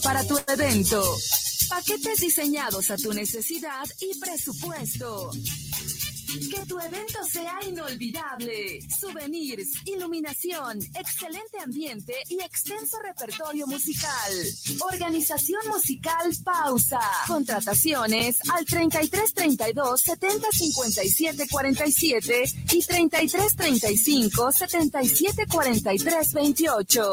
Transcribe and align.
para 0.00 0.24
tu 0.24 0.38
evento. 0.46 1.02
Paquetes 1.68 2.20
diseñados 2.20 2.88
a 2.90 2.96
tu 2.96 3.12
necesidad 3.12 3.84
y 4.00 4.16
presupuesto. 4.20 5.30
Que 6.50 6.64
tu 6.66 6.78
evento 6.78 7.18
sea 7.28 7.58
inolvidable. 7.68 8.78
Souvenirs, 8.88 9.68
iluminación, 9.86 10.78
excelente 10.94 11.58
ambiente 11.62 12.14
y 12.28 12.40
extenso 12.40 12.96
repertorio 13.00 13.66
musical. 13.66 14.32
Organización 14.92 15.60
musical 15.66 16.32
Pausa. 16.44 17.00
Contrataciones 17.26 18.38
al 18.50 18.64
33 18.64 19.34
32 19.34 20.00
70 20.00 20.48
57 20.52 21.48
47 21.50 22.44
y 22.72 22.82
33 22.82 23.56
35 23.56 24.52
77 24.52 25.46
43 25.48 26.32
28 26.32 27.12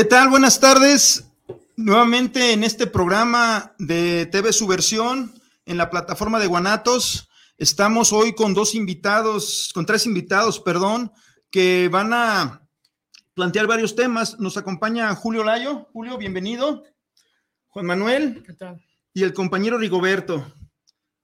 ¿Qué 0.00 0.06
tal? 0.06 0.30
Buenas 0.30 0.58
tardes. 0.60 1.30
Nuevamente 1.76 2.54
en 2.54 2.64
este 2.64 2.86
programa 2.86 3.74
de 3.78 4.24
TV 4.24 4.50
Subversión 4.50 5.30
en 5.66 5.76
la 5.76 5.90
plataforma 5.90 6.40
de 6.40 6.46
Guanatos. 6.46 7.28
Estamos 7.58 8.10
hoy 8.10 8.34
con 8.34 8.54
dos 8.54 8.74
invitados, 8.74 9.70
con 9.74 9.84
tres 9.84 10.06
invitados, 10.06 10.58
perdón, 10.58 11.12
que 11.50 11.90
van 11.92 12.14
a 12.14 12.66
plantear 13.34 13.66
varios 13.66 13.94
temas. 13.94 14.40
Nos 14.40 14.56
acompaña 14.56 15.14
Julio 15.14 15.44
Layo. 15.44 15.90
Julio, 15.92 16.16
bienvenido. 16.16 16.82
Juan 17.68 17.84
Manuel. 17.84 18.42
¿Qué 18.46 18.54
tal? 18.54 18.82
Y 19.12 19.22
el 19.22 19.34
compañero 19.34 19.76
Rigoberto. 19.76 20.50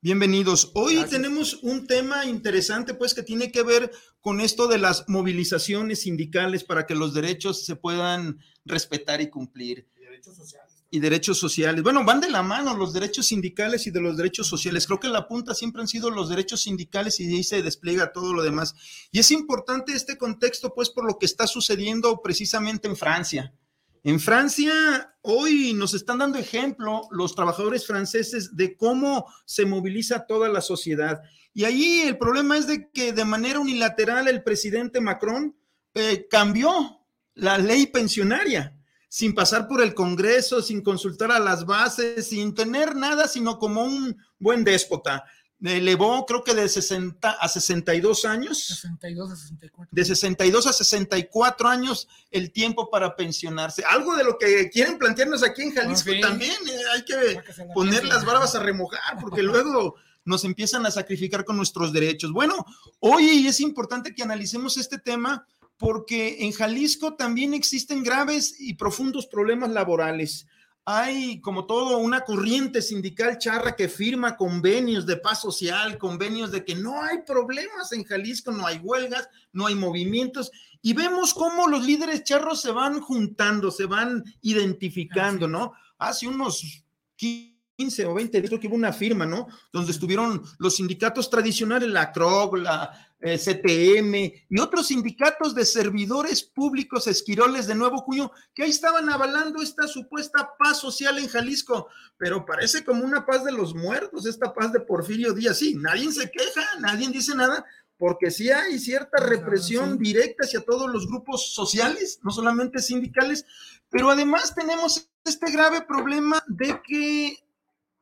Bienvenidos. 0.03 0.71
Hoy 0.75 1.03
tenemos 1.09 1.55
un 1.63 1.87
tema 1.87 2.27
interesante, 2.27 2.93
pues, 2.93 3.15
que 3.15 3.23
tiene 3.23 3.51
que 3.51 3.63
ver 3.63 3.91
con 4.27 4.41
esto 4.41 4.67
de 4.67 4.79
las 4.79 5.05
movilizaciones 5.07 6.01
sindicales 6.01 6.65
para 6.65 6.85
que 6.85 6.97
los 6.97 7.15
derechos 7.15 7.65
se 7.65 7.77
puedan 7.77 8.41
respetar 8.65 9.21
y 9.21 9.31
cumplir. 9.31 9.87
Y 9.97 10.01
derechos 10.01 10.35
sociales. 10.35 10.85
Y 10.91 10.99
derechos 10.99 11.39
sociales. 11.39 11.85
Bueno, 11.85 12.05
van 12.05 12.21
de 12.21 12.29
la 12.29 12.43
mano 12.43 12.77
los 12.77 12.93
derechos 12.93 13.27
sindicales 13.27 13.87
y 13.87 13.93
de 13.93 14.01
los 14.01 14.17
derechos 14.17 14.49
sociales. 14.49 14.85
Creo 14.89 14.99
que 14.99 15.07
la 15.07 15.29
punta 15.29 15.55
siempre 15.55 15.81
han 15.81 15.87
sido 15.87 16.11
los 16.11 16.29
derechos 16.29 16.63
sindicales 16.63 17.21
y 17.21 17.33
ahí 17.33 17.45
se 17.45 17.63
despliega 17.63 18.13
todo 18.13 18.35
lo 18.35 18.43
demás. 18.43 18.75
Y 19.13 19.21
es 19.21 19.31
importante 19.31 19.93
este 19.93 20.19
contexto, 20.19 20.75
pues, 20.75 20.91
por 20.91 21.07
lo 21.07 21.21
que 21.21 21.27
está 21.27 21.47
sucediendo 21.47 22.21
precisamente 22.21 22.89
en 22.89 22.97
Francia. 22.97 23.55
En 24.03 24.19
Francia, 24.19 25.17
hoy 25.23 25.73
nos 25.73 25.95
están 25.95 26.19
dando 26.19 26.39
ejemplo 26.39 27.03
los 27.13 27.37
trabajadores 27.37 27.87
franceses 27.87 28.57
de 28.57 28.77
cómo 28.77 29.27
se 29.45 29.67
moviliza 29.67 30.27
toda 30.27 30.49
la 30.49 30.63
sociedad. 30.63 31.23
Y 31.57 31.65
ahí 31.65 32.03
el 32.03 32.19
problema 32.19 32.59
es 32.59 32.67
de 32.67 32.91
que 32.91 33.15
de 33.15 33.25
manera 33.25 33.59
unilateral 33.59 34.29
el 34.29 34.43
presidente 34.43 35.01
Macron 35.01 35.57
eh, 35.95 36.27
cambió 36.31 37.01
la 37.33 37.57
ley 37.57 37.87
pensionaria 37.87 38.77
sin 39.09 39.35
pasar 39.35 39.67
por 39.67 39.81
el 39.81 39.95
Congreso, 39.95 40.61
sin 40.61 40.83
consultar 40.83 41.33
a 41.33 41.41
las 41.41 41.65
bases, 41.65 42.29
sin 42.29 42.55
tener 42.55 42.95
nada, 42.95 43.27
sino 43.27 43.59
como 43.59 43.85
un 43.85 44.19
buen 44.39 44.65
déspota 44.65 45.25
elevó 45.65 46.27
creo 46.27 46.45
que 46.45 46.55
de 46.55 46.69
60 46.69 47.31
a 47.31 47.49
62 47.49 48.25
años. 48.25 48.59
62 48.59 49.33
a 49.33 49.37
64. 49.37 49.89
De 49.91 50.05
62 50.05 50.67
a 50.67 50.73
64 50.73 51.69
años 51.69 52.09
el 52.31 52.53
tiempo 52.53 52.91
para 52.91 53.17
pensionarse. 53.17 53.83
Algo 53.85 54.17
de 54.17 54.25
lo 54.25 54.39
que 54.39 54.69
quieren 54.71 54.99
plantearnos 54.99 55.43
aquí 55.43 55.63
en 55.63 55.75
Jalisco 55.75 56.11
también. 56.21 56.53
Eh, 56.69 56.81
hay 56.95 57.05
que 57.05 57.41
poner 57.75 58.05
las 58.05 58.25
barbas 58.25 58.55
a 58.55 58.63
remojar 58.63 59.19
porque 59.21 59.43
luego 59.43 59.97
nos 60.27 60.45
empiezan 60.45 60.85
a 60.85 60.91
sacrificar 60.91 61.45
con 61.47 61.57
nuestros 61.57 61.93
derechos. 61.93 62.33
Bueno, 62.33 62.67
hoy 63.01 63.47
es 63.47 63.61
importante 63.61 64.15
que 64.15 64.23
analicemos 64.23 64.77
este 64.77 64.99
tema 64.99 65.47
porque 65.79 66.45
en 66.45 66.53
Jalisco 66.53 67.15
también 67.15 67.55
existen 67.55 68.03
graves 68.03 68.57
y 68.59 68.75
profundos 68.75 69.27
problemas 69.27 69.71
laborales 69.71 70.47
hay 70.89 71.41
como 71.41 71.67
todo 71.67 71.99
una 71.99 72.21
corriente 72.21 72.81
sindical 72.81 73.39
charra 73.39 73.75
que 73.75 73.89
firma 73.89 74.37
convenios 74.37 75.05
de 75.05 75.17
paz 75.17 75.41
social, 75.41 75.99
convenios 75.99 76.53
de 76.53 76.65
que 76.65 76.77
no 76.77 77.03
hay 77.03 77.23
problemas 77.27 77.91
en 77.91 78.05
Jalisco, 78.05 78.53
no 78.53 78.65
hay 78.65 78.79
huelgas, 78.79 79.29
no 79.53 79.67
hay 79.67 79.75
movimientos, 79.75 80.53
y 80.81 80.93
vemos 80.93 81.35
cómo 81.35 81.67
los 81.67 81.85
líderes 81.85 82.23
charros 82.23 82.61
se 82.61 82.71
van 82.71 83.01
juntando, 83.01 83.73
se 83.73 83.87
van 83.87 84.23
identificando, 84.43 85.49
¿no? 85.49 85.73
Hace 85.99 86.29
unos 86.29 86.85
15 87.17 87.56
o 87.79 88.15
20 88.15 88.41
días 88.41 88.59
que 88.59 88.69
hubo 88.69 88.75
una 88.75 88.93
firma, 88.93 89.27
¿no? 89.27 89.49
Donde 89.71 89.93
estuvieron 89.93 90.43
los 90.59 90.77
sindicatos 90.77 91.29
tradicionales, 91.29 91.91
la 91.91 92.11
CROG, 92.11 92.57
la 92.57 93.13
eh, 93.21 93.37
CTM 93.37 94.15
y 94.49 94.61
otros 94.61 94.87
sindicatos 94.87 95.55
de 95.55 95.67
servidores 95.67 96.43
públicos 96.43 97.07
esquiroles 97.07 97.67
de 97.67 97.75
Nuevo 97.75 98.03
Cuño 98.03 98.33
que 98.55 98.63
ahí 98.63 98.71
estaban 98.71 99.11
avalando 99.11 99.63
esta 99.63 99.87
supuesta 99.89 100.55
paz 100.59 100.79
social 100.79 101.19
en 101.19 101.29
Jalisco, 101.29 101.89
pero 102.17 102.47
parece 102.47 102.83
como 102.83 103.05
una 103.05 103.27
paz 103.27 103.45
de 103.45 103.53
los 103.53 103.75
muertos, 103.75 104.25
esta 104.25 104.55
paz 104.55 104.73
de 104.73 104.81
Porfirio 104.81 105.35
Díaz. 105.35 105.59
Sí, 105.59 105.75
nadie 105.75 106.11
se 106.13 106.31
queja, 106.31 106.63
nadie 106.81 107.09
dice 107.11 107.35
nada, 107.35 107.63
porque 107.99 108.31
sí 108.31 108.51
hay 108.51 108.79
cierta 108.79 109.23
represión 109.23 109.99
directa 109.99 110.45
hacia 110.45 110.63
todos 110.63 110.91
los 110.91 111.07
grupos 111.07 111.53
sociales, 111.53 112.21
no 112.23 112.31
solamente 112.31 112.81
sindicales, 112.81 113.45
pero 113.91 114.09
además 114.09 114.55
tenemos 114.55 115.11
este 115.25 115.51
grave 115.51 115.83
problema 115.83 116.43
de 116.47 116.81
que 116.83 117.46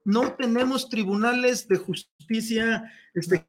no 0.05 0.33
tenemos 0.35 0.89
tribunales 0.89 1.67
de 1.67 1.77
justicia 1.77 2.91
este, 3.15 3.47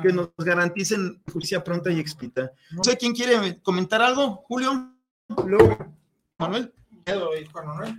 que 0.00 0.12
nos 0.12 0.30
garanticen 0.38 1.22
justicia 1.32 1.64
pronta 1.64 1.90
y 1.90 2.00
expedita. 2.00 2.52
No 2.70 2.84
sé 2.84 2.96
quién 2.96 3.14
quiere 3.14 3.60
comentar 3.62 4.00
algo, 4.00 4.44
Julio. 4.48 4.94
Luego, 5.46 5.78
Manuel. 6.38 6.72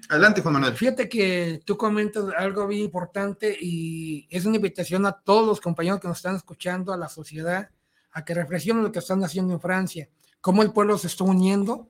Adelante, 0.10 0.42
Juan 0.42 0.54
Manuel. 0.54 0.75
Fíjate 0.75 1.10
que 1.10 1.62
tú 1.66 1.75
comentas 1.75 2.25
algo 2.38 2.68
bien 2.68 2.84
importante 2.84 3.56
y 3.60 4.28
es 4.30 4.46
una 4.46 4.56
invitación 4.56 5.06
a 5.06 5.12
todos 5.12 5.46
los 5.46 5.60
compañeros 5.60 6.00
que 6.00 6.08
nos 6.08 6.18
están 6.18 6.36
escuchando, 6.36 6.94
a 6.94 6.98
la 6.98 7.10
sociedad, 7.10 7.69
a 8.12 8.24
que 8.24 8.34
reflexionen 8.34 8.84
lo 8.84 8.92
que 8.92 9.00
están 9.00 9.24
haciendo 9.24 9.54
en 9.54 9.60
Francia, 9.60 10.08
cómo 10.40 10.62
el 10.62 10.72
pueblo 10.72 10.98
se 10.98 11.08
está 11.08 11.26
uniendo 11.26 11.90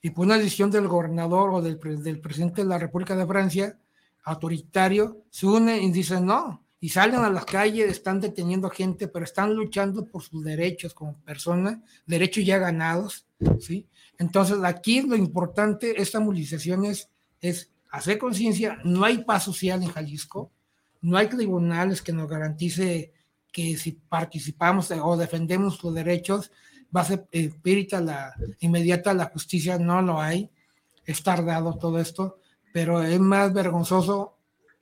y 0.00 0.10
por 0.10 0.26
una 0.26 0.38
decisión 0.38 0.70
del 0.70 0.86
gobernador 0.86 1.50
o 1.50 1.60
del, 1.60 1.78
del 2.02 2.20
presidente 2.20 2.62
de 2.62 2.68
la 2.68 2.78
República 2.78 3.16
de 3.16 3.26
Francia, 3.26 3.78
autoritario, 4.28 5.24
se 5.30 5.46
une 5.46 5.78
y 5.78 5.90
dice 5.90 6.20
no, 6.20 6.62
y 6.80 6.90
salen 6.90 7.20
a 7.20 7.30
las 7.30 7.44
calles, 7.44 7.90
están 7.90 8.20
deteniendo 8.20 8.70
gente, 8.70 9.08
pero 9.08 9.24
están 9.24 9.54
luchando 9.54 10.04
por 10.06 10.22
sus 10.22 10.44
derechos 10.44 10.94
como 10.94 11.14
personas, 11.20 11.78
derechos 12.06 12.44
ya 12.44 12.58
ganados, 12.58 13.26
¿sí? 13.60 13.88
Entonces, 14.18 14.58
aquí 14.62 15.02
lo 15.02 15.16
importante, 15.16 16.00
esta 16.00 16.20
movilización 16.20 16.84
es, 16.84 17.08
hacer 17.90 18.18
conciencia, 18.18 18.78
no 18.84 19.04
hay 19.04 19.24
paz 19.24 19.44
social 19.44 19.82
en 19.82 19.88
Jalisco, 19.88 20.52
no 21.00 21.16
hay 21.16 21.28
tribunales 21.28 22.02
que 22.02 22.12
nos 22.12 22.28
garantice 22.28 23.12
que 23.50 23.76
si 23.76 23.92
participamos 23.92 24.90
o 24.90 25.16
defendemos 25.16 25.82
los 25.82 25.94
derechos, 25.94 26.52
va 26.94 27.00
a 27.00 27.04
ser 27.04 27.28
espírita 27.32 28.00
la 28.00 28.34
inmediata 28.60 29.14
la 29.14 29.26
justicia, 29.26 29.78
no 29.78 30.02
lo 30.02 30.20
hay, 30.20 30.50
es 31.04 31.22
tardado 31.22 31.76
todo 31.78 31.98
esto, 31.98 32.37
pero 32.72 33.02
es 33.02 33.18
más 33.20 33.52
vergonzoso 33.52 34.34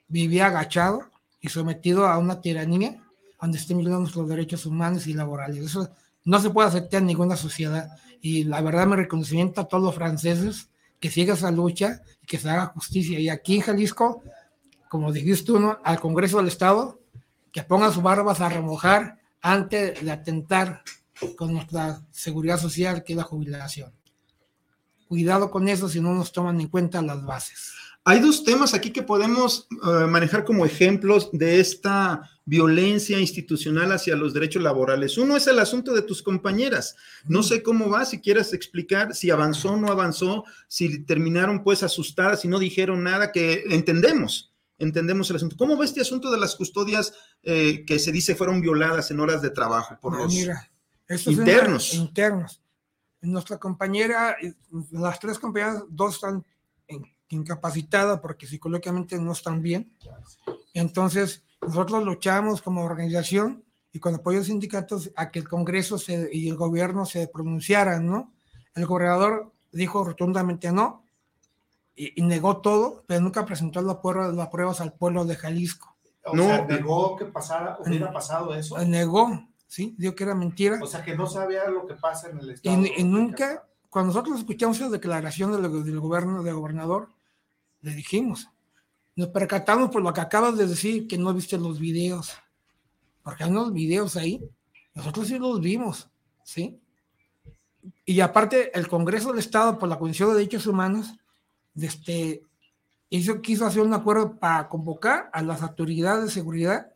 vivir 0.08 0.42
agachado 0.42 1.02
y 1.40 1.48
sometido 1.48 2.06
a 2.06 2.18
una 2.18 2.40
tiranía 2.40 3.02
donde 3.40 3.58
estén 3.58 3.78
violando 3.78 4.10
los 4.14 4.28
derechos 4.28 4.66
humanos 4.66 5.06
y 5.06 5.14
laborales. 5.14 5.64
Eso 5.64 5.90
no 6.24 6.40
se 6.40 6.50
puede 6.50 6.68
aceptar 6.68 7.00
en 7.00 7.06
ninguna 7.06 7.36
sociedad. 7.36 7.88
Y 8.20 8.44
la 8.44 8.60
verdad 8.60 8.86
me 8.86 8.96
reconocimiento 8.96 9.60
a 9.60 9.68
todos 9.68 9.84
los 9.84 9.94
franceses 9.94 10.68
que 10.98 11.10
sigan 11.10 11.36
esa 11.36 11.50
lucha 11.50 12.02
y 12.22 12.26
que 12.26 12.38
se 12.38 12.48
haga 12.48 12.66
justicia. 12.66 13.20
Y 13.20 13.28
aquí 13.28 13.56
en 13.56 13.62
Jalisco, 13.62 14.22
como 14.88 15.12
dijiste 15.12 15.46
tú, 15.46 15.60
¿no? 15.60 15.78
al 15.84 16.00
Congreso 16.00 16.38
del 16.38 16.48
Estado, 16.48 16.98
que 17.52 17.62
pongan 17.62 17.92
sus 17.92 18.02
barbas 18.02 18.40
a 18.40 18.48
remojar 18.48 19.18
antes 19.40 20.04
de 20.04 20.10
atentar 20.10 20.82
con 21.36 21.52
nuestra 21.52 22.02
seguridad 22.10 22.58
social, 22.58 23.04
que 23.04 23.12
es 23.12 23.16
la 23.16 23.22
jubilación. 23.22 23.92
Cuidado 25.08 25.50
con 25.50 25.68
eso 25.68 25.88
si 25.88 26.00
no 26.00 26.14
nos 26.14 26.32
toman 26.32 26.60
en 26.60 26.68
cuenta 26.68 27.02
las 27.02 27.24
bases. 27.24 27.72
Hay 28.08 28.20
dos 28.20 28.44
temas 28.44 28.72
aquí 28.72 28.92
que 28.92 29.02
podemos 29.02 29.66
uh, 29.82 30.06
manejar 30.06 30.44
como 30.44 30.64
ejemplos 30.64 31.28
de 31.32 31.58
esta 31.58 32.30
violencia 32.44 33.18
institucional 33.18 33.90
hacia 33.90 34.14
los 34.14 34.32
derechos 34.32 34.62
laborales. 34.62 35.18
Uno 35.18 35.36
es 35.36 35.48
el 35.48 35.58
asunto 35.58 35.92
de 35.92 36.02
tus 36.02 36.22
compañeras. 36.22 36.94
No 37.24 37.42
sé 37.42 37.64
cómo 37.64 37.90
va, 37.90 38.04
si 38.04 38.20
quieres 38.20 38.52
explicar 38.52 39.12
si 39.12 39.30
avanzó 39.30 39.72
o 39.72 39.76
no 39.76 39.88
avanzó, 39.88 40.44
si 40.68 41.00
terminaron 41.00 41.64
pues 41.64 41.82
asustadas, 41.82 42.42
si 42.42 42.48
no 42.48 42.60
dijeron 42.60 43.02
nada, 43.02 43.32
que 43.32 43.64
entendemos, 43.70 44.54
entendemos 44.78 45.28
el 45.30 45.36
asunto. 45.36 45.56
¿Cómo 45.56 45.76
va 45.76 45.84
este 45.84 46.00
asunto 46.00 46.30
de 46.30 46.38
las 46.38 46.54
custodias 46.54 47.12
eh, 47.42 47.84
que 47.84 47.98
se 47.98 48.12
dice 48.12 48.36
fueron 48.36 48.60
violadas 48.60 49.10
en 49.10 49.18
horas 49.18 49.42
de 49.42 49.50
trabajo 49.50 49.98
por 50.00 50.16
los 50.16 50.32
Mira, 50.32 50.70
internos? 51.26 51.92
internos. 51.94 52.62
Nuestra 53.20 53.58
compañera, 53.58 54.36
las 54.90 55.18
tres 55.18 55.38
compañeras, 55.38 55.84
dos 55.88 56.16
están 56.16 56.44
incapacitada 57.28 58.20
porque 58.20 58.46
psicológicamente 58.46 59.18
no 59.18 59.32
están 59.32 59.62
bien. 59.62 59.92
Entonces, 60.74 61.44
nosotros 61.60 62.04
luchamos 62.04 62.62
como 62.62 62.82
organización 62.82 63.64
y 63.92 63.98
con 63.98 64.14
apoyo 64.14 64.40
de 64.40 64.44
sindicatos 64.44 65.10
a 65.16 65.30
que 65.30 65.40
el 65.40 65.48
Congreso 65.48 65.98
se, 65.98 66.28
y 66.32 66.48
el 66.48 66.56
gobierno 66.56 67.06
se 67.06 67.28
pronunciaran, 67.28 68.06
¿no? 68.06 68.32
El 68.74 68.86
gobernador 68.86 69.52
dijo 69.72 70.04
rotundamente 70.04 70.70
no 70.70 71.06
y, 71.94 72.20
negó 72.22 72.58
todo, 72.58 73.04
pero 73.06 73.22
nunca 73.22 73.46
presentó 73.46 73.80
las 73.80 73.96
pruebas, 73.96 74.34
las 74.34 74.48
pruebas 74.48 74.80
al 74.82 74.92
pueblo 74.92 75.24
de 75.24 75.36
Jalisco. 75.36 75.96
O 76.24 76.36
no, 76.36 76.42
sea, 76.42 76.66
negó 76.66 77.16
que 77.16 77.24
pasara, 77.24 77.78
hubiera 77.84 78.12
pasado 78.12 78.54
eso. 78.54 78.76
Negó, 78.84 79.48
sí, 79.66 79.94
dijo 79.98 80.14
que 80.14 80.24
era 80.24 80.34
mentira. 80.34 80.78
O 80.82 80.86
sea, 80.86 81.04
que 81.04 81.16
no 81.16 81.26
sabía 81.26 81.68
lo 81.68 81.86
que 81.86 81.94
pasa 81.94 82.30
en 82.30 82.38
el 82.38 82.50
Estado. 82.50 82.82
Y, 82.82 82.92
y 83.00 83.04
nunca, 83.04 83.66
cuando 83.90 84.12
nosotros 84.12 84.38
escuchamos 84.38 84.76
esa 84.78 84.88
declaración 84.88 85.52
del, 85.52 85.84
del 85.84 86.00
gobierno, 86.00 86.42
del 86.42 86.54
gobernador, 86.54 87.08
le 87.82 87.94
dijimos, 87.94 88.48
nos 89.14 89.28
percatamos 89.28 89.90
por 89.90 90.02
lo 90.02 90.12
que 90.12 90.20
acabas 90.20 90.56
de 90.58 90.66
decir, 90.66 91.06
que 91.06 91.18
no 91.18 91.32
viste 91.32 91.58
los 91.58 91.78
videos. 91.80 92.34
Porque 93.22 93.44
hay 93.44 93.50
unos 93.50 93.72
videos 93.72 94.16
ahí. 94.16 94.40
Nosotros 94.94 95.26
sí 95.28 95.38
los 95.38 95.60
vimos, 95.60 96.08
¿sí? 96.44 96.80
Y 98.04 98.20
aparte, 98.20 98.76
el 98.78 98.88
Congreso 98.88 99.30
del 99.30 99.38
Estado, 99.38 99.78
por 99.78 99.88
la 99.88 99.98
Comisión 99.98 100.30
de 100.30 100.36
Derechos 100.36 100.66
Humanos, 100.66 101.14
este, 101.74 102.42
hizo, 103.10 103.40
quiso 103.40 103.66
hacer 103.66 103.82
un 103.82 103.94
acuerdo 103.94 104.38
para 104.38 104.68
convocar 104.68 105.30
a 105.32 105.42
las 105.42 105.62
autoridades 105.62 106.24
de 106.24 106.30
seguridad. 106.30 106.92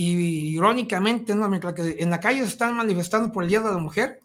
Y 0.00 0.54
irónicamente, 0.54 1.34
¿no? 1.34 1.48
mientras 1.48 1.74
que 1.74 1.96
en 1.98 2.08
la 2.08 2.20
calle 2.20 2.40
se 2.40 2.46
están 2.46 2.76
manifestando 2.76 3.32
por 3.32 3.42
el 3.42 3.50
Día 3.50 3.60
de 3.60 3.70
la 3.70 3.78
Mujer, 3.78 4.20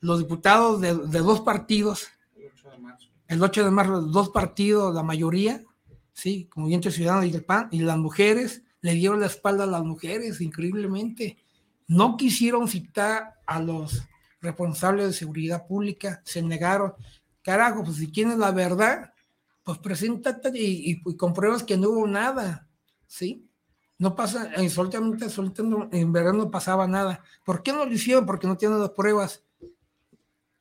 los 0.00 0.18
diputados 0.20 0.80
de, 0.80 0.94
de 0.94 1.18
dos 1.18 1.40
partidos 1.40 2.06
el 3.28 3.42
8 3.42 3.64
de 3.64 3.70
marzo, 3.70 4.02
dos 4.02 4.30
partidos, 4.30 4.94
la 4.94 5.02
mayoría, 5.02 5.62
sí, 6.12 6.46
como 6.50 6.64
Movimiento 6.64 6.90
Ciudadano 6.90 7.24
y 7.24 7.34
el 7.34 7.44
PAN, 7.44 7.68
y 7.70 7.80
las 7.80 7.98
mujeres 7.98 8.62
le 8.80 8.94
dieron 8.94 9.20
la 9.20 9.26
espalda 9.26 9.64
a 9.64 9.68
las 9.68 9.82
mujeres, 9.82 10.40
increíblemente. 10.40 11.38
No 11.88 12.16
quisieron 12.16 12.68
citar 12.68 13.34
a 13.46 13.60
los 13.60 14.02
responsables 14.40 15.06
de 15.06 15.12
seguridad 15.12 15.66
pública, 15.66 16.22
se 16.24 16.42
negaron. 16.42 16.94
Carajo, 17.42 17.82
pues 17.82 17.96
si 17.96 18.08
tienes 18.08 18.38
la 18.38 18.52
verdad, 18.52 19.12
pues 19.64 19.78
preséntate 19.78 20.50
y, 20.54 21.02
y 21.04 21.16
compruebas 21.16 21.64
que 21.64 21.76
no 21.76 21.90
hubo 21.90 22.06
nada, 22.06 22.68
¿sí? 23.06 23.45
No 23.98 24.14
pasa, 24.14 24.50
absolutamente, 24.56 25.24
absolutamente, 25.24 25.98
en 25.98 26.12
verdad 26.12 26.34
no 26.34 26.50
pasaba 26.50 26.86
nada. 26.86 27.22
¿Por 27.44 27.62
qué 27.62 27.72
no 27.72 27.86
lo 27.86 27.92
hicieron? 27.92 28.26
Porque 28.26 28.46
no 28.46 28.56
tienen 28.56 28.80
las 28.80 28.90
pruebas. 28.90 29.42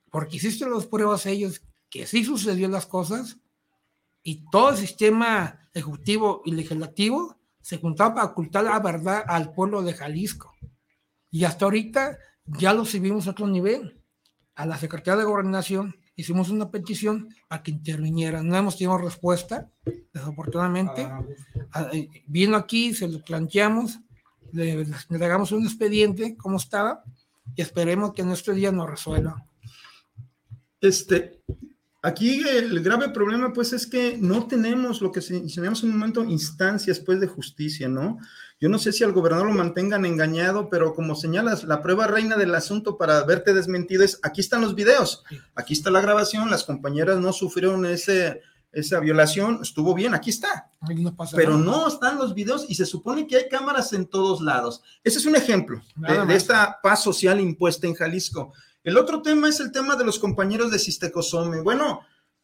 Porque 0.10 0.38
hiciste 0.38 0.70
las 0.70 0.86
pruebas 0.86 1.26
ellos 1.26 1.62
que 1.90 2.08
sí 2.08 2.24
sucedió 2.24 2.68
las 2.70 2.86
cosas 2.86 3.38
y 4.24 4.50
todo 4.50 4.70
el 4.70 4.78
sistema 4.78 5.60
ejecutivo 5.74 6.42
y 6.46 6.52
legislativo 6.52 7.38
se 7.62 7.78
juntaba 7.78 8.16
para 8.16 8.28
ocultar 8.28 8.64
la 8.64 8.80
verdad 8.80 9.24
al 9.28 9.54
pueblo 9.54 9.82
de 9.82 9.94
Jalisco. 9.94 10.54
Y 11.30 11.44
hasta 11.44 11.66
ahorita 11.66 12.18
ya 12.46 12.74
lo 12.74 12.86
subimos 12.86 13.28
a 13.28 13.32
otro 13.32 13.48
nivel. 13.48 14.02
A 14.56 14.66
la 14.66 14.78
Secretaría 14.78 15.20
de 15.20 15.26
Gobernación 15.26 15.98
hicimos 16.16 16.50
una 16.50 16.72
petición 16.72 17.30
para 17.48 17.64
que 17.64 17.72
interviniera. 17.72 18.42
No 18.42 18.56
hemos 18.56 18.78
tenido 18.78 18.98
respuesta, 18.98 19.70
desafortunadamente. 20.14 21.04
Ah, 21.04 21.22
ah, 21.72 21.90
eh, 21.94 22.10
vino 22.28 22.56
aquí, 22.56 22.94
se 22.94 23.08
lo 23.08 23.22
planteamos, 23.22 24.00
le, 24.52 24.86
entregamos 25.10 25.52
un 25.52 25.66
expediente, 25.66 26.36
como 26.38 26.58
estaba, 26.58 27.04
y 27.56 27.62
esperemos 27.62 28.14
que 28.14 28.22
en 28.22 28.32
este 28.32 28.54
día 28.54 28.72
nos 28.72 28.90
resuelva. 28.90 29.46
Este, 30.82 31.42
Aquí 32.06 32.48
el 32.48 32.84
grave 32.84 33.10
problema, 33.10 33.52
pues, 33.52 33.74
es 33.74 33.88
que 33.88 34.16
no 34.22 34.46
tenemos 34.46 35.02
lo 35.02 35.12
que 35.12 35.22
señalamos 35.22 35.82
en 35.82 35.90
un 35.90 35.98
momento 35.98 36.24
instancias, 36.24 37.00
pues, 37.00 37.20
de 37.20 37.26
justicia, 37.26 37.90
¿no? 37.90 38.20
Yo 38.60 38.70
no 38.70 38.78
sé 38.78 38.92
si 38.92 39.04
al 39.04 39.12
gobernador 39.12 39.48
lo 39.48 39.54
mantengan 39.54 40.06
engañado, 40.06 40.70
pero 40.70 40.94
como 40.94 41.16
señalas, 41.16 41.64
la 41.64 41.82
prueba 41.82 42.06
reina 42.06 42.38
del 42.38 42.54
asunto 42.54 43.00
para 43.00 43.24
verte 43.24 43.56
desmentido 43.56 44.04
es, 44.04 44.20
aquí 44.22 44.40
están 44.40 44.62
los 44.62 44.76
videos, 44.76 45.24
aquí 45.56 45.74
está 45.74 45.90
la 45.90 46.00
grabación, 46.00 46.52
las 46.52 46.64
compañeras 46.64 47.20
no 47.20 47.34
sufrieron 47.34 47.88
ese, 47.88 48.42
esa 48.72 49.00
violación, 49.00 49.60
estuvo 49.64 49.96
bien, 49.96 50.14
aquí 50.14 50.30
está. 50.30 50.70
No 50.88 51.16
pero 51.34 51.58
no 51.58 51.88
están 51.88 52.18
los 52.18 52.36
videos 52.36 52.68
y 52.70 52.76
se 52.76 52.86
supone 52.86 53.26
que 53.26 53.38
hay 53.38 53.50
cámaras 53.50 53.94
en 53.94 54.06
todos 54.06 54.42
lados. 54.42 54.84
Ese 55.04 55.18
es 55.18 55.26
un 55.26 55.36
ejemplo 55.36 55.82
de, 55.96 56.26
de, 56.26 56.36
esta 56.36 56.80
paz 56.84 57.02
social 57.02 57.40
impuesta 57.40 57.88
en 57.88 57.96
Jalisco. 57.96 58.54
El 58.86 59.00
otro 59.00 59.24
tema 59.24 59.50
es 59.50 59.60
el 59.60 59.72
tema 59.72 59.96
de 59.96 60.06
los 60.06 60.20
compañeros 60.20 60.70
de 60.70 60.78
Sistecosome. 60.78 61.62
Bueno, 61.62 62.02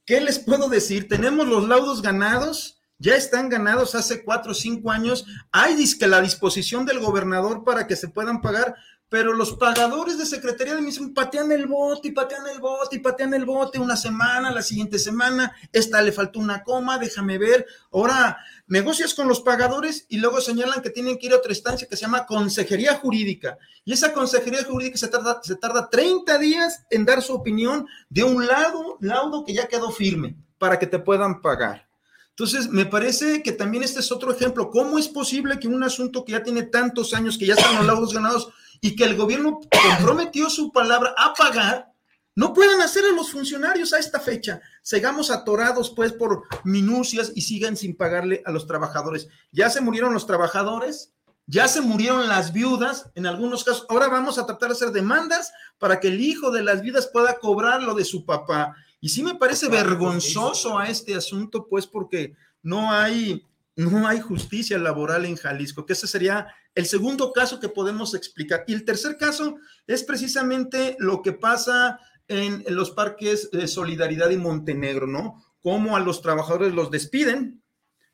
¿qué 0.07 0.19
les 0.19 0.39
puedo 0.39 0.69
decir? 0.69 1.07
Tenemos 1.07 1.47
los 1.47 1.67
laudos 1.67 2.01
ganados, 2.01 2.81
ya 2.97 3.15
están 3.15 3.47
ganados 3.47 3.93
hace 3.93 4.23
cuatro 4.23 4.53
o 4.53 4.55
cinco 4.55 4.89
años. 4.89 5.23
Hay 5.51 5.75
disque 5.75 6.07
la 6.07 6.19
disposición 6.19 6.87
del 6.87 6.99
gobernador 6.99 7.63
para 7.63 7.85
que 7.85 7.95
se 7.95 8.07
puedan 8.07 8.41
pagar, 8.41 8.73
pero 9.11 9.33
los 9.33 9.51
pagadores 9.57 10.17
de 10.17 10.25
Secretaría 10.25 10.73
de 10.73 10.81
Misión 10.81 11.13
patean 11.13 11.51
el 11.51 11.67
bote 11.67 12.07
y 12.07 12.11
patean 12.11 12.47
el 12.47 12.61
bote 12.61 12.95
y 12.95 12.99
patean 12.99 13.33
el 13.33 13.43
bote 13.43 13.77
una 13.77 13.97
semana, 13.97 14.51
la 14.51 14.61
siguiente 14.61 14.97
semana, 14.97 15.53
esta 15.73 16.01
le 16.01 16.13
faltó 16.13 16.39
una 16.39 16.63
coma, 16.63 16.97
déjame 16.97 17.37
ver. 17.37 17.65
Ahora 17.91 18.37
negocias 18.67 19.13
con 19.13 19.27
los 19.27 19.41
pagadores 19.41 20.05
y 20.07 20.19
luego 20.19 20.39
señalan 20.39 20.81
que 20.81 20.91
tienen 20.91 21.17
que 21.17 21.25
ir 21.25 21.33
a 21.33 21.39
otra 21.39 21.51
instancia 21.51 21.89
que 21.89 21.97
se 21.97 22.03
llama 22.03 22.25
consejería 22.25 22.95
jurídica. 22.95 23.57
Y 23.83 23.91
esa 23.91 24.13
consejería 24.13 24.63
jurídica 24.63 24.97
se 24.97 25.09
tarda, 25.09 25.41
se 25.43 25.57
tarda 25.57 25.89
30 25.89 26.37
días 26.37 26.85
en 26.89 27.03
dar 27.03 27.21
su 27.21 27.33
opinión 27.33 27.87
de 28.07 28.23
un 28.23 28.47
lado, 28.47 28.97
laudo 29.01 29.43
que 29.43 29.53
ya 29.53 29.67
quedó 29.67 29.91
firme 29.91 30.37
para 30.57 30.79
que 30.79 30.87
te 30.87 30.99
puedan 30.99 31.41
pagar. 31.41 31.85
Entonces, 32.29 32.69
me 32.69 32.85
parece 32.85 33.43
que 33.43 33.51
también 33.51 33.83
este 33.83 33.99
es 33.99 34.09
otro 34.09 34.31
ejemplo. 34.31 34.69
¿Cómo 34.71 34.97
es 34.97 35.09
posible 35.09 35.59
que 35.59 35.67
un 35.67 35.83
asunto 35.83 36.23
que 36.23 36.31
ya 36.31 36.43
tiene 36.43 36.63
tantos 36.63 37.13
años, 37.13 37.37
que 37.37 37.45
ya 37.45 37.55
están 37.55 37.75
los 37.75 37.85
laudos 37.85 38.13
ganados 38.13 38.53
y 38.81 38.95
que 38.95 39.03
el 39.03 39.15
gobierno 39.15 39.59
comprometió 39.83 40.49
su 40.49 40.71
palabra 40.71 41.13
a 41.17 41.33
pagar, 41.33 41.91
no 42.35 42.53
puedan 42.53 42.81
hacer 42.81 43.03
a 43.05 43.15
los 43.15 43.31
funcionarios 43.31 43.93
a 43.93 43.99
esta 43.99 44.19
fecha. 44.19 44.61
Sigamos 44.81 45.29
atorados 45.29 45.91
pues 45.91 46.11
por 46.11 46.43
minucias 46.63 47.31
y 47.35 47.41
sigan 47.41 47.77
sin 47.77 47.95
pagarle 47.95 48.41
a 48.45 48.51
los 48.51 48.65
trabajadores. 48.65 49.27
Ya 49.51 49.69
se 49.69 49.81
murieron 49.81 50.13
los 50.13 50.25
trabajadores, 50.25 51.13
ya 51.45 51.67
se 51.67 51.81
murieron 51.81 52.27
las 52.27 52.53
viudas 52.53 53.11
en 53.15 53.27
algunos 53.27 53.63
casos. 53.63 53.85
Ahora 53.89 54.07
vamos 54.07 54.37
a 54.37 54.45
tratar 54.45 54.69
de 54.69 54.75
hacer 54.75 54.91
demandas 54.91 55.51
para 55.77 55.99
que 55.99 56.07
el 56.07 56.21
hijo 56.21 56.51
de 56.51 56.63
las 56.63 56.81
viudas 56.81 57.07
pueda 57.07 57.37
cobrar 57.37 57.83
lo 57.83 57.93
de 57.93 58.05
su 58.05 58.25
papá. 58.25 58.75
Y 58.99 59.09
sí 59.09 59.21
me 59.21 59.35
parece 59.35 59.67
vergonzoso 59.67 60.79
a 60.79 60.87
este 60.87 61.15
asunto, 61.15 61.67
pues 61.67 61.85
porque 61.85 62.35
no 62.63 62.91
hay, 62.91 63.45
no 63.75 64.07
hay 64.07 64.19
justicia 64.21 64.77
laboral 64.77 65.25
en 65.25 65.35
Jalisco, 65.35 65.85
que 65.85 65.93
ese 65.93 66.07
sería 66.07 66.47
el 66.75 66.85
segundo 66.85 67.33
caso 67.33 67.59
que 67.59 67.69
podemos 67.69 68.13
explicar. 68.13 68.63
Y 68.67 68.73
el 68.73 68.85
tercer 68.85 69.17
caso 69.17 69.57
es 69.87 70.03
precisamente 70.03 70.95
lo 70.99 71.21
que 71.21 71.33
pasa 71.33 71.99
en, 72.27 72.63
los 72.69 72.91
parques 72.91 73.51
de 73.51 73.67
Solidaridad 73.67 74.29
y 74.29 74.37
Montenegro, 74.37 75.07
¿no? 75.07 75.43
Cómo 75.61 75.95
a 75.95 75.99
los 75.99 76.21
trabajadores 76.21 76.73
los 76.73 76.89
despiden, 76.89 77.61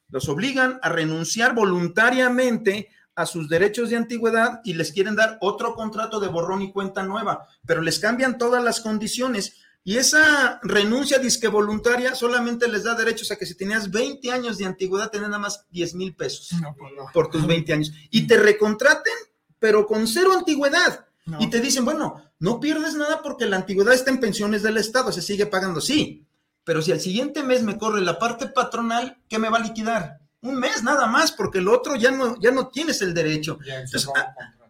los 0.10 0.28
obligan 0.28 0.80
a 0.82 0.90
renunciar 0.90 1.54
voluntariamente 1.54 2.90
a 3.16 3.26
sus 3.26 3.50
derechos 3.50 3.90
de 3.90 3.98
antigüedad 3.98 4.62
y 4.64 4.74
les 4.74 4.92
quieren 4.92 5.16
dar 5.16 5.38
otro 5.42 5.74
contrato 5.76 6.20
de 6.20 6.28
borrón 6.28 6.62
y 6.62 6.72
cuenta 6.72 7.04
nueva, 7.04 7.48
pero 7.66 7.82
les 7.82 8.00
cambian 8.00 8.38
todas 8.38 8.64
las 8.64 8.80
condiciones. 8.82 9.62
Y 9.88 9.96
esa 9.96 10.60
renuncia 10.64 11.18
disque 11.18 11.48
voluntaria 11.48 12.14
solamente 12.14 12.68
les 12.68 12.84
da 12.84 12.94
derechos 12.94 13.32
a 13.32 13.38
que 13.38 13.46
si 13.46 13.56
tenías 13.56 13.90
20 13.90 14.30
años 14.34 14.58
de 14.58 14.66
antigüedad, 14.66 15.10
tenés 15.10 15.30
nada 15.30 15.40
más 15.40 15.66
10 15.70 15.96
mil 15.96 16.14
pesos 16.14 16.50
pues 16.78 16.92
por 17.14 17.30
tus 17.30 17.48
20 17.48 17.72
años. 17.72 17.94
Y 18.10 18.28
te 18.28 18.36
recontraten, 18.36 19.14
pero 19.60 19.88
con 19.88 20.06
cero 20.06 20.34
antigüedad. 20.38 21.06
Y 21.40 21.50
te 21.50 21.62
dicen, 21.62 21.86
bueno, 21.86 22.22
no 22.38 22.60
pierdes 22.60 22.96
nada 22.96 23.22
porque 23.22 23.46
la 23.46 23.56
antigüedad 23.56 23.94
está 23.94 24.12
en 24.12 24.20
pensiones 24.20 24.62
del 24.62 24.76
Estado, 24.76 25.14
se 25.14 25.22
sigue 25.22 25.46
pagando, 25.46 25.80
sí. 25.80 26.28
Pero 26.66 26.82
si 26.82 26.92
al 26.92 27.00
siguiente 27.00 27.42
mes 27.42 27.64
me 27.64 27.78
corre 27.78 28.02
la 28.02 28.20
parte 28.20 28.48
patronal, 28.48 29.22
¿qué 29.30 29.40
me 29.40 29.48
va 29.48 29.60
a 29.60 29.62
liquidar? 29.62 30.20
un 30.42 30.60
mes 30.60 30.84
nada 30.84 31.08
más, 31.08 31.32
porque 31.32 31.60
el 31.60 31.68
otro 31.68 31.96
ya 31.96 32.12
no, 32.12 32.40
ya 32.40 32.52
no 32.52 32.68
tienes 32.68 33.02
el 33.02 33.14
derecho. 33.14 33.58
Ya 33.66 33.80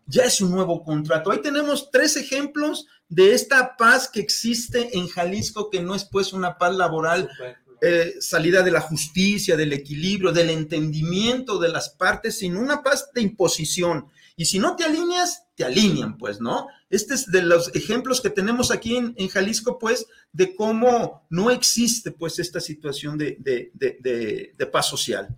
ya 0.08 0.24
es 0.24 0.42
un 0.42 0.52
nuevo 0.52 0.84
contrato. 0.84 1.32
Ahí 1.32 1.42
tenemos 1.42 1.92
tres 1.92 2.16
ejemplos 2.16 2.88
de 3.10 3.34
esta 3.34 3.76
paz 3.78 4.10
que 4.10 4.20
existe 4.20 4.98
en 4.98 5.08
Jalisco, 5.08 5.70
que 5.70 5.82
no 5.82 5.94
es 5.94 6.06
pues 6.06 6.34
una 6.34 6.58
paz 6.58 6.76
laboral, 6.76 7.30
eh, 7.82 8.16
salida 8.20 8.64
de 8.64 8.72
la 8.72 8.82
justicia, 8.82 9.56
del 9.56 9.74
equilibrio, 9.74 10.32
del 10.32 10.50
entendimiento 10.50 11.60
de 11.60 11.70
las 11.70 11.90
partes, 11.90 12.40
sino 12.40 12.60
una 12.60 12.82
paz 12.82 13.10
de 13.14 13.22
imposición. 13.22 14.08
Y 14.36 14.46
si 14.46 14.60
no 14.60 14.76
te 14.76 14.84
alineas, 14.84 15.44
te 15.56 15.66
alinean, 15.66 16.18
pues, 16.18 16.40
¿no? 16.40 16.68
Este 16.90 17.16
es 17.16 17.26
de 17.32 17.42
los 17.42 17.74
ejemplos 17.76 18.22
que 18.22 18.30
tenemos 18.30 18.72
aquí 18.72 18.96
en, 18.96 19.28
Jalisco, 19.30 19.80
pues, 19.80 20.06
de 20.32 20.56
cómo 20.56 21.26
no 21.30 21.50
existe, 21.50 22.12
pues, 22.12 22.38
esta 22.40 22.60
situación 22.60 23.18
de, 23.18 23.38
de 23.42 24.66
paz 24.68 24.88
social 24.88 25.36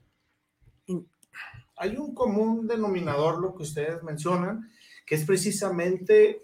hay 1.80 1.96
un 1.96 2.14
común 2.14 2.68
denominador, 2.68 3.40
lo 3.40 3.56
que 3.56 3.64
ustedes 3.64 4.04
mencionan, 4.04 4.70
que 5.06 5.16
es 5.16 5.24
precisamente, 5.24 6.44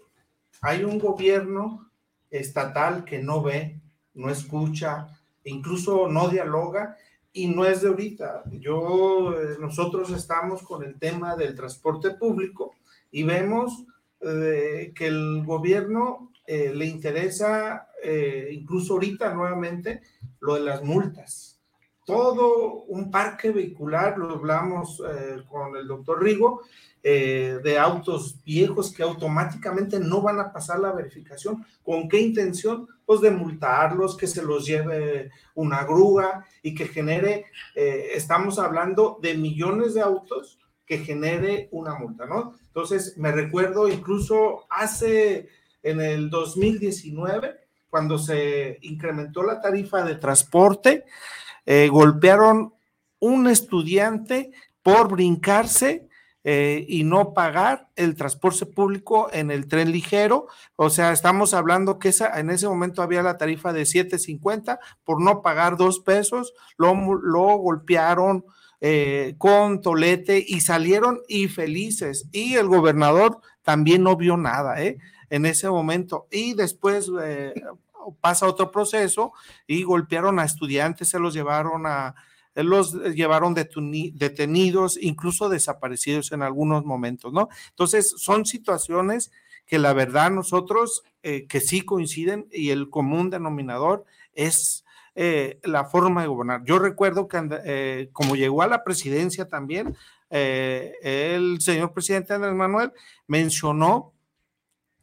hay 0.62 0.82
un 0.82 0.98
gobierno 0.98 1.90
estatal 2.30 3.04
que 3.04 3.22
no 3.22 3.42
ve, 3.42 3.78
no 4.14 4.30
escucha, 4.30 5.08
incluso 5.44 6.08
no 6.08 6.28
dialoga, 6.30 6.96
y 7.34 7.48
no 7.48 7.66
es 7.66 7.82
de 7.82 7.88
ahorita. 7.88 8.44
Yo, 8.52 9.38
eh, 9.38 9.58
nosotros 9.60 10.10
estamos 10.10 10.62
con 10.62 10.82
el 10.82 10.98
tema 10.98 11.36
del 11.36 11.54
transporte 11.54 12.12
público 12.12 12.74
y 13.10 13.22
vemos 13.22 13.84
eh, 14.22 14.94
que 14.96 15.08
el 15.08 15.44
gobierno 15.44 16.32
eh, 16.46 16.72
le 16.74 16.86
interesa, 16.86 17.88
incluso 18.50 18.94
ahorita 18.94 19.34
nuevamente, 19.34 20.00
lo 20.40 20.54
de 20.54 20.60
las 20.60 20.82
multas 20.82 21.55
todo 22.06 22.84
un 22.84 23.10
parque 23.10 23.50
vehicular, 23.50 24.16
lo 24.16 24.30
hablamos 24.30 25.02
eh, 25.06 25.42
con 25.48 25.76
el 25.76 25.86
doctor 25.88 26.22
Rigo, 26.22 26.62
eh, 27.02 27.58
de 27.62 27.78
autos 27.78 28.42
viejos 28.44 28.92
que 28.92 29.02
automáticamente 29.02 29.98
no 29.98 30.22
van 30.22 30.38
a 30.40 30.52
pasar 30.52 30.78
la 30.78 30.92
verificación. 30.92 31.66
¿Con 31.82 32.08
qué 32.08 32.20
intención? 32.20 32.88
Pues 33.04 33.20
de 33.20 33.32
multarlos, 33.32 34.16
que 34.16 34.28
se 34.28 34.42
los 34.42 34.64
lleve 34.66 35.30
una 35.54 35.84
grúa 35.84 36.46
y 36.62 36.74
que 36.74 36.86
genere, 36.86 37.46
eh, 37.74 38.10
estamos 38.14 38.58
hablando 38.58 39.18
de 39.20 39.34
millones 39.34 39.94
de 39.94 40.00
autos 40.00 40.58
que 40.86 40.98
genere 40.98 41.68
una 41.72 41.96
multa, 41.96 42.24
¿no? 42.26 42.54
Entonces, 42.68 43.18
me 43.18 43.32
recuerdo 43.32 43.88
incluso 43.88 44.66
hace, 44.70 45.48
en 45.82 46.00
el 46.00 46.30
2019, 46.30 47.66
cuando 47.90 48.16
se 48.18 48.78
incrementó 48.82 49.42
la 49.42 49.60
tarifa 49.60 50.04
de 50.04 50.16
transporte, 50.16 51.04
eh, 51.66 51.88
golpearon 51.88 52.72
un 53.18 53.48
estudiante 53.48 54.52
por 54.82 55.08
brincarse 55.08 56.08
eh, 56.48 56.86
y 56.88 57.02
no 57.02 57.34
pagar 57.34 57.88
el 57.96 58.14
transporte 58.14 58.66
público 58.66 59.28
en 59.32 59.50
el 59.50 59.66
tren 59.66 59.90
ligero. 59.90 60.46
O 60.76 60.90
sea, 60.90 61.10
estamos 61.10 61.54
hablando 61.54 61.98
que 61.98 62.14
en 62.36 62.50
ese 62.50 62.68
momento 62.68 63.02
había 63.02 63.24
la 63.24 63.36
tarifa 63.36 63.72
de 63.72 63.82
7.50 63.82 64.78
por 65.02 65.20
no 65.20 65.42
pagar 65.42 65.76
dos 65.76 65.98
pesos, 65.98 66.54
lo, 66.78 66.94
golpearon 67.58 68.44
eh, 68.80 69.34
con 69.38 69.80
tolete 69.80 70.44
y 70.46 70.60
salieron 70.60 71.18
y 71.26 71.48
felices. 71.48 72.28
Y 72.30 72.54
el 72.54 72.68
gobernador 72.68 73.40
también 73.62 74.04
no 74.04 74.14
vio 74.16 74.36
nada, 74.36 74.76
En 74.80 75.46
ese 75.46 75.68
momento. 75.68 76.28
Y 76.30 76.54
después 76.54 77.10
pasa 78.20 78.46
otro 78.46 78.70
proceso 78.70 79.32
y 79.66 79.82
golpearon 79.82 80.38
a 80.38 80.44
estudiantes, 80.44 81.08
se 81.08 81.18
los 81.18 81.34
llevaron 81.34 81.86
a, 81.86 82.14
los 82.62 82.94
llevaron 83.14 83.54
detenidos, 83.54 84.98
incluso 85.00 85.48
desaparecidos 85.48 86.32
en 86.32 86.42
algunos 86.42 86.84
momentos, 86.84 87.32
¿no? 87.32 87.48
Entonces, 87.70 88.14
son 88.16 88.46
situaciones 88.46 89.30
que 89.66 89.78
la 89.78 89.92
verdad 89.92 90.30
nosotros, 90.30 91.02
eh, 91.22 91.46
que 91.46 91.60
sí 91.60 91.82
coinciden 91.82 92.48
y 92.52 92.70
el 92.70 92.88
común 92.88 93.30
denominador 93.30 94.04
es 94.32 94.84
eh, 95.14 95.60
la 95.64 95.84
forma 95.84 96.22
de 96.22 96.28
gobernar. 96.28 96.62
Yo 96.64 96.78
recuerdo 96.78 97.28
que 97.28 97.40
eh, 97.64 98.08
como 98.12 98.36
llegó 98.36 98.62
a 98.62 98.68
la 98.68 98.84
presidencia 98.84 99.48
también, 99.48 99.96
el 100.28 101.60
señor 101.60 101.92
presidente 101.92 102.34
Andrés 102.34 102.54
Manuel 102.54 102.92
mencionó 103.28 104.12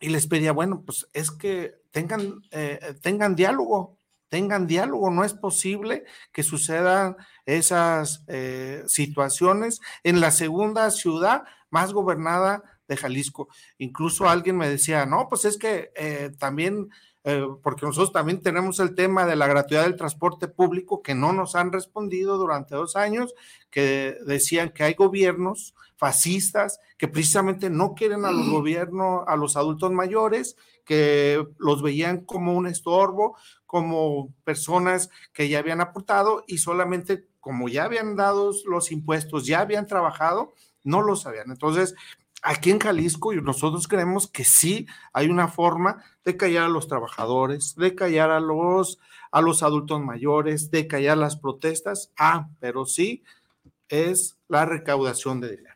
y 0.01 0.09
les 0.09 0.27
pedía, 0.27 0.51
bueno, 0.51 0.83
pues 0.85 1.07
es 1.13 1.31
que 1.31 1.75
tengan, 1.93 2.41
eh, 2.51 2.95
tengan 3.01 3.35
diálogo, 3.35 3.99
tengan 4.27 4.67
diálogo. 4.67 5.11
No 5.11 5.23
es 5.23 5.33
posible 5.33 6.03
que 6.33 6.43
sucedan 6.43 7.15
esas 7.45 8.25
eh, 8.27 8.83
situaciones 8.87 9.79
en 10.03 10.19
la 10.19 10.31
segunda 10.31 10.89
ciudad 10.89 11.43
más 11.69 11.93
gobernada 11.93 12.63
de 12.87 12.97
Jalisco. 12.97 13.47
Incluso 13.77 14.27
alguien 14.27 14.57
me 14.57 14.67
decía, 14.67 15.05
no, 15.05 15.29
pues 15.29 15.45
es 15.45 15.57
que 15.57 15.91
eh, 15.95 16.31
también, 16.37 16.89
porque 17.61 17.85
nosotros 17.85 18.11
también 18.11 18.41
tenemos 18.41 18.81
el 18.81 18.95
tema 18.95 19.25
de 19.25 19.37
la 19.37 19.47
gratuidad 19.47 19.83
del 19.83 19.95
transporte 19.95 20.49
público 20.49 21.01
que 21.01 21.15
no 21.15 21.31
nos 21.31 21.55
han 21.55 21.71
respondido 21.71 22.37
durante 22.37 22.75
dos 22.75 22.97
años, 22.97 23.33
que 23.69 24.17
decían 24.25 24.71
que 24.71 24.83
hay 24.83 24.93
gobiernos 24.95 25.73
fascistas 26.03 26.81
que 26.97 27.07
precisamente 27.07 27.69
no 27.69 27.95
quieren 27.95 28.25
a 28.25 28.31
los 28.33 28.49
gobiernos, 28.49 29.23
a 29.25 29.37
los 29.37 29.55
adultos 29.55 29.89
mayores, 29.93 30.57
que 30.83 31.41
los 31.57 31.81
veían 31.81 32.25
como 32.25 32.55
un 32.55 32.67
estorbo, 32.67 33.37
como 33.65 34.33
personas 34.43 35.09
que 35.31 35.47
ya 35.47 35.59
habían 35.59 35.79
aportado 35.79 36.43
y 36.45 36.57
solamente 36.57 37.29
como 37.39 37.69
ya 37.69 37.85
habían 37.85 38.17
dado 38.17 38.51
los 38.65 38.91
impuestos, 38.91 39.45
ya 39.45 39.61
habían 39.61 39.87
trabajado, 39.87 40.51
no 40.83 41.01
lo 41.01 41.15
sabían. 41.15 41.49
Entonces, 41.51 41.95
aquí 42.41 42.69
en 42.71 42.79
Jalisco 42.79 43.33
nosotros 43.35 43.87
creemos 43.87 44.27
que 44.27 44.43
sí 44.43 44.85
hay 45.13 45.29
una 45.29 45.47
forma 45.47 46.03
de 46.25 46.35
callar 46.35 46.63
a 46.65 46.69
los 46.69 46.89
trabajadores, 46.89 47.75
de 47.77 47.95
callar 47.95 48.29
a 48.29 48.41
los, 48.41 48.99
a 49.31 49.39
los 49.39 49.63
adultos 49.63 50.01
mayores, 50.01 50.69
de 50.69 50.85
callar 50.85 51.17
las 51.17 51.37
protestas. 51.37 52.11
Ah, 52.17 52.49
pero 52.59 52.85
sí 52.85 53.23
es 53.87 54.37
la 54.49 54.65
recaudación 54.65 55.39
de 55.39 55.51
dinero. 55.51 55.72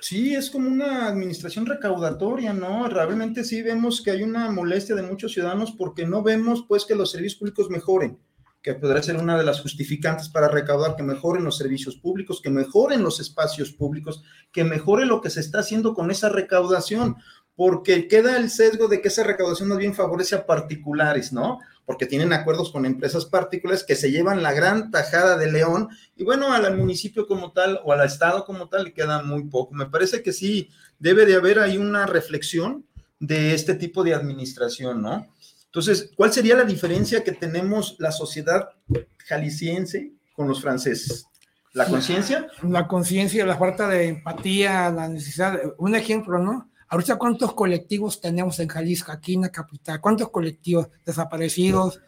Sí, 0.00 0.34
es 0.34 0.50
como 0.50 0.68
una 0.68 1.08
administración 1.08 1.66
recaudatoria, 1.66 2.52
¿no? 2.52 2.88
Realmente 2.88 3.42
sí 3.42 3.60
vemos 3.60 4.00
que 4.00 4.12
hay 4.12 4.22
una 4.22 4.50
molestia 4.50 4.94
de 4.94 5.02
muchos 5.02 5.32
ciudadanos 5.32 5.72
porque 5.72 6.06
no 6.06 6.22
vemos 6.22 6.64
pues 6.68 6.84
que 6.84 6.94
los 6.94 7.10
servicios 7.10 7.40
públicos 7.40 7.68
mejoren, 7.68 8.18
que 8.62 8.74
podrá 8.74 9.02
ser 9.02 9.16
una 9.16 9.36
de 9.36 9.44
las 9.44 9.60
justificantes 9.60 10.28
para 10.28 10.48
recaudar, 10.48 10.94
que 10.94 11.02
mejoren 11.02 11.42
los 11.42 11.58
servicios 11.58 11.96
públicos, 11.96 12.40
que 12.40 12.50
mejoren 12.50 13.02
los 13.02 13.18
espacios 13.18 13.72
públicos, 13.72 14.22
que 14.52 14.62
mejore 14.62 15.06
lo 15.06 15.20
que 15.20 15.30
se 15.30 15.40
está 15.40 15.58
haciendo 15.58 15.92
con 15.92 16.12
esa 16.12 16.28
recaudación, 16.28 17.16
porque 17.56 18.06
queda 18.06 18.36
el 18.36 18.48
sesgo 18.50 18.86
de 18.86 19.00
que 19.00 19.08
esa 19.08 19.24
recaudación 19.24 19.70
más 19.70 19.78
bien 19.78 19.94
favorece 19.94 20.36
a 20.36 20.46
particulares, 20.46 21.32
¿no? 21.32 21.58
Porque 21.86 22.04
tienen 22.04 22.32
acuerdos 22.32 22.70
con 22.72 22.84
empresas 22.84 23.24
particulares 23.24 23.84
que 23.84 23.94
se 23.94 24.10
llevan 24.10 24.42
la 24.42 24.52
gran 24.52 24.90
tajada 24.90 25.38
de 25.38 25.50
León 25.50 25.88
y 26.16 26.24
bueno, 26.24 26.52
al 26.52 26.76
municipio 26.76 27.26
como 27.26 27.52
tal 27.52 27.80
o 27.84 27.92
al 27.92 28.04
estado 28.04 28.44
como 28.44 28.68
tal 28.68 28.84
le 28.84 28.92
queda 28.92 29.22
muy 29.22 29.44
poco. 29.44 29.72
Me 29.72 29.86
parece 29.86 30.22
que 30.22 30.32
sí 30.32 30.68
debe 30.98 31.24
de 31.24 31.36
haber 31.36 31.60
ahí 31.60 31.78
una 31.78 32.04
reflexión 32.04 32.84
de 33.20 33.54
este 33.54 33.74
tipo 33.74 34.02
de 34.02 34.14
administración, 34.14 35.00
¿no? 35.00 35.28
Entonces, 35.66 36.10
¿cuál 36.16 36.32
sería 36.32 36.56
la 36.56 36.64
diferencia 36.64 37.22
que 37.22 37.32
tenemos 37.32 37.96
la 37.98 38.10
sociedad 38.10 38.70
jalisciense 39.18 40.12
con 40.34 40.48
los 40.48 40.60
franceses? 40.60 41.26
¿La 41.72 41.86
conciencia? 41.86 42.46
La 42.62 42.88
conciencia, 42.88 43.44
la 43.44 43.58
falta 43.58 43.86
de 43.86 44.08
empatía, 44.08 44.90
la 44.90 45.08
necesidad. 45.08 45.60
Un 45.76 45.94
ejemplo, 45.94 46.38
¿no? 46.38 46.70
Ahorita, 46.96 47.18
¿cuántos 47.18 47.52
colectivos 47.52 48.22
tenemos 48.22 48.58
en 48.58 48.68
Jalisco, 48.68 49.12
aquí 49.12 49.34
en 49.34 49.42
la 49.42 49.50
capital? 49.50 50.00
¿Cuántos 50.00 50.30
colectivos 50.30 50.88
desaparecidos, 51.04 52.00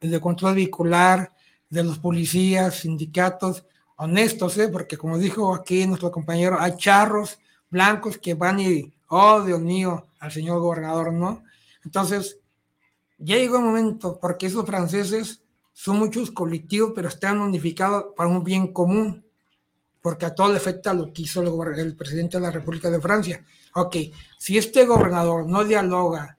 de 0.00 0.20
control 0.20 0.56
vehicular, 0.56 1.30
de 1.70 1.84
los 1.84 2.00
policías, 2.00 2.74
sindicatos? 2.74 3.64
Honestos, 3.94 4.58
¿eh? 4.58 4.66
Porque 4.66 4.96
como 4.96 5.16
dijo 5.16 5.54
aquí 5.54 5.86
nuestro 5.86 6.10
compañero, 6.10 6.56
hay 6.58 6.76
charros 6.76 7.38
blancos 7.70 8.18
que 8.18 8.34
van 8.34 8.58
y, 8.58 8.92
oh 9.06 9.42
Dios 9.42 9.60
mío, 9.60 10.08
al 10.18 10.32
señor 10.32 10.58
gobernador, 10.58 11.12
¿no? 11.12 11.44
Entonces, 11.84 12.40
ya 13.18 13.36
llegó 13.36 13.58
el 13.58 13.64
momento, 13.64 14.18
porque 14.20 14.46
esos 14.46 14.66
franceses 14.66 15.40
son 15.72 16.00
muchos 16.00 16.32
colectivos, 16.32 16.90
pero 16.96 17.06
están 17.06 17.38
unificados 17.40 18.06
para 18.16 18.28
un 18.28 18.42
bien 18.42 18.72
común, 18.72 19.21
porque 20.02 20.26
a 20.26 20.34
todo 20.34 20.50
le 20.50 20.58
afecta 20.58 20.92
lo 20.92 21.12
que 21.12 21.22
hizo 21.22 21.40
el, 21.40 21.78
el 21.78 21.96
presidente 21.96 22.36
de 22.36 22.42
la 22.42 22.50
República 22.50 22.90
de 22.90 23.00
Francia. 23.00 23.42
Ok, 23.74 23.96
si 24.36 24.58
este 24.58 24.84
gobernador 24.84 25.48
no 25.48 25.64
dialoga, 25.64 26.36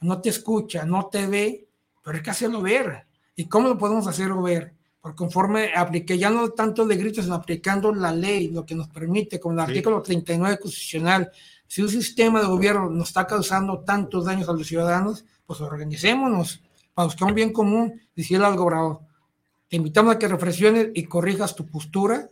no 0.00 0.20
te 0.20 0.30
escucha, 0.30 0.84
no 0.84 1.08
te 1.08 1.26
ve, 1.26 1.68
pero 2.02 2.16
hay 2.16 2.22
que 2.22 2.30
hacerlo 2.30 2.62
ver. 2.62 3.06
¿Y 3.34 3.46
cómo 3.46 3.68
lo 3.68 3.76
podemos 3.76 4.06
hacerlo 4.06 4.40
ver? 4.40 4.72
Por 5.00 5.14
conforme 5.14 5.72
aplique, 5.74 6.16
ya 6.16 6.30
no 6.30 6.50
tanto 6.50 6.86
de 6.86 6.96
gritos, 6.96 7.24
sino 7.24 7.34
aplicando 7.34 7.92
la 7.92 8.12
ley, 8.12 8.48
lo 8.48 8.64
que 8.64 8.74
nos 8.74 8.88
permite, 8.88 9.40
con 9.40 9.58
el 9.58 9.66
sí. 9.66 9.70
artículo 9.72 10.02
39 10.02 10.58
constitucional. 10.58 11.30
Si 11.66 11.82
un 11.82 11.88
sistema 11.88 12.40
de 12.40 12.46
gobierno 12.46 12.88
nos 12.90 13.08
está 13.08 13.26
causando 13.26 13.80
tantos 13.80 14.24
daños 14.24 14.48
a 14.48 14.52
los 14.52 14.66
ciudadanos, 14.66 15.24
pues 15.46 15.60
organicémonos 15.60 16.62
para 16.94 17.06
buscar 17.06 17.28
un 17.28 17.34
bien 17.34 17.52
común, 17.52 18.00
decirle 18.14 18.46
al 18.46 18.56
gobernador, 18.56 19.00
te 19.68 19.76
invitamos 19.76 20.14
a 20.14 20.18
que 20.18 20.28
reflexiones 20.28 20.88
y 20.94 21.04
corrijas 21.04 21.54
tu 21.54 21.66
postura, 21.66 22.28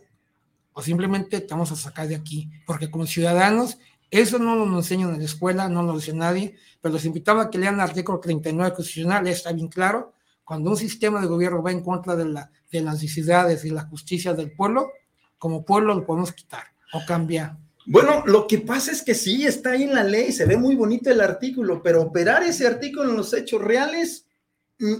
o 0.79 0.81
simplemente 0.81 1.41
te 1.41 1.53
vamos 1.53 1.73
a 1.73 1.75
sacar 1.75 2.07
de 2.07 2.15
aquí, 2.15 2.49
porque 2.65 2.89
como 2.89 3.05
ciudadanos, 3.05 3.77
eso 4.09 4.39
no 4.39 4.55
nos 4.55 4.85
enseñan 4.85 5.13
en 5.13 5.19
la 5.19 5.25
escuela, 5.25 5.67
no 5.67 5.83
lo 5.83 5.97
dice 5.97 6.13
nadie, 6.13 6.55
pero 6.79 6.93
los 6.93 7.03
invitamos 7.03 7.45
a 7.45 7.49
que 7.49 7.57
lean 7.57 7.73
el 7.73 7.81
artículo 7.81 8.21
39 8.21 8.73
constitucional, 8.73 9.27
está 9.27 9.51
bien 9.51 9.67
claro, 9.67 10.13
cuando 10.45 10.69
un 10.69 10.77
sistema 10.77 11.19
de 11.19 11.27
gobierno 11.27 11.61
va 11.61 11.73
en 11.73 11.81
contra 11.81 12.15
de, 12.15 12.23
de 12.23 12.81
las 12.81 12.93
necesidades 12.93 13.65
y 13.65 13.71
la 13.71 13.87
justicia 13.87 14.33
del 14.33 14.53
pueblo, 14.53 14.89
como 15.37 15.65
pueblo 15.65 15.93
lo 15.93 16.05
podemos 16.05 16.31
quitar 16.31 16.63
o 16.93 17.01
cambiar. 17.05 17.57
Bueno, 17.85 18.23
lo 18.25 18.47
que 18.47 18.59
pasa 18.59 18.93
es 18.93 19.01
que 19.01 19.15
sí, 19.15 19.45
está 19.45 19.71
ahí 19.71 19.83
en 19.83 19.93
la 19.93 20.05
ley, 20.05 20.31
se 20.31 20.45
ve 20.45 20.55
muy 20.55 20.77
bonito 20.77 21.11
el 21.11 21.19
artículo, 21.19 21.83
pero 21.83 22.03
operar 22.03 22.43
ese 22.43 22.65
artículo 22.65 23.09
en 23.09 23.17
los 23.17 23.33
hechos 23.33 23.61
reales 23.61 24.27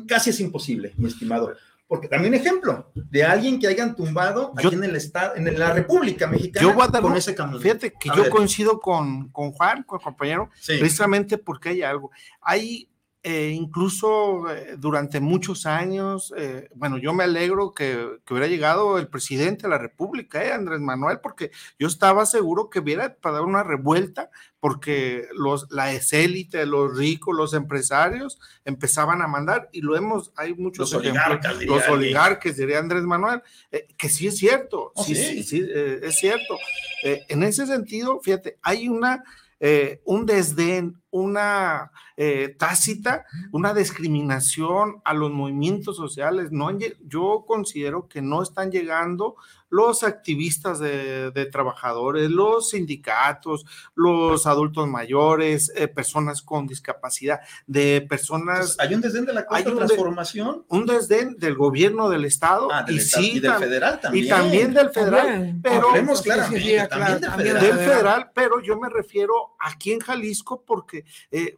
casi 0.10 0.32
es 0.32 0.42
imposible, 0.42 0.94
mi 0.98 1.08
estimado. 1.08 1.54
Porque 1.90 2.08
también 2.08 2.36
ejemplo 2.36 2.92
de 2.94 3.24
alguien 3.24 3.60
que 3.60 3.66
hayan 3.66 3.96
tumbado 3.96 4.54
yo, 4.62 4.68
aquí 4.68 4.76
en 4.76 4.84
el 4.84 4.96
estado, 4.96 5.36
en 5.36 5.58
la 5.58 5.74
República 5.74 6.28
Mexicana 6.28 6.62
yo 6.68 6.76
voy 6.76 6.84
a 6.84 6.88
dar, 6.88 7.02
con 7.02 7.18
ese 7.18 7.34
camino. 7.34 7.60
Fíjate 7.60 7.92
que 8.00 8.12
a 8.12 8.16
yo 8.16 8.22
ver. 8.22 8.32
coincido 8.32 8.80
con, 8.80 9.30
con 9.30 9.52
Juan, 9.54 9.82
con 9.82 10.00
el 10.00 10.04
compañero, 10.04 10.52
sí. 10.54 10.78
precisamente 10.78 11.40
porque 11.40 11.70
hay 11.70 11.82
algo. 11.82 12.12
Hay 12.42 12.90
eh, 13.22 13.50
incluso 13.54 14.50
eh, 14.50 14.76
durante 14.78 15.20
muchos 15.20 15.66
años, 15.66 16.34
eh, 16.38 16.70
bueno, 16.74 16.98
yo 16.98 17.12
me 17.12 17.26
alegro 17.26 17.74
que, 17.74 18.20
que, 18.24 18.34
hubiera 18.34 18.48
llegado 18.48 18.98
el 18.98 19.10
presidente 19.10 19.64
de 19.64 19.70
la 19.70 19.78
República, 19.78 20.44
eh, 20.44 20.54
Andrés 20.54 20.80
Manuel, 20.80 21.20
porque 21.20 21.52
yo 21.78 21.88
estaba 21.88 22.26
seguro 22.26 22.70
que 22.70 22.80
hubiera 22.80 23.16
para 23.16 23.36
dar 23.36 23.44
una 23.44 23.64
revuelta, 23.64 24.30
porque 24.60 25.28
los, 25.34 25.68
la 25.72 25.94
élite, 25.94 26.66
los 26.66 26.98
ricos, 26.98 27.36
los 27.36 27.54
empresarios 27.54 28.40
empezaban 28.66 29.22
a 29.22 29.28
mandar, 29.28 29.70
y 29.72 29.82
lo 29.82 29.96
hemos, 29.96 30.32
hay 30.36 30.54
muchos 30.54 30.92
los 30.92 31.02
ejemplos, 31.02 31.26
oligarcas, 31.26 31.66
los 31.66 31.88
oligarcas, 31.88 32.58
diría 32.58 32.80
Andrés 32.80 33.04
Manuel, 33.04 33.42
eh, 33.72 33.88
que 33.98 34.10
sí 34.10 34.28
es 34.28 34.38
cierto, 34.38 34.92
oh, 34.94 35.04
sí, 35.04 35.16
sí. 35.16 35.44
sí, 35.44 35.44
sí 35.44 35.68
es 35.70 36.16
cierto. 36.18 36.58
en 37.04 37.44
ese 37.44 37.66
sentido, 37.66 38.20
fíjate, 38.22 38.58
hay 38.62 38.90
una 38.90 39.24
eh, 39.62 40.02
un 40.06 40.26
desdén, 40.26 41.02
una 41.12 41.92
eh, 42.16 42.56
tácita, 42.58 43.26
una 43.52 43.74
discriminación 43.74 45.02
a 45.04 45.14
los 45.14 45.32
movimientos 45.32 45.98
sociales. 45.98 46.50
No, 46.52 46.70
yo 47.06 47.44
considero 47.46 48.08
que 48.08 48.22
no 48.22 48.42
están 48.42 48.72
llegando 48.72 49.36
los 49.70 50.04
activistas 50.04 50.80
de, 50.80 51.32
de 51.32 51.46
trabajadores, 51.46 52.30
los 52.30 52.70
sindicatos, 52.70 53.66
los 53.96 54.48
adultos 54.48 54.88
mayores, 54.88 55.72
eh, 55.76 55.88
personas 55.88 56.42
con 56.42 56.68
discapacidad, 56.68 57.40
de 57.68 58.06
personas... 58.08 58.60
Entonces, 58.60 58.80
¿Hay 58.80 58.96
un 58.96 59.02
desdén 59.02 59.26
de 59.26 59.34
la 59.34 59.46
cuarta 59.46 59.70
un 59.70 59.78
transformación? 59.78 60.66
De, 60.70 60.78
un 60.78 60.86
desdén 60.86 61.38
del 61.38 61.56
gobierno 61.56 62.10
del 62.10 62.26
Estado 62.26 62.70
ah, 62.72 62.84
del 62.84 62.96
y, 62.96 63.00
estado, 63.00 63.24
sí, 63.24 63.32
y 63.34 63.40
del 63.40 63.54
federal 63.54 64.00
también. 64.00 64.26
Y 64.26 64.30
también 64.30 64.74
del 64.74 64.90
federal. 64.90 65.28
También. 65.28 65.62
Pero, 65.62 65.90
Hablemos 65.90 66.22
claramente, 66.22 66.60
sí, 66.60 66.72
sí, 66.72 66.88
también, 66.88 66.88
claro, 66.90 67.14
del, 67.14 67.30
también 67.30 67.58
federal. 67.58 67.78
del 67.78 67.88
federal. 67.88 68.32
Pero 68.34 68.62
yo 68.62 68.80
me 68.80 68.90
refiero 68.90 69.56
aquí 69.60 69.92
en 69.92 70.00
Jalisco 70.00 70.64
porque... 70.66 71.06
Eh, 71.32 71.58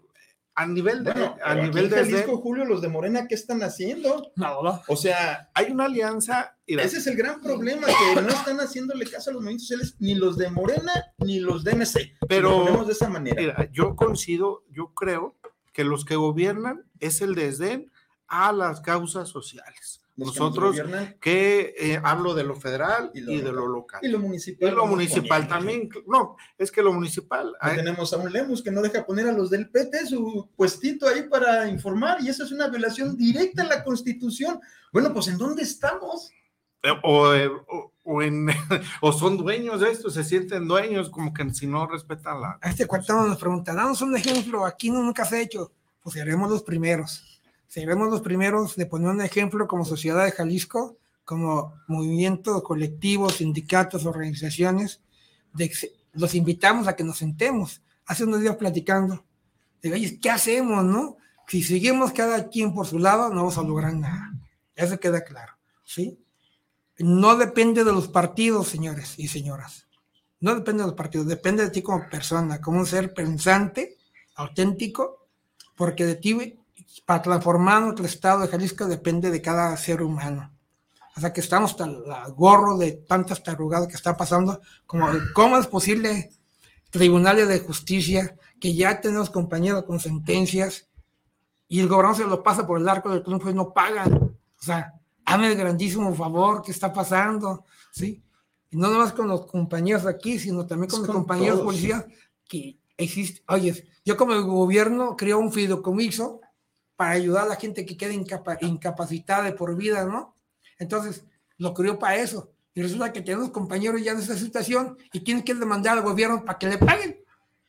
a 0.56 0.66
nivel 0.66 1.04
de, 1.04 1.12
bueno, 1.12 1.38
a 1.44 1.56
nivel 1.56 1.90
de 1.90 1.98
Jalisco, 1.98 2.38
Julio, 2.38 2.66
los 2.66 2.82
de 2.82 2.90
Morena, 2.90 3.28
¿qué 3.28 3.36
están 3.36 3.64
haciendo? 3.64 4.32
Nada. 4.36 4.84
O 4.88 4.96
sea, 4.96 5.50
hay 5.54 5.72
una 5.72 5.86
alianza. 5.86 6.58
Mira, 6.68 6.84
ese 6.84 6.98
es 6.98 7.08
el 7.08 7.16
gran 7.16 7.42
problema, 7.42 7.88
que 7.88 8.22
no 8.22 8.30
están 8.30 8.60
haciéndole 8.60 9.06
caso 9.06 9.30
a 9.30 9.34
los 9.34 9.42
movimientos 9.42 9.68
sociales, 9.68 9.96
ni 10.00 10.16
los 10.16 10.38
de 10.38 10.50
Morena, 10.50 10.92
ni 11.20 11.40
los 11.40 11.64
de 11.64 11.76
MC. 11.76 12.18
Pero 12.28 12.80
si 12.82 12.86
de 12.86 12.92
esa 12.92 13.10
manera. 13.10 13.42
Mira, 13.42 13.70
yo 13.72 13.96
coincido, 13.96 14.64
yo 14.70 14.94
creo 14.94 15.38
que 15.74 15.84
los 15.84 16.06
que 16.06 16.16
gobiernan 16.16 16.84
es 17.00 17.22
el 17.22 17.36
desdén 17.36 17.92
a 18.28 18.52
las 18.52 18.82
causas 18.82 19.30
sociales. 19.30 20.01
Nosotros 20.16 20.76
que, 20.76 21.18
que 21.20 21.76
eh, 21.78 22.02
hablo 22.04 22.34
de 22.34 22.44
lo 22.44 22.56
federal 22.56 23.12
y, 23.14 23.22
lo, 23.22 23.32
y 23.32 23.42
de 23.42 23.52
lo 23.52 23.68
local. 23.68 24.02
Y 24.04 24.10
lo 24.10 24.20
municipal. 24.20 24.70
Y 24.70 24.72
lo 24.72 24.86
municipal 24.86 25.48
también. 25.48 25.90
No, 26.06 26.36
es 26.58 26.72
que 26.72 26.84
lo 26.84 26.94
municipal. 26.94 27.56
Hay... 27.60 27.78
Tenemos 27.78 28.12
a 28.14 28.18
un 28.18 28.32
Lemus 28.32 28.62
que 28.62 28.72
no 28.72 28.82
deja 28.82 29.06
poner 29.06 29.28
a 29.28 29.32
los 29.32 29.50
del 29.50 29.70
PT 29.70 30.08
su 30.08 30.50
puestito 30.56 31.08
ahí 31.08 31.24
para 31.24 31.68
informar 31.68 32.22
y 32.22 32.30
eso 32.30 32.44
es 32.44 32.52
una 32.52 32.68
violación 32.68 33.18
directa 33.18 33.64
a 33.64 33.68
la 33.68 33.84
constitución. 33.84 34.60
Bueno, 34.92 35.14
pues 35.14 35.28
¿en 35.30 35.38
dónde 35.38 35.64
estamos? 35.64 36.32
O, 37.04 37.34
eh, 37.34 37.48
o, 37.48 37.94
o, 38.04 38.22
en, 38.22 38.48
o, 39.02 39.12
son 39.12 39.38
dueños 39.38 39.80
de 39.80 39.92
esto, 39.92 40.10
se 40.10 40.24
sienten 40.24 40.68
dueños, 40.68 41.10
como 41.10 41.34
que 41.34 41.50
si 41.54 41.68
no 41.68 41.88
respetan 41.88 42.42
la. 42.42 42.60
A 42.62 42.70
este 42.70 42.88
cuarto 42.88 43.14
nos 43.14 43.38
pregunta, 43.38 43.74
danos 43.74 44.02
un 44.02 44.16
ejemplo, 44.18 44.66
aquí 44.66 44.90
no 44.90 45.02
nunca 45.02 45.24
se 45.26 45.38
ha 45.38 45.42
hecho. 45.42 45.72
Pues 46.02 46.16
seremos 46.16 46.50
los 46.50 46.64
primeros. 46.64 47.31
Seremos 47.72 48.10
los 48.10 48.20
primeros 48.20 48.76
de 48.76 48.86
poner 48.86 49.08
un 49.08 49.22
ejemplo 49.22 49.66
como 49.66 49.86
sociedad 49.86 50.26
de 50.26 50.34
Jalisco, 50.34 50.98
como 51.24 51.74
movimiento 51.88 52.62
colectivo, 52.64 53.30
sindicatos, 53.30 54.06
organizaciones. 54.06 55.00
De, 55.54 55.72
los 56.12 56.36
invitamos 56.36 56.90
a 56.90 56.98
que 56.98 57.06
nos 57.06 57.20
sentemos. 57.20 57.82
Hace 58.06 58.26
unos 58.26 58.42
días 58.42 58.58
platicando. 58.58 59.24
Oye, 59.86 60.20
¿qué 60.20 60.30
hacemos, 60.30 60.84
no? 60.84 61.16
Si 61.48 61.64
seguimos 61.64 62.12
cada 62.12 62.50
quien 62.50 62.74
por 62.74 62.88
su 62.88 63.00
lado, 63.00 63.30
no 63.30 63.36
vamos 63.38 63.58
a 63.58 63.64
lograr 63.64 63.94
nada. 63.94 64.34
Eso 64.76 65.00
queda 65.00 65.24
claro, 65.24 65.54
¿sí? 65.86 66.20
no 67.00 67.38
depende 67.38 67.86
de 67.86 67.94
los 67.94 68.10
partidos, 68.10 68.68
señores 68.68 69.18
y 69.18 69.30
señoras. 69.30 69.88
No 70.42 70.56
depende 70.56 70.84
de 70.84 70.88
los 70.88 70.98
partidos, 70.98 71.26
depende 71.26 71.64
de 71.64 71.70
ti 71.70 71.82
como 71.82 72.10
persona, 72.10 72.60
como 72.60 72.80
un 72.80 72.86
ser 72.86 73.14
pensante, 73.14 73.98
auténtico, 74.36 75.26
porque 75.78 76.06
de 76.06 76.16
ti, 76.16 76.60
para 77.06 77.22
transformar 77.22 77.82
nuestro 77.82 78.06
estado 78.06 78.42
de 78.42 78.48
Jalisco, 78.48 78.86
depende 78.86 79.32
de 79.32 79.42
cada 79.42 79.76
ser 79.78 80.02
humano. 80.02 80.52
O 81.16 81.20
sea 81.20 81.34
que 81.34 81.42
estamos 81.42 81.76
al 81.80 82.34
gorro 82.34 82.78
de 82.78 82.94
tantas 82.94 83.44
tarugadas 83.44 83.88
que 83.88 83.96
está 83.96 84.16
pasando, 84.16 84.62
como 84.86 85.08
cómo 85.34 85.58
es 85.58 85.68
posible 85.68 86.32
tribunales 86.90 87.48
de 87.48 87.60
justicia, 87.60 88.36
que 88.60 88.76
ya 88.76 89.02
tenemos 89.02 89.30
compañeros 89.30 89.84
con 89.84 90.00
sentencias, 90.00 90.88
y 91.68 91.80
el 91.80 91.88
gobernador 91.88 92.18
se 92.18 92.28
lo 92.28 92.44
pasa 92.44 92.68
por 92.68 92.80
el 92.80 92.90
arco 92.90 93.10
del 93.10 93.24
triunfo 93.24 93.50
y 93.50 93.54
no 93.54 93.74
pagan. 93.74 94.14
O 94.14 94.64
sea, 94.64 94.94
hazme 95.26 95.48
el 95.48 95.58
grandísimo 95.58 96.14
favor, 96.14 96.62
¿qué 96.62 96.72
está 96.72 96.92
pasando? 96.92 97.66
¿Sí? 97.92 98.22
Y 98.70 98.78
no 98.78 98.90
nomás 98.90 99.14
con 99.14 99.28
los 99.28 99.46
compañeros 99.46 100.06
aquí, 100.06 100.38
sino 100.38 100.66
también 100.66 100.90
con 100.90 101.02
es 101.02 101.08
los 101.08 101.16
con 101.16 101.24
compañeros 101.24 101.60
todos. 101.60 101.68
policías 101.68 102.06
que 102.48 102.78
existe. 102.98 103.42
Oye, 103.48 103.88
yo 104.04 104.18
como 104.18 104.34
el 104.34 104.44
gobierno 104.44 105.16
creo 105.16 105.40
un 105.40 105.52
fideicomiso 105.52 106.42
para 106.96 107.12
ayudar 107.12 107.46
a 107.46 107.50
la 107.50 107.56
gente 107.56 107.86
que 107.86 107.98
queda 107.98 108.14
incapa 108.14 108.58
incapacitada 108.62 109.44
de 109.46 109.54
por 109.54 109.76
vida, 109.76 110.06
¿no? 110.06 110.36
Entonces, 110.78 111.26
lo 111.58 111.74
creó 111.74 111.98
para 112.00 112.18
eso. 112.18 112.52
Y 112.74 112.82
resulta 112.82 113.12
que 113.12 113.22
tenemos 113.22 113.50
compañeros 113.50 114.02
ya 114.02 114.14
en 114.14 114.20
esa 114.20 114.36
situación 114.36 114.98
y 115.12 115.20
tienen 115.20 115.44
que 115.44 115.54
demandar 115.54 115.98
al 115.98 116.04
gobierno 116.04 116.44
para 116.46 116.58
que 116.58 116.68
le 116.68 116.78
paguen. 116.78 117.18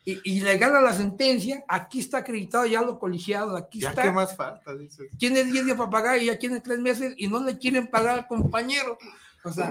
Y, 0.05 0.19
y, 0.25 0.41
le 0.41 0.59
gana 0.59 0.81
la 0.81 0.93
sentencia, 0.93 1.65
aquí 1.69 2.01
está 2.01 2.19
acreditado 2.19 2.67
ya 2.67 2.83
lo 2.83 2.99
colegiado, 2.99 3.57
aquí 3.57 3.81
ya 3.81 3.91
está. 3.91 4.03
¿Qué 4.03 4.11
más 4.11 4.35
falta? 4.37 4.75
Dices. 4.75 5.09
Tiene 5.17 5.45
10 5.45 5.65
días 5.65 5.77
para 5.77 5.91
pagar 5.91 6.21
y 6.21 6.27
ya 6.27 6.39
tiene 6.39 6.61
3 6.61 6.81
meses 6.81 7.15
y 7.17 7.29
no 7.29 7.43
le 7.45 7.57
quieren 7.57 7.87
pagar 7.87 8.19
al 8.19 8.27
compañero. 8.27 8.99
O 9.45 9.53
sea, 9.53 9.71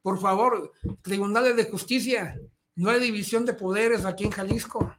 por 0.00 0.20
favor, 0.20 0.72
tribunales 1.02 1.56
de 1.56 1.64
justicia, 1.64 2.38
no 2.76 2.90
hay 2.90 3.00
división 3.00 3.44
de 3.44 3.54
poderes 3.54 4.04
aquí 4.04 4.24
en 4.24 4.30
Jalisco. 4.30 4.94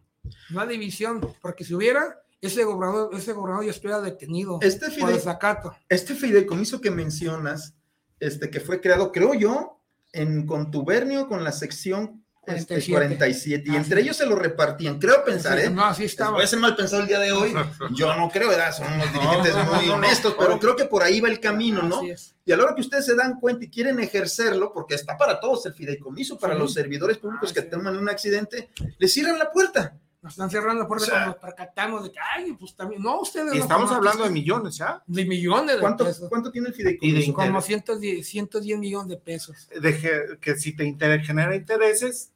No 0.50 0.62
hay 0.62 0.68
división, 0.70 1.22
porque 1.42 1.64
si 1.64 1.74
hubiera, 1.74 2.23
ese 2.48 2.64
gobernador, 2.64 3.10
ese 3.14 3.34
gobernador 3.34 3.66
ya 3.66 3.72
estuviera 3.72 4.02
detenido 4.02 4.60
este 4.62 4.92
por 5.00 5.14
desacato. 5.14 5.74
Este 5.88 6.14
fideicomiso 6.14 6.82
que 6.82 6.92
mencionas, 6.92 7.76
este 8.20 8.50
que 8.50 8.60
fue 8.60 8.82
creado, 8.82 9.12
creo 9.12 9.34
yo, 9.34 9.82
en 10.12 10.46
contubernio 10.46 11.28
con 11.28 11.44
la 11.44 11.52
sección 11.52 12.24
47. 12.46 13.56
Este, 13.56 13.72
y 13.72 13.76
entre 13.76 14.02
ellos 14.02 14.18
se 14.18 14.26
lo 14.26 14.36
repartían. 14.36 15.00
Creo 15.00 15.24
pensar, 15.24 15.58
¿eh? 15.60 15.70
No, 15.70 15.86
así 15.86 16.04
estaba. 16.04 16.34
Puede 16.34 16.48
ser 16.48 16.60
mal 16.60 16.76
pensado 16.76 17.02
el 17.02 17.08
día 17.08 17.20
de 17.20 17.32
hoy. 17.32 17.54
Yo 17.96 18.14
no 18.16 18.30
creo, 18.30 18.50
¿verdad? 18.50 18.74
Son 18.76 18.92
unos 18.92 19.14
dirigentes 19.14 19.56
muy 19.56 19.90
honestos, 19.90 20.36
pero 20.38 20.60
creo 20.60 20.76
que 20.76 20.86
por 20.86 21.04
ahí 21.04 21.22
va 21.22 21.30
el 21.30 21.40
camino, 21.40 21.82
¿no? 21.84 22.02
Y 22.04 22.52
a 22.52 22.58
la 22.58 22.64
hora 22.64 22.76
que 22.76 22.82
ustedes 22.82 23.06
se 23.06 23.16
dan 23.16 23.40
cuenta 23.40 23.64
y 23.64 23.70
quieren 23.70 24.00
ejercerlo, 24.00 24.74
porque 24.74 24.96
está 24.96 25.18
para 25.18 25.40
todos 25.40 25.66
el 25.66 25.74
fideicomiso, 25.74 26.38
para 26.38 26.56
los 26.56 26.74
servidores 26.74 27.18
públicos 27.18 27.52
ah, 27.52 27.54
que 27.54 27.62
toman 27.62 27.98
un 27.98 28.10
accidente, 28.10 28.70
les 28.98 29.14
cierran 29.14 29.40
la 29.40 29.50
puerta. 29.50 29.98
Nos 30.24 30.34
están 30.34 30.50
cerrando 30.50 30.82
la 30.82 30.88
puerta 30.88 31.06
cuando 31.10 31.28
nos 31.28 31.36
percatamos 31.36 32.04
de 32.04 32.12
que, 32.14 32.20
ay, 32.20 32.54
pues 32.54 32.74
también, 32.76 33.04
no, 33.04 33.20
ustedes. 33.20 33.54
Y 33.54 33.58
estamos 33.58 33.92
hablando 33.92 34.24
de 34.24 34.30
millones, 34.30 34.78
¿ya? 34.78 35.04
De 35.06 35.26
millones 35.26 35.76
de 35.76 35.82
¿Cuánto, 35.82 36.06
pesos. 36.06 36.30
¿Cuánto 36.30 36.50
tiene 36.50 36.70
el 36.70 36.74
fideicomiso? 36.74 37.34
Como 37.34 37.62
110, 37.62 38.26
110 38.26 38.80
millones 38.80 39.10
de 39.10 39.18
pesos. 39.18 39.68
De 39.80 40.00
que, 40.00 40.38
que 40.40 40.56
si 40.56 40.76
te 40.76 40.96
genera 41.20 41.56
intereses, 41.56 42.34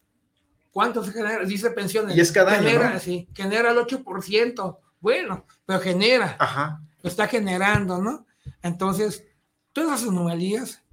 ¿Cuánto 0.77 1.03
se 1.03 1.11
genera? 1.11 1.43
Dice 1.43 1.71
pensiones. 1.71 2.15
Y 2.15 2.19
es 2.19 2.31
cada 2.31 2.53
genera, 2.53 2.89
año. 2.89 2.99
Sí, 2.99 3.27
genera 3.33 3.71
el 3.71 3.77
8%. 3.79 4.77
Bueno, 4.99 5.43
pero 5.65 5.79
genera. 5.79 6.35
Ajá. 6.37 6.83
Lo 7.01 7.09
está 7.09 7.27
generando, 7.27 7.99
¿no? 7.99 8.27
Entonces, 8.61 9.25
todas 9.73 10.01
esas 10.01 10.09
anomalías, 10.11 10.83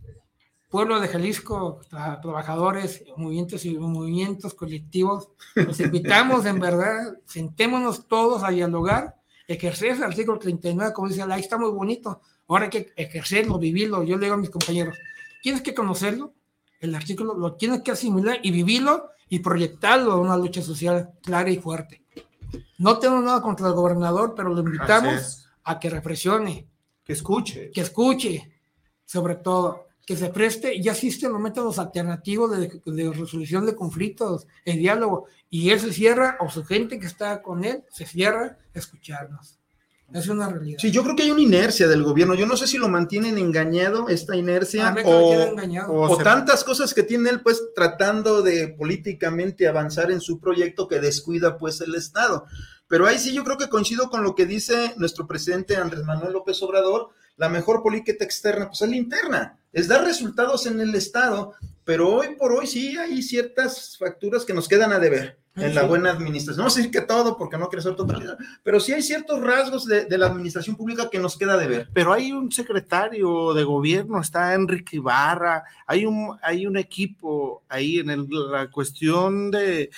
pueblo 0.75 0.99
de 0.99 1.07
Jalisco, 1.07 1.83
trabajadores, 1.89 3.05
movimientos 3.17 3.65
y 3.65 3.79
movimientos 3.79 4.55
colectivos, 4.55 5.29
los 5.55 5.79
invitamos 5.79 6.47
en 6.47 6.59
verdad, 6.59 7.17
sentémonos 7.27 8.09
todos 8.09 8.43
a 8.43 8.51
dialogar, 8.51 9.15
ejercer 9.47 9.93
el 9.93 10.03
artículo 10.03 10.37
39, 10.37 10.93
como 10.93 11.07
dice, 11.07 11.23
ahí 11.23 11.43
está 11.43 11.59
muy 11.59 11.71
bonito, 11.71 12.21
ahora 12.49 12.65
hay 12.65 12.71
que 12.71 12.93
ejercerlo, 12.97 13.57
vivirlo. 13.57 14.03
Yo 14.03 14.17
le 14.17 14.25
digo 14.25 14.35
a 14.35 14.39
mis 14.39 14.51
compañeros, 14.51 14.99
tienes 15.45 15.63
que 15.63 15.77
conocerlo, 15.77 16.35
el 16.81 16.93
artículo 16.97 17.35
lo 17.35 17.55
tienes 17.55 17.83
que 17.83 17.93
asimilar 17.93 18.41
y 18.43 18.51
vivirlo 18.51 19.11
y 19.29 19.39
proyectarlo 19.39 20.11
a 20.11 20.21
una 20.21 20.37
lucha 20.37 20.61
social 20.61 21.13
clara 21.23 21.51
y 21.51 21.59
fuerte. 21.59 22.03
No 22.79 22.99
tengo 22.99 23.21
nada 23.21 23.41
contra 23.43 23.69
el 23.69 23.75
gobernador, 23.75 24.35
pero 24.35 24.53
lo 24.53 24.61
invitamos 24.61 25.47
a 25.63 25.79
que 25.79 25.89
reflexione. 25.89 26.67
Que 27.05 27.13
escuche. 27.13 27.71
Que 27.71 27.83
escuche, 27.83 28.53
sobre 29.05 29.37
todo, 29.37 29.85
que 30.07 30.17
se 30.17 30.29
preste. 30.29 30.81
Ya 30.81 30.93
existen 30.93 31.33
los 31.33 31.41
métodos 31.41 31.79
alternativos 31.79 32.51
de, 32.51 32.81
de 32.85 33.13
resolución 33.13 33.67
de 33.67 33.75
conflictos, 33.75 34.47
el 34.65 34.79
diálogo, 34.79 35.27
y 35.51 35.71
él 35.71 35.81
se 35.81 35.93
cierra, 35.93 36.37
o 36.41 36.51
su 36.51 36.65
gente 36.65 36.99
que 36.99 37.07
está 37.07 37.43
con 37.43 37.65
él, 37.65 37.85
se 37.91 38.07
cierra 38.07 38.59
a 38.75 38.79
escucharnos. 38.79 39.59
Es 40.13 40.29
una 40.29 40.49
realidad. 40.49 40.79
Sí, 40.81 40.91
yo 40.91 41.03
creo 41.03 41.17
que 41.17 41.25
hay 41.25 41.31
una 41.31 41.41
inercia 41.41 41.89
del 41.89 42.05
gobierno. 42.05 42.35
Yo 42.35 42.47
no 42.47 42.57
sé 42.57 42.67
si 42.67 42.79
lo 42.79 42.89
mantienen 42.89 43.39
engañado, 43.39 44.09
esta 44.09 44.37
inercia, 44.37 44.89
ah, 44.89 45.03
o, 45.05 46.09
o, 46.09 46.17
tantas 46.19 46.63
cosas 46.63 46.95
que 46.95 47.03
tiene 47.03 47.31
él, 47.31 47.41
pues 47.41 47.61
tratando 47.75 48.43
de 48.43 48.69
políticamente 48.69 49.67
avanzar 49.67 50.13
en 50.13 50.21
su 50.21 50.39
proyecto 50.39 50.87
que 50.87 51.01
descuida, 51.01 51.59
pues, 51.59 51.81
el 51.81 51.95
Estado. 51.95 52.47
Pero 52.87 53.07
ahí 53.07 53.19
sí 53.19 53.35
yo 53.35 53.43
creo 53.45 53.57
que 53.57 53.69
coincido 53.69 54.11
con 54.11 54.23
lo 54.23 54.35
que 54.35 54.47
dice 54.47 54.95
nuestro 54.99 55.27
presidente 55.27 55.77
Andrés 55.77 56.05
Manuel 56.05 56.33
López 56.33 56.63
Obrador. 56.63 57.09
La 57.37 57.49
mejor 57.49 57.83
política 57.83 58.25
externa, 58.25 58.69
pues 58.69 58.83
es 58.83 58.89
la 58.89 58.97
interna, 58.97 59.59
es 59.73 59.89
dar 59.89 60.05
resultados 60.05 60.67
en 60.67 60.81
el 60.81 60.95
Estado, 60.95 61.55
pero 61.85 62.09
hoy 62.09 62.37
por 62.37 62.53
hoy 62.53 62.67
sí 62.67 62.97
hay 62.97 63.23
ciertas 63.23 63.97
facturas 63.99 64.45
que 64.45 64.55
nos 64.55 64.69
quedan 64.69 64.93
a 64.93 64.99
deber 64.99 65.39
en 65.57 65.75
la 65.75 65.85
buena 65.85 66.11
administración. 66.11 66.59
No 66.59 66.63
vamos 66.65 66.75
a 66.77 66.79
decir 66.79 66.91
que 66.91 67.07
todo, 67.07 67.37
porque 67.37 67.57
no 67.57 67.69
quiere 67.69 67.83
ser 67.83 67.95
totalidad, 67.95 68.37
pero 68.63 68.81
sí 68.81 68.93
hay 68.93 69.03
ciertos 69.03 69.41
rasgos 69.41 69.87
de, 69.87 70.07
la 70.19 70.27
administración 70.27 70.77
pública 70.77 71.11
que 71.11 71.19
nos 71.19 71.37
queda 71.37 71.57
de 71.57 71.69
ver. 71.69 71.89
Pero 71.93 72.13
hay 72.13 72.33
un 72.33 72.51
secretario 72.51 73.55
de 73.55 73.65
gobierno, 73.65 74.21
está 74.21 74.55
Enrique 74.55 74.97
Ibarra, 74.97 75.65
hay 75.87 76.07
un, 76.07 76.37
hay 76.43 76.67
un 76.67 76.77
equipo 76.77 77.63
ahí 77.69 77.99
en 77.99 78.29
la 78.51 78.71
cuestión 78.71 79.51
de, 79.51 79.91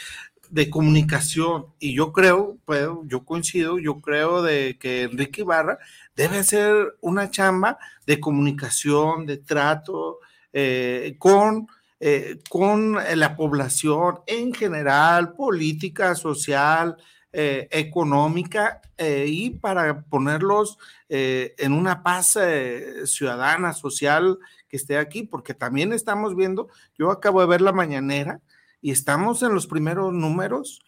de 0.51 0.71
comunicación, 0.71 1.67
y 1.79 1.95
yo 1.95 2.13
creo, 2.13 2.59
pues, 2.65 2.89
yo 3.07 3.25
coincido, 3.25 3.79
yo 3.79 4.01
creo 4.01 4.43
de 4.43 4.79
que 4.79 5.03
Enrique 5.03 5.43
Ibarra 5.43 5.79
debe 6.15 6.39
hacer 6.39 6.97
una 7.01 7.31
chamba 7.31 7.79
de 8.07 8.21
comunicación, 8.21 9.27
de 9.27 9.39
trato 9.39 10.21
eh, 10.53 11.17
con 11.19 11.69
eh, 11.99 12.41
con 12.51 12.99
la 13.15 13.37
población 13.37 14.21
en 14.27 14.53
general, 14.53 15.33
política, 15.33 16.15
social, 16.15 16.97
eh, 17.33 17.69
económica, 17.71 18.83
y 18.99 19.51
para 19.51 20.03
ponerlos 20.03 20.79
en 21.09 21.73
una 21.73 22.03
paz 22.03 22.39
ciudadana, 23.05 23.75
social 23.75 24.39
que 24.69 24.77
esté 24.79 24.97
aquí, 24.97 25.23
porque 25.23 25.53
también 25.53 25.93
estamos 25.93 26.35
viendo, 26.35 26.69
yo 26.99 27.11
acabo 27.11 27.41
de 27.43 27.47
ver 27.47 27.61
la 27.61 27.73
mañanera 27.73 28.41
y 28.81 28.91
estamos 28.91 29.43
en 29.43 29.55
los 29.55 29.67
primeros 29.67 30.13
números 30.13 30.81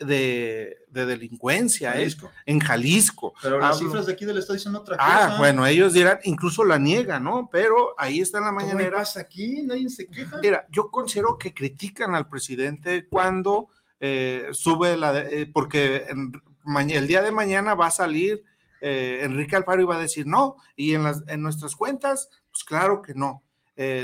de, 0.00 0.78
delincuencia 0.88 2.00
¿eh? 2.00 2.08
en 2.46 2.58
Jalisco. 2.58 3.34
Pero 3.42 3.58
las 3.58 3.78
cifras 3.78 4.06
de 4.06 4.12
aquí 4.12 4.24
del 4.24 4.38
estado 4.38 4.54
dicen 4.54 4.74
otra 4.74 4.96
ah, 4.98 5.04
cosa. 5.06 5.34
Ah, 5.34 5.38
bueno, 5.38 5.66
ellos 5.66 5.92
dirán, 5.92 6.18
incluso 6.24 6.64
la 6.64 6.78
niegan, 6.78 7.24
¿no? 7.24 7.48
Pero 7.52 7.94
ahí 7.98 8.20
está 8.20 8.38
en 8.38 8.44
la 8.44 8.52
mañanera. 8.52 8.98
pasa 8.98 9.20
aquí? 9.20 9.62
Nadie 9.62 9.88
se 9.90 10.08
queja. 10.08 10.38
Mira, 10.42 10.66
yo 10.70 10.90
considero 10.90 11.38
que 11.38 11.54
critican 11.54 12.14
al 12.14 12.28
presidente 12.28 13.06
cuando 13.08 13.68
eh, 14.00 14.48
sube 14.52 14.96
la, 14.96 15.18
eh, 15.18 15.50
porque 15.52 16.06
el 16.08 17.06
día 17.06 17.22
de 17.22 17.32
mañana 17.32 17.74
va 17.74 17.88
a 17.88 17.92
salir 17.92 18.42
Enrique 18.82 19.56
Alfaro 19.56 19.82
y 19.82 19.84
va 19.84 19.96
a 19.96 20.00
decir 20.00 20.26
no, 20.26 20.56
y 20.74 20.94
en, 20.94 21.02
las, 21.02 21.22
en 21.26 21.42
nuestras 21.42 21.76
cuentas, 21.76 22.30
pues 22.50 22.64
claro 22.64 23.02
que 23.02 23.12
no, 23.12 23.42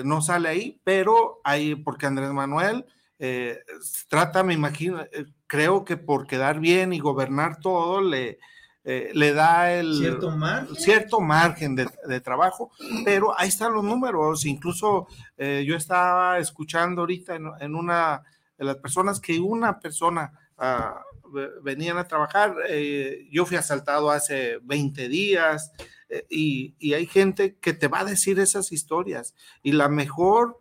no 0.05 0.21
sale 0.21 0.51
ahí, 0.51 0.83
pero 0.85 1.41
hay, 1.45 1.77
porque 1.77 2.05
Andrés 2.05 2.31
Manuel 2.31 2.85
trata, 4.09 4.43
me 4.43 4.55
imagino, 4.55 5.05
creo 5.47 5.85
que 5.85 5.97
por 5.97 6.27
quedar 6.27 6.61
bien 6.61 6.93
y 6.93 6.99
gobernar 6.99 7.61
todo 7.61 8.01
le, 8.01 8.39
eh, 8.89 9.11
le 9.15 9.33
da 9.33 9.73
el 9.73 9.97
cierto 9.97 10.31
margen, 10.31 10.77
cierto 10.77 11.21
margen 11.21 11.75
de, 11.75 12.21
trabajo, 12.21 12.71
pero 13.05 13.37
ahí 13.37 13.49
están 13.49 13.75
los 13.75 13.83
números. 13.83 14.45
Incluso 14.45 15.09
eh, 15.37 15.65
yo 15.67 15.75
estaba 15.75 16.39
escuchando 16.39 17.01
ahorita 17.01 17.35
en, 17.35 17.75
una 17.75 18.23
de 18.57 18.65
las 18.65 18.77
personas 18.77 19.19
que 19.19 19.41
una 19.41 19.81
persona 19.81 20.31
ah, 20.57 21.03
venían 21.65 21.99
a 21.99 22.07
trabajar. 22.07 22.55
Eh, 22.69 23.27
yo 23.33 23.45
fui 23.45 23.57
asaltado 23.57 24.09
hace 24.09 24.61
20 24.63 25.09
días 25.09 25.73
y, 26.31 26.77
y, 26.79 26.95
hay 26.95 27.07
gente 27.07 27.57
que 27.57 27.73
te 27.73 27.89
va 27.89 28.01
a 28.01 28.05
decir 28.05 28.39
esas 28.39 28.71
historias. 28.71 29.35
Y 29.65 29.73
la 29.73 29.89
mejor 29.89 30.61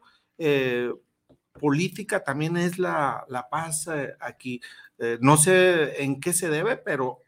política 1.59 2.23
también 2.23 2.57
es 2.57 2.77
la, 2.77 3.25
la 3.29 3.49
paz 3.49 3.87
eh, 3.87 4.13
aquí. 4.19 4.61
Eh, 4.97 5.17
no 5.21 5.37
sé 5.37 6.03
en 6.03 6.19
qué 6.19 6.33
se 6.33 6.49
debe, 6.49 6.77
pero 6.77 7.21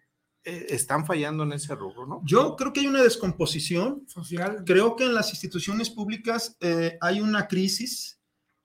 eh, 0.43 0.67
están 0.69 1.05
fallando 1.05 1.43
en 1.43 1.53
ese 1.53 1.75
rubro, 1.75 2.05
¿no? 2.05 2.21
Yo 2.23 2.55
creo 2.55 2.71
que 2.71 2.81
hay 2.81 2.87
una 2.87 3.03
descomposición 3.03 4.03
social. 4.07 4.63
Creo 4.65 4.95
que 4.95 5.05
en 5.05 5.13
las 5.13 5.31
instituciones 5.31 5.89
públicas 5.89 6.57
hay 7.01 7.21
una 7.21 7.47
crisis 7.47 8.16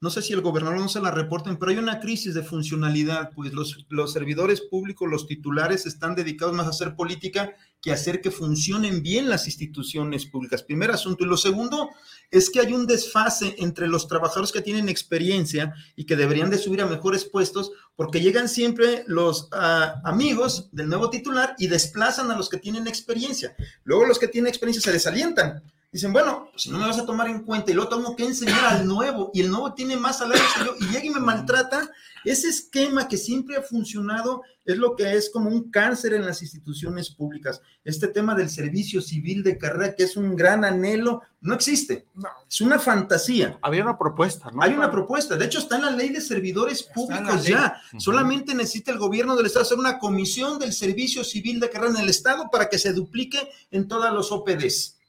no 0.03 0.11
sé 0.11 0.21
si 0.21 0.33
el 0.33 0.41
gobernador 0.41 0.81
no 0.81 0.89
se 0.89 1.01
la 1.01 1.13
reporten, 1.13 1.57
pero 1.57 1.71
hay 1.71 1.79
una 1.79 2.01
crisis 2.01 2.35
de 2.35 2.43
funcionalidad, 2.43 3.31
pues 3.37 3.53
los, 3.53 4.13
servidores 4.13 4.61
públicos, 4.61 5.09
los 5.09 5.29
titulares 5.29 5.87
están 5.87 6.17
dedicados 6.17 6.53
más 6.57 6.67
a 6.67 6.71
hacer 6.71 6.97
política 6.97 7.55
que 7.81 7.93
a 7.93 7.95
hacer 7.95 8.21
que 8.21 8.33
funcionen 8.33 9.05
bien 9.05 9.29
las 9.29 9.47
instituciones 9.47 10.27
públicas. 10.27 10.65
Primer 10.65 10.91
asunto. 10.91 11.23
Y 11.23 11.29
lo 11.29 11.37
segundo 11.37 11.91
es 12.33 12.51
que 12.51 12.59
hay 12.59 12.73
un 12.73 12.89
desfase 12.89 13.55
entre 13.59 13.87
los 13.87 14.09
trabajadores 14.09 14.51
que 14.51 14.61
tienen 14.61 14.89
experiencia 14.89 15.73
y 15.95 16.05
que 16.05 16.17
deberían 16.17 16.51
de 16.51 16.59
subir 16.59 16.81
a 16.81 16.87
mejores 16.87 17.25
puestos, 17.25 17.71
porque 17.95 18.21
llegan 18.21 18.49
siempre 18.49 19.05
los 19.07 19.49
ah, 19.53 20.01
amigos 20.03 20.69
del 20.73 20.89
nuevo 20.89 21.11
titular 21.11 21.55
y 21.59 21.69
desplazan 21.69 22.29
a 22.33 22.37
los 22.37 22.49
que 22.49 22.59
tienen 22.59 22.89
experiencia. 22.89 23.55
Luego 23.85 24.05
los 24.07 24.19
que 24.19 24.27
tienen 24.27 24.49
experiencia 24.49 24.83
se 24.83 24.93
desalientan 24.93 25.63
Dicen, 25.93 26.11
bueno, 26.11 26.49
si 26.57 26.71
no 26.71 26.79
me 26.79 26.87
vas 26.87 26.99
a 26.99 27.05
tomar 27.05 27.29
en 27.29 27.43
cuenta 27.43 27.71
y 27.71 27.75
lo 27.75 27.87
tengo 27.87 28.17
que 28.17 28.25
enseñar 28.25 28.65
al 28.65 28.87
nuevo 28.87 29.31
y 29.35 29.43
el 29.43 29.51
nuevo 29.51 29.75
tiene 29.75 29.95
más 29.95 30.19
salarios 30.19 30.47
que 30.57 30.65
yo 30.65 30.75
y 30.81 30.87
llega 30.87 31.05
y 31.05 31.11
me 31.11 31.21
maltrata, 31.21 31.91
ese 32.25 32.49
esquema 32.49 33.09
que 33.09 33.19
siempre 33.19 33.59
ha 33.59 33.63
funcionado 33.63 34.43
es 34.65 34.79
lo 34.79 34.97
que 34.97 35.13
es 35.13 35.29
como 35.29 35.51
un 35.51 35.71
cáncer 35.71 36.15
en 36.15 36.25
las 36.25 36.41
instituciones 36.41 37.11
públicas. 37.11 37.61
Este 37.85 38.09
tema 38.09 38.35
del 38.35 38.49
servicio 38.49 39.03
civil 39.03 39.43
de 39.43 39.59
carrera, 39.59 39.95
que 39.95 40.05
es 40.05 40.17
un 40.17 40.35
gran 40.35 40.65
anhelo, 40.65 41.21
no 41.43 41.53
existe. 41.53 42.07
Es 42.49 42.63
una 42.63 42.79
fantasía. 42.79 43.59
Había 43.61 43.83
una 43.83 43.99
propuesta, 43.99 44.51
¿no? 44.51 44.63
Hay 44.63 44.73
una 44.73 44.91
propuesta. 44.91 45.37
De 45.37 45.45
hecho, 45.45 45.59
está 45.59 45.77
en 45.77 45.83
la 45.83 45.91
ley 45.91 46.09
de 46.09 46.23
servidores 46.23 46.85
públicos 46.85 47.45
ya. 47.45 47.83
Solamente 47.99 48.55
necesita 48.55 48.93
el 48.93 48.99
gobierno 48.99 49.37
del 49.37 49.45
Estado 49.45 49.67
hacer 49.67 49.79
una 49.79 49.99
comisión 49.99 50.59
del 50.59 50.73
servicio 50.73 51.23
civil 51.23 51.61
de 51.61 51.69
carrera 51.69 51.97
en 51.97 52.05
el 52.05 52.09
Estado 52.09 52.49
para 52.51 52.71
que 52.71 52.79
se 52.79 52.95
duplique 52.95 53.47
en 53.71 53.89
todas 53.89 54.15
los 54.15 54.33
OPDs 54.33 55.02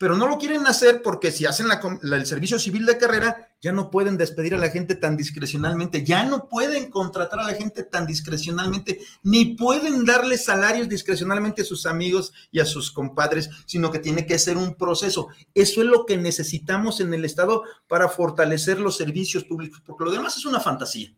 pero 0.00 0.16
no 0.16 0.26
lo 0.26 0.38
quieren 0.38 0.66
hacer 0.66 1.02
porque 1.02 1.30
si 1.30 1.44
hacen 1.44 1.66
el 2.02 2.24
servicio 2.24 2.58
civil 2.58 2.86
de 2.86 2.96
carrera, 2.96 3.50
ya 3.60 3.70
no 3.70 3.90
pueden 3.90 4.16
despedir 4.16 4.54
a 4.54 4.58
la 4.58 4.70
gente 4.70 4.94
tan 4.94 5.14
discrecionalmente, 5.14 6.02
ya 6.02 6.24
no 6.24 6.48
pueden 6.48 6.90
contratar 6.90 7.40
a 7.40 7.44
la 7.44 7.52
gente 7.52 7.82
tan 7.82 8.06
discrecionalmente, 8.06 8.98
ni 9.22 9.56
pueden 9.56 10.06
darle 10.06 10.38
salarios 10.38 10.88
discrecionalmente 10.88 11.60
a 11.60 11.66
sus 11.66 11.84
amigos 11.84 12.32
y 12.50 12.60
a 12.60 12.64
sus 12.64 12.90
compadres, 12.90 13.50
sino 13.66 13.90
que 13.90 13.98
tiene 13.98 14.24
que 14.24 14.38
ser 14.38 14.56
un 14.56 14.74
proceso. 14.74 15.28
Eso 15.52 15.82
es 15.82 15.86
lo 15.86 16.06
que 16.06 16.16
necesitamos 16.16 17.00
en 17.00 17.12
el 17.12 17.26
Estado 17.26 17.64
para 17.86 18.08
fortalecer 18.08 18.80
los 18.80 18.96
servicios 18.96 19.44
públicos, 19.44 19.82
porque 19.84 20.04
lo 20.04 20.12
demás 20.12 20.34
es 20.34 20.46
una 20.46 20.60
fantasía. 20.60 21.14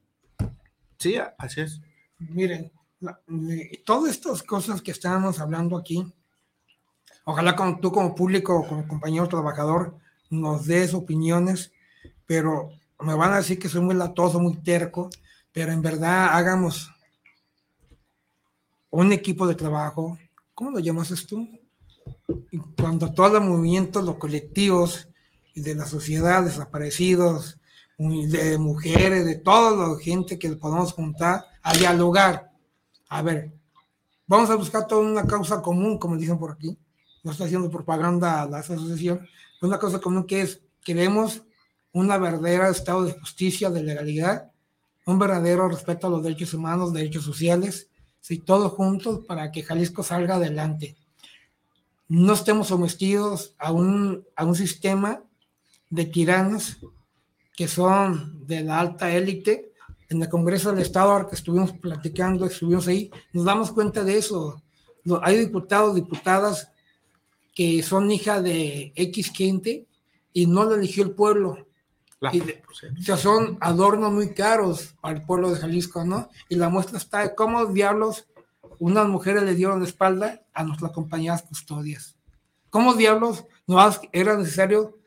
Sí, 0.98 1.14
así 1.38 1.60
es. 1.60 1.80
Miren, 2.18 2.72
todas 3.84 4.10
estas 4.10 4.42
cosas 4.42 4.82
que 4.82 4.90
estábamos 4.90 5.38
hablando 5.38 5.76
aquí, 5.76 6.04
Ojalá 7.24 7.54
tú 7.80 7.92
como 7.92 8.14
público, 8.14 8.66
como 8.68 8.86
compañero 8.88 9.28
trabajador, 9.28 9.96
nos 10.28 10.66
des 10.66 10.92
opiniones, 10.92 11.72
pero 12.26 12.70
me 12.98 13.14
van 13.14 13.32
a 13.32 13.36
decir 13.36 13.58
que 13.58 13.68
soy 13.68 13.80
muy 13.80 13.94
latoso, 13.94 14.40
muy 14.40 14.56
terco, 14.56 15.08
pero 15.52 15.72
en 15.72 15.82
verdad 15.82 16.30
hagamos 16.32 16.90
un 18.90 19.12
equipo 19.12 19.46
de 19.46 19.54
trabajo, 19.54 20.18
¿cómo 20.54 20.72
lo 20.72 20.80
llamas 20.80 21.26
tú? 21.26 21.48
Cuando 22.76 23.12
todos 23.12 23.32
los 23.34 23.44
movimientos, 23.44 24.04
los 24.04 24.16
colectivos 24.16 25.08
de 25.54 25.74
la 25.76 25.86
sociedad, 25.86 26.42
desaparecidos, 26.42 27.58
de 27.98 28.58
mujeres, 28.58 29.24
de 29.24 29.36
toda 29.36 29.88
la 29.88 30.00
gente 30.00 30.40
que 30.40 30.50
podamos 30.56 30.92
juntar 30.92 31.44
a 31.62 31.72
dialogar. 31.74 32.50
A 33.08 33.22
ver, 33.22 33.52
vamos 34.26 34.50
a 34.50 34.56
buscar 34.56 34.88
toda 34.88 35.02
una 35.02 35.24
causa 35.24 35.62
común, 35.62 35.98
como 35.98 36.16
dicen 36.16 36.38
por 36.38 36.50
aquí 36.50 36.76
no 37.22 37.32
está 37.32 37.44
haciendo 37.44 37.70
propaganda 37.70 38.42
a 38.42 38.48
la 38.48 38.58
asociación, 38.58 39.26
una 39.60 39.78
cosa 39.78 40.00
común 40.00 40.26
que 40.26 40.42
es, 40.42 40.60
queremos 40.84 41.42
un 41.92 42.08
verdadero 42.08 42.68
estado 42.68 43.04
de 43.04 43.12
justicia, 43.12 43.70
de 43.70 43.82
legalidad, 43.82 44.50
un 45.06 45.18
verdadero 45.18 45.68
respeto 45.68 46.06
a 46.06 46.10
los 46.10 46.22
derechos 46.22 46.54
humanos, 46.54 46.92
derechos 46.92 47.24
sociales, 47.24 47.88
sí, 48.20 48.38
todos 48.38 48.72
juntos 48.72 49.24
para 49.26 49.52
que 49.52 49.62
Jalisco 49.62 50.02
salga 50.02 50.36
adelante. 50.36 50.96
No 52.08 52.32
estemos 52.32 52.68
sometidos 52.68 53.54
a 53.58 53.72
un, 53.72 54.24
a 54.36 54.44
un 54.44 54.54
sistema 54.54 55.22
de 55.90 56.06
tiranos 56.06 56.78
que 57.54 57.68
son 57.68 58.46
de 58.46 58.62
la 58.62 58.80
alta 58.80 59.10
élite. 59.14 59.72
En 60.08 60.22
el 60.22 60.28
Congreso 60.28 60.70
del 60.70 60.82
Estado, 60.82 61.26
que 61.28 61.36
estuvimos 61.36 61.72
platicando, 61.72 62.46
estuvimos 62.46 62.86
ahí, 62.86 63.10
nos 63.32 63.44
damos 63.44 63.72
cuenta 63.72 64.02
de 64.02 64.18
eso. 64.18 64.62
Hay 65.22 65.38
diputados, 65.38 65.94
diputadas 65.94 66.71
que 67.54 67.82
son 67.82 68.10
hija 68.10 68.40
de 68.40 68.92
X 68.96 69.32
gente 69.34 69.86
y 70.32 70.46
no 70.46 70.64
lo 70.64 70.74
eligió 70.74 71.04
el 71.04 71.12
pueblo. 71.12 71.66
o 72.20 73.02
sea, 73.02 73.16
son 73.16 73.58
adornos 73.60 74.12
muy 74.12 74.32
caros 74.32 74.94
para 75.00 75.18
el 75.18 75.26
pueblo 75.26 75.50
de 75.50 75.60
Jalisco, 75.60 76.04
¿no? 76.04 76.30
Y 76.48 76.56
la 76.56 76.68
muestra 76.68 76.98
está 76.98 77.34
cómo 77.34 77.66
diablos 77.66 78.26
unas 78.78 79.06
mujeres 79.08 79.42
le 79.42 79.54
dieron 79.54 79.80
la 79.80 79.86
espalda 79.86 80.42
a 80.52 80.64
nuestras 80.64 80.92
compañías 80.92 81.42
custodias. 81.42 82.16
¿Cómo 82.70 82.94
diablos 82.94 83.44
no 83.66 83.78
era 84.12 84.36
necesario 84.36 84.98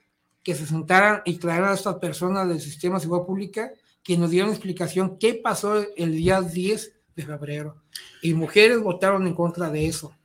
que 0.44 0.56
se 0.56 0.68
sentaran 0.68 1.22
y 1.26 1.38
trajeran 1.38 1.72
a 1.72 1.74
estas 1.74 1.96
personas 1.96 2.48
del 2.48 2.62
sistema 2.62 2.96
de 2.96 3.02
seguridad 3.02 3.26
pública 3.26 3.72
que 4.04 4.18
nos 4.18 4.30
dieron 4.30 4.52
explicación 4.52 5.18
qué 5.18 5.34
pasó 5.34 5.84
el 5.98 6.12
día 6.12 6.42
10 6.42 6.94
de 7.16 7.26
febrero? 7.26 7.82
Y 8.22 8.34
mujeres 8.34 8.80
votaron 8.82 9.26
en 9.26 9.34
contra 9.34 9.70
de 9.70 9.88
eso. 9.88 10.16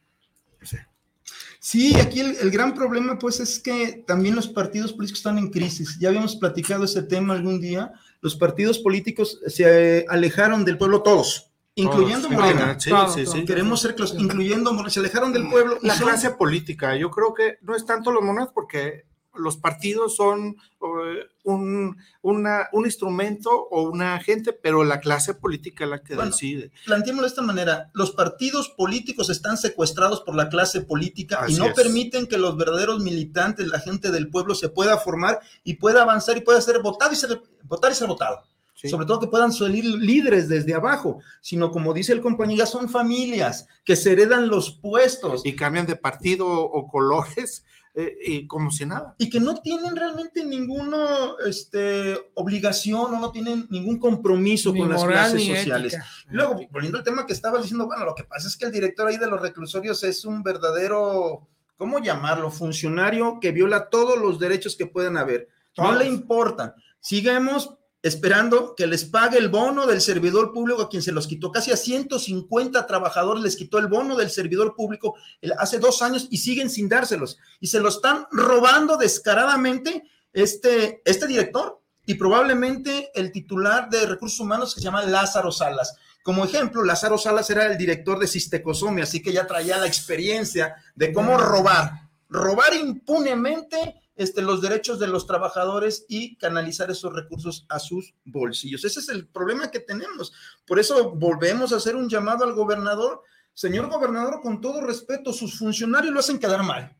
Sí, 1.62 1.94
aquí 2.00 2.20
el, 2.20 2.50
gran 2.50 2.74
problema 2.74 3.18
pues 3.18 3.38
es 3.38 3.58
que 3.60 4.02
también 4.06 4.34
los 4.34 4.48
partidos 4.48 4.94
políticos 4.94 5.20
están 5.20 5.36
en 5.36 5.50
crisis. 5.50 5.98
Ya 6.00 6.08
habíamos 6.08 6.36
platicado 6.36 6.84
ese 6.84 7.02
tema 7.02 7.34
algún 7.34 7.60
día. 7.60 7.92
Los 8.22 8.34
partidos 8.34 8.78
políticos 8.78 9.38
se 9.46 10.06
alejaron 10.08 10.64
del 10.64 10.78
pueblo 10.78 11.02
todos, 11.02 11.50
incluyendo 11.74 12.30
Morena. 12.30 12.80
Sí, 12.80 12.90
sí, 13.14 13.26
sí, 13.26 13.44
Queremos 13.44 13.82
ser 13.82 13.94
incluyendo 14.18 14.72
Morena, 14.72 14.88
se 14.88 15.00
alejaron 15.00 15.34
del 15.34 15.50
pueblo. 15.50 15.76
La 15.82 15.98
clase 15.98 16.30
política, 16.30 16.96
yo 16.96 17.10
creo 17.10 17.34
que 17.34 17.58
no 17.60 17.76
es 17.76 17.84
tanto 17.84 18.10
los 18.10 18.24
monedas 18.24 18.48
porque 18.54 19.04
los 19.40 19.56
partidos 19.56 20.16
son 20.16 20.56
eh, 20.82 21.26
un, 21.44 21.96
un, 22.22 22.84
instrumento 22.84 23.50
o 23.50 23.82
una 23.82 24.14
agente, 24.14 24.52
pero 24.52 24.84
la 24.84 25.00
clase 25.00 25.34
política 25.34 25.84
es 25.84 25.90
la 25.90 26.02
que 26.02 26.14
decide. 26.14 26.70
Planteémoslo 26.86 27.22
de 27.22 27.28
esta 27.28 27.42
manera, 27.42 27.90
los 27.94 28.12
partidos 28.12 28.68
políticos 28.70 29.30
están 29.30 29.56
secuestrados 29.56 30.20
por 30.20 30.34
la 30.34 30.48
clase 30.48 30.82
política 30.82 31.44
y 31.48 31.54
no 31.54 31.72
permiten 31.74 32.26
que 32.26 32.38
los 32.38 32.56
verdaderos 32.56 33.00
militantes, 33.00 33.66
la 33.66 33.80
gente 33.80 34.10
del 34.10 34.28
pueblo, 34.28 34.54
se 34.54 34.68
pueda 34.68 34.98
formar 34.98 35.40
y 35.64 35.74
pueda 35.74 36.02
avanzar 36.02 36.36
y 36.36 36.42
pueda 36.42 36.60
ser 36.60 36.80
votado 36.80 37.12
y 37.12 37.16
ser, 37.16 37.42
votar 37.64 37.92
y 37.92 37.94
ser 37.94 38.08
votado. 38.08 38.42
Sobre 38.88 39.04
todo 39.04 39.20
que 39.20 39.26
puedan 39.26 39.52
salir 39.52 39.84
líderes 39.84 40.48
desde 40.48 40.74
abajo, 40.74 41.20
sino 41.42 41.70
como 41.70 41.92
dice 41.92 42.12
el 42.12 42.22
compañero, 42.22 42.64
son 42.64 42.88
familias 42.88 43.66
que 43.84 43.96
se 43.96 44.12
heredan 44.12 44.48
los 44.48 44.70
puestos. 44.70 45.42
Y 45.44 45.54
cambian 45.54 45.86
de 45.86 45.96
partido 45.96 46.48
o 46.48 46.88
colores 46.88 47.64
eh, 47.92 48.16
y 48.24 48.46
como 48.46 48.70
si 48.70 48.86
nada. 48.86 49.16
Y 49.18 49.28
que 49.28 49.40
no 49.40 49.60
tienen 49.60 49.96
realmente 49.96 50.44
ninguna 50.44 51.32
este, 51.44 52.16
obligación 52.34 53.14
o 53.14 53.20
no 53.20 53.32
tienen 53.32 53.66
ningún 53.68 53.98
compromiso 53.98 54.72
con 54.72 54.88
las 54.88 55.04
clases 55.04 55.44
sociales. 55.44 55.98
Luego, 56.28 56.60
volviendo 56.70 56.98
al 56.98 57.04
tema 57.04 57.26
que 57.26 57.32
estaba 57.32 57.60
diciendo, 57.60 57.86
bueno, 57.86 58.04
lo 58.04 58.14
que 58.14 58.24
pasa 58.24 58.46
es 58.46 58.56
que 58.56 58.66
el 58.66 58.72
director 58.72 59.08
ahí 59.08 59.16
de 59.16 59.26
los 59.26 59.42
reclusorios 59.42 60.04
es 60.04 60.24
un 60.24 60.44
verdadero, 60.44 61.48
¿cómo 61.76 61.98
llamarlo? 61.98 62.50
Funcionario 62.50 63.38
que 63.40 63.50
viola 63.50 63.88
todos 63.90 64.16
los 64.18 64.38
derechos 64.38 64.76
que 64.76 64.86
pueden 64.86 65.16
haber. 65.16 65.48
No 65.76 65.94
le 65.94 66.06
importa. 66.06 66.76
Sigamos 67.00 67.74
esperando 68.02 68.74
que 68.74 68.86
les 68.86 69.04
pague 69.04 69.38
el 69.38 69.48
bono 69.48 69.86
del 69.86 70.00
servidor 70.00 70.52
público 70.52 70.82
a 70.82 70.88
quien 70.88 71.02
se 71.02 71.12
los 71.12 71.26
quitó. 71.26 71.52
Casi 71.52 71.70
a 71.70 71.76
150 71.76 72.86
trabajadores 72.86 73.42
les 73.42 73.56
quitó 73.56 73.78
el 73.78 73.88
bono 73.88 74.16
del 74.16 74.30
servidor 74.30 74.74
público 74.74 75.16
hace 75.58 75.78
dos 75.78 76.00
años 76.00 76.26
y 76.30 76.38
siguen 76.38 76.70
sin 76.70 76.88
dárselos. 76.88 77.38
Y 77.60 77.66
se 77.66 77.80
lo 77.80 77.88
están 77.88 78.26
robando 78.30 78.96
descaradamente 78.96 80.04
este, 80.32 81.02
este 81.04 81.26
director 81.26 81.80
y 82.06 82.14
probablemente 82.14 83.10
el 83.14 83.32
titular 83.32 83.90
de 83.90 84.06
recursos 84.06 84.40
humanos 84.40 84.74
que 84.74 84.80
se 84.80 84.84
llama 84.84 85.02
Lázaro 85.02 85.52
Salas. 85.52 85.96
Como 86.22 86.44
ejemplo, 86.44 86.82
Lázaro 86.82 87.18
Salas 87.18 87.48
era 87.50 87.66
el 87.66 87.78
director 87.78 88.18
de 88.18 88.26
Sistecosome, 88.26 89.02
así 89.02 89.22
que 89.22 89.32
ya 89.32 89.46
traía 89.46 89.78
la 89.78 89.86
experiencia 89.86 90.74
de 90.94 91.12
cómo 91.12 91.36
robar, 91.36 91.92
robar 92.28 92.74
impunemente 92.74 94.02
este, 94.20 94.42
los 94.42 94.60
derechos 94.60 94.98
de 94.98 95.06
los 95.06 95.26
trabajadores 95.26 96.04
y 96.06 96.36
canalizar 96.36 96.90
esos 96.90 97.10
recursos 97.10 97.64
a 97.70 97.78
sus 97.78 98.14
bolsillos. 98.26 98.84
Ese 98.84 99.00
es 99.00 99.08
el 99.08 99.26
problema 99.26 99.70
que 99.70 99.80
tenemos. 99.80 100.30
Por 100.66 100.78
eso 100.78 101.12
volvemos 101.12 101.72
a 101.72 101.76
hacer 101.76 101.96
un 101.96 102.06
llamado 102.06 102.44
al 102.44 102.52
gobernador. 102.52 103.22
Señor 103.54 103.88
gobernador, 103.88 104.42
con 104.42 104.60
todo 104.60 104.82
respeto, 104.82 105.32
sus 105.32 105.58
funcionarios 105.58 106.12
lo 106.12 106.20
hacen 106.20 106.38
quedar 106.38 106.62
mal. 106.62 106.94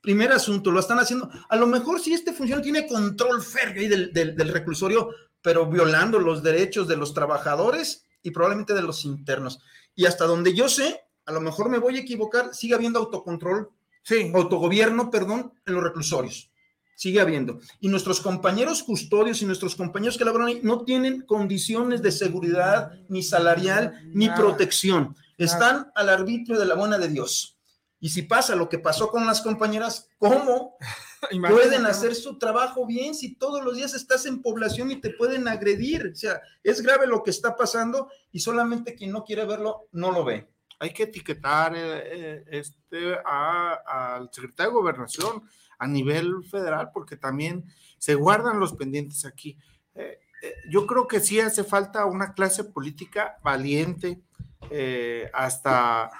Primer 0.00 0.30
asunto, 0.30 0.70
lo 0.70 0.78
están 0.78 1.00
haciendo. 1.00 1.28
A 1.48 1.56
lo 1.56 1.66
mejor 1.66 1.98
si 1.98 2.14
este 2.14 2.32
funcionario 2.32 2.62
tiene 2.62 2.86
control 2.86 3.42
férreo 3.42 3.90
del, 3.90 4.12
del 4.12 4.48
reclusorio, 4.48 5.10
pero 5.42 5.66
violando 5.66 6.20
los 6.20 6.44
derechos 6.44 6.86
de 6.86 6.96
los 6.96 7.12
trabajadores 7.12 8.06
y 8.22 8.30
probablemente 8.30 8.72
de 8.72 8.82
los 8.82 9.04
internos. 9.04 9.58
Y 9.96 10.06
hasta 10.06 10.26
donde 10.26 10.54
yo 10.54 10.68
sé, 10.68 11.00
a 11.24 11.32
lo 11.32 11.40
mejor 11.40 11.68
me 11.70 11.78
voy 11.78 11.96
a 11.96 12.02
equivocar, 12.02 12.54
sigue 12.54 12.76
habiendo 12.76 13.00
autocontrol 13.00 13.72
Sí. 14.06 14.30
Autogobierno, 14.32 15.10
perdón, 15.10 15.52
en 15.66 15.74
los 15.74 15.82
reclusorios. 15.82 16.52
Sigue 16.94 17.20
habiendo. 17.20 17.58
Y 17.80 17.88
nuestros 17.88 18.20
compañeros 18.20 18.84
custodios 18.84 19.42
y 19.42 19.46
nuestros 19.46 19.74
compañeros 19.74 20.16
que 20.16 20.24
laboran 20.24 20.46
ahí 20.46 20.60
no 20.62 20.84
tienen 20.84 21.22
condiciones 21.22 22.02
de 22.02 22.12
seguridad, 22.12 22.92
ni 23.08 23.24
salarial, 23.24 24.00
ni 24.14 24.30
protección. 24.30 25.16
Están 25.36 25.90
al 25.96 26.08
arbitrio 26.08 26.56
de 26.56 26.66
la 26.66 26.76
buena 26.76 26.98
de 26.98 27.08
Dios. 27.08 27.58
Y 27.98 28.10
si 28.10 28.22
pasa 28.22 28.54
lo 28.54 28.68
que 28.68 28.78
pasó 28.78 29.10
con 29.10 29.26
las 29.26 29.42
compañeras, 29.42 30.08
¿cómo 30.18 30.76
pueden 31.50 31.84
hacer 31.84 32.14
su 32.14 32.38
trabajo 32.38 32.86
bien 32.86 33.12
si 33.12 33.34
todos 33.34 33.64
los 33.64 33.74
días 33.74 33.92
estás 33.94 34.24
en 34.26 34.40
población 34.40 34.92
y 34.92 35.00
te 35.00 35.10
pueden 35.10 35.48
agredir? 35.48 36.12
O 36.12 36.16
sea, 36.16 36.40
es 36.62 36.80
grave 36.80 37.08
lo 37.08 37.24
que 37.24 37.30
está 37.30 37.56
pasando 37.56 38.08
y 38.30 38.38
solamente 38.38 38.94
quien 38.94 39.10
no 39.10 39.24
quiere 39.24 39.44
verlo 39.44 39.88
no 39.90 40.12
lo 40.12 40.24
ve 40.24 40.46
hay 40.78 40.92
que 40.92 41.04
etiquetar 41.04 41.74
eh, 41.74 42.02
eh, 42.04 42.44
este, 42.48 43.16
al 43.24 44.28
secretario 44.32 44.72
de 44.72 44.78
Gobernación 44.78 45.42
a 45.78 45.86
nivel 45.86 46.44
federal, 46.44 46.90
porque 46.92 47.16
también 47.16 47.64
se 47.98 48.14
guardan 48.14 48.60
los 48.60 48.74
pendientes 48.74 49.24
aquí. 49.24 49.58
Eh, 49.94 50.18
yo 50.70 50.86
creo 50.86 51.06
que 51.06 51.20
sí 51.20 51.40
hace 51.40 51.64
falta 51.64 52.06
una 52.06 52.34
clase 52.34 52.64
política 52.64 53.38
valiente, 53.42 54.22
hasta 55.32 56.10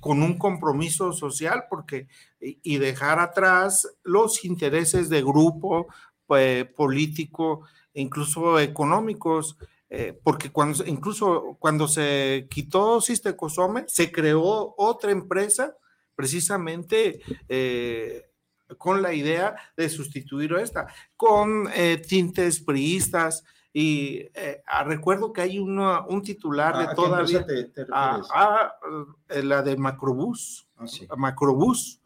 con 0.00 0.22
un 0.22 0.38
compromiso 0.38 1.12
social, 1.12 1.64
porque 1.70 2.06
y 2.40 2.78
dejar 2.78 3.18
atrás 3.18 3.88
los 4.02 4.44
intereses 4.44 5.08
de 5.08 5.22
grupo 5.22 5.88
político, 6.26 7.62
incluso 7.94 8.60
económicos. 8.60 9.56
Eh, 9.96 10.20
porque 10.24 10.50
cuando, 10.50 10.84
incluso 10.84 11.56
cuando 11.60 11.86
se 11.86 12.48
quitó 12.50 13.00
Sistecosome, 13.00 13.84
se 13.86 14.10
creó 14.10 14.74
otra 14.76 15.12
empresa 15.12 15.76
precisamente 16.16 17.20
eh, 17.48 18.24
con 18.76 19.02
la 19.02 19.12
idea 19.12 19.54
de 19.76 19.88
sustituir 19.88 20.52
esta, 20.54 20.88
con 21.16 21.68
eh, 21.72 21.98
tintes 21.98 22.60
priistas. 22.60 23.44
Y 23.72 24.26
ah, 24.66 24.82
recuerdo 24.82 25.32
que 25.32 25.42
hay 25.42 25.60
un 25.60 26.22
titular 26.24 26.76
de 26.76 26.94
todavía, 26.94 27.46
a, 27.92 28.16
ah, 28.32 28.72
ah, 28.82 29.34
la 29.42 29.62
de 29.62 29.76
Macrobús, 29.76 30.68
Macrobús, 31.16 32.00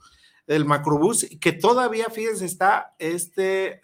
el 0.46 0.66
Macrobús, 0.66 1.26
que 1.40 1.52
todavía, 1.52 2.06
fíjense, 2.10 2.44
está 2.44 2.94
este 2.98 3.80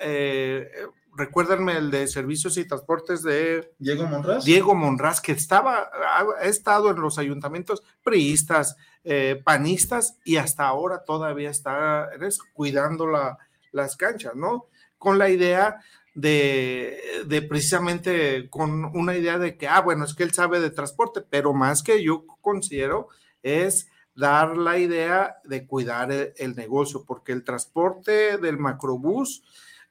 recuérdenme 1.16 1.76
el 1.76 1.90
de 1.90 2.06
servicios 2.06 2.56
y 2.56 2.66
transportes 2.66 3.22
de 3.22 3.72
Diego 3.78 4.06
Monraz. 4.06 4.44
Diego 4.44 4.74
Monraz, 4.74 5.20
que 5.20 5.32
estaba, 5.32 5.90
ha, 6.16 6.44
estado 6.44 6.90
en 6.90 7.00
los 7.00 7.18
ayuntamientos 7.18 7.82
priistas, 8.02 8.76
eh, 9.04 9.40
panistas 9.44 10.18
y 10.24 10.36
hasta 10.36 10.66
ahora 10.66 11.04
todavía 11.04 11.50
está 11.50 12.08
cuidando 12.52 13.06
la, 13.06 13.38
las 13.72 13.96
canchas, 13.96 14.34
¿no? 14.34 14.66
Con 14.98 15.18
la 15.18 15.28
idea 15.28 15.80
de, 16.14 16.98
de, 17.26 17.42
precisamente, 17.42 18.48
con 18.48 18.84
una 18.96 19.16
idea 19.16 19.38
de 19.38 19.56
que, 19.56 19.68
ah, 19.68 19.80
bueno, 19.80 20.04
es 20.04 20.14
que 20.14 20.22
él 20.22 20.32
sabe 20.32 20.60
de 20.60 20.70
transporte, 20.70 21.20
pero 21.20 21.52
más 21.52 21.82
que 21.82 22.02
yo 22.02 22.24
considero 22.40 23.08
es 23.42 23.88
dar 24.14 24.56
la 24.56 24.78
idea 24.78 25.36
de 25.44 25.66
cuidar 25.66 26.12
el, 26.12 26.32
el 26.36 26.54
negocio, 26.54 27.04
porque 27.04 27.32
el 27.32 27.44
transporte 27.44 28.38
del 28.38 28.58
macrobús 28.58 29.42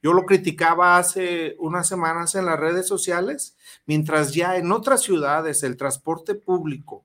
yo 0.03 0.13
lo 0.13 0.27
criticaba 0.27 0.97
hace 0.97 1.55
unas 1.57 1.87
semanas 1.87 2.35
en 2.35 2.45
las 2.45 2.59
redes 2.59 2.87
sociales, 2.87 3.57
mientras 3.87 4.33
ya 4.33 4.57
en 4.57 4.71
otras 4.71 5.01
ciudades 5.01 5.63
el 5.63 5.77
transporte 5.77 6.35
público 6.35 7.03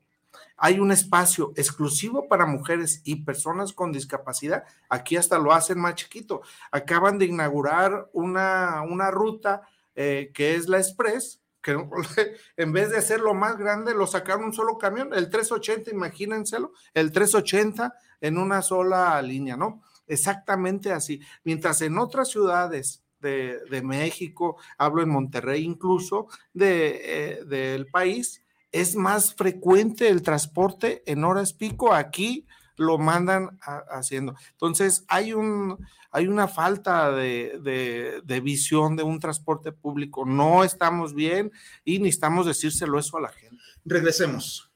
hay 0.59 0.81
un 0.81 0.91
espacio 0.91 1.53
exclusivo 1.57 2.27
para 2.27 2.45
mujeres 2.45 3.01
y 3.05 3.23
personas 3.23 3.73
con 3.73 3.93
discapacidad. 3.93 4.65
Aquí 4.89 5.17
hasta 5.17 5.39
lo 5.39 5.53
hacen 5.53 5.79
más 5.79 5.95
chiquito. 5.95 6.43
Acaban 6.73 7.17
de 7.19 7.27
inaugurar 7.27 8.11
una, 8.13 8.83
una 8.83 9.13
ruta 9.13 9.63
eh, 9.95 10.33
que 10.35 10.57
es 10.57 10.69
la 10.69 10.79
Express, 10.79 11.41
que 11.63 11.77
en 12.57 12.73
vez 12.73 12.91
de 12.91 12.99
hacerlo 12.99 13.35
más 13.35 13.57
grande, 13.57 13.95
lo 13.95 14.09
sacaron 14.09 14.47
un 14.47 14.53
solo 14.53 14.79
camión, 14.79 15.11
el 15.15 15.31
380, 15.31 15.93
imagínenselo, 15.93 16.73
el 16.93 17.13
380 17.13 17.95
en 18.21 18.37
una 18.37 18.61
sola 18.61 19.23
línea, 19.23 19.57
¿no? 19.57 19.83
Exactamente 20.09 20.93
así. 20.93 21.21
Mientras 21.45 21.83
en 21.83 21.99
otras 21.99 22.29
ciudades 22.29 23.05
de, 23.21 23.83
México, 23.83 24.57
hablo 24.77 25.03
en 25.03 25.11
Monterrey 25.11 25.65
incluso, 25.65 26.29
de, 26.53 27.01
eh, 27.05 27.45
del 27.45 27.87
país, 27.87 28.43
es 28.73 28.95
más 28.97 29.35
frecuente 29.35 30.09
el 30.09 30.23
transporte 30.23 31.03
en 31.07 31.25
horas 31.25 31.53
pico. 31.53 31.93
Aquí 31.93 32.47
lo 32.77 32.97
mandan 32.99 33.59
haciendo. 33.91 34.35
Entonces, 34.53 35.05
hay, 35.09 35.33
un, 35.33 35.85
hay 36.11 36.29
una 36.29 36.49
falta 36.49 37.11
de, 37.13 38.23
de, 38.25 38.41
visión 38.41 38.97
de 38.97 39.03
un 39.03 39.19
transporte 39.19 39.73
público. 39.73 40.25
No 40.25 40.65
estamos 40.65 41.13
bien 41.15 41.51
y 41.85 41.99
necesitamos 41.99 42.47
decírselo 42.47 42.99
eso 42.99 43.19
a 43.19 43.23
la 43.23 43.29
gente. 43.29 43.59
Regresemos. 43.85 44.71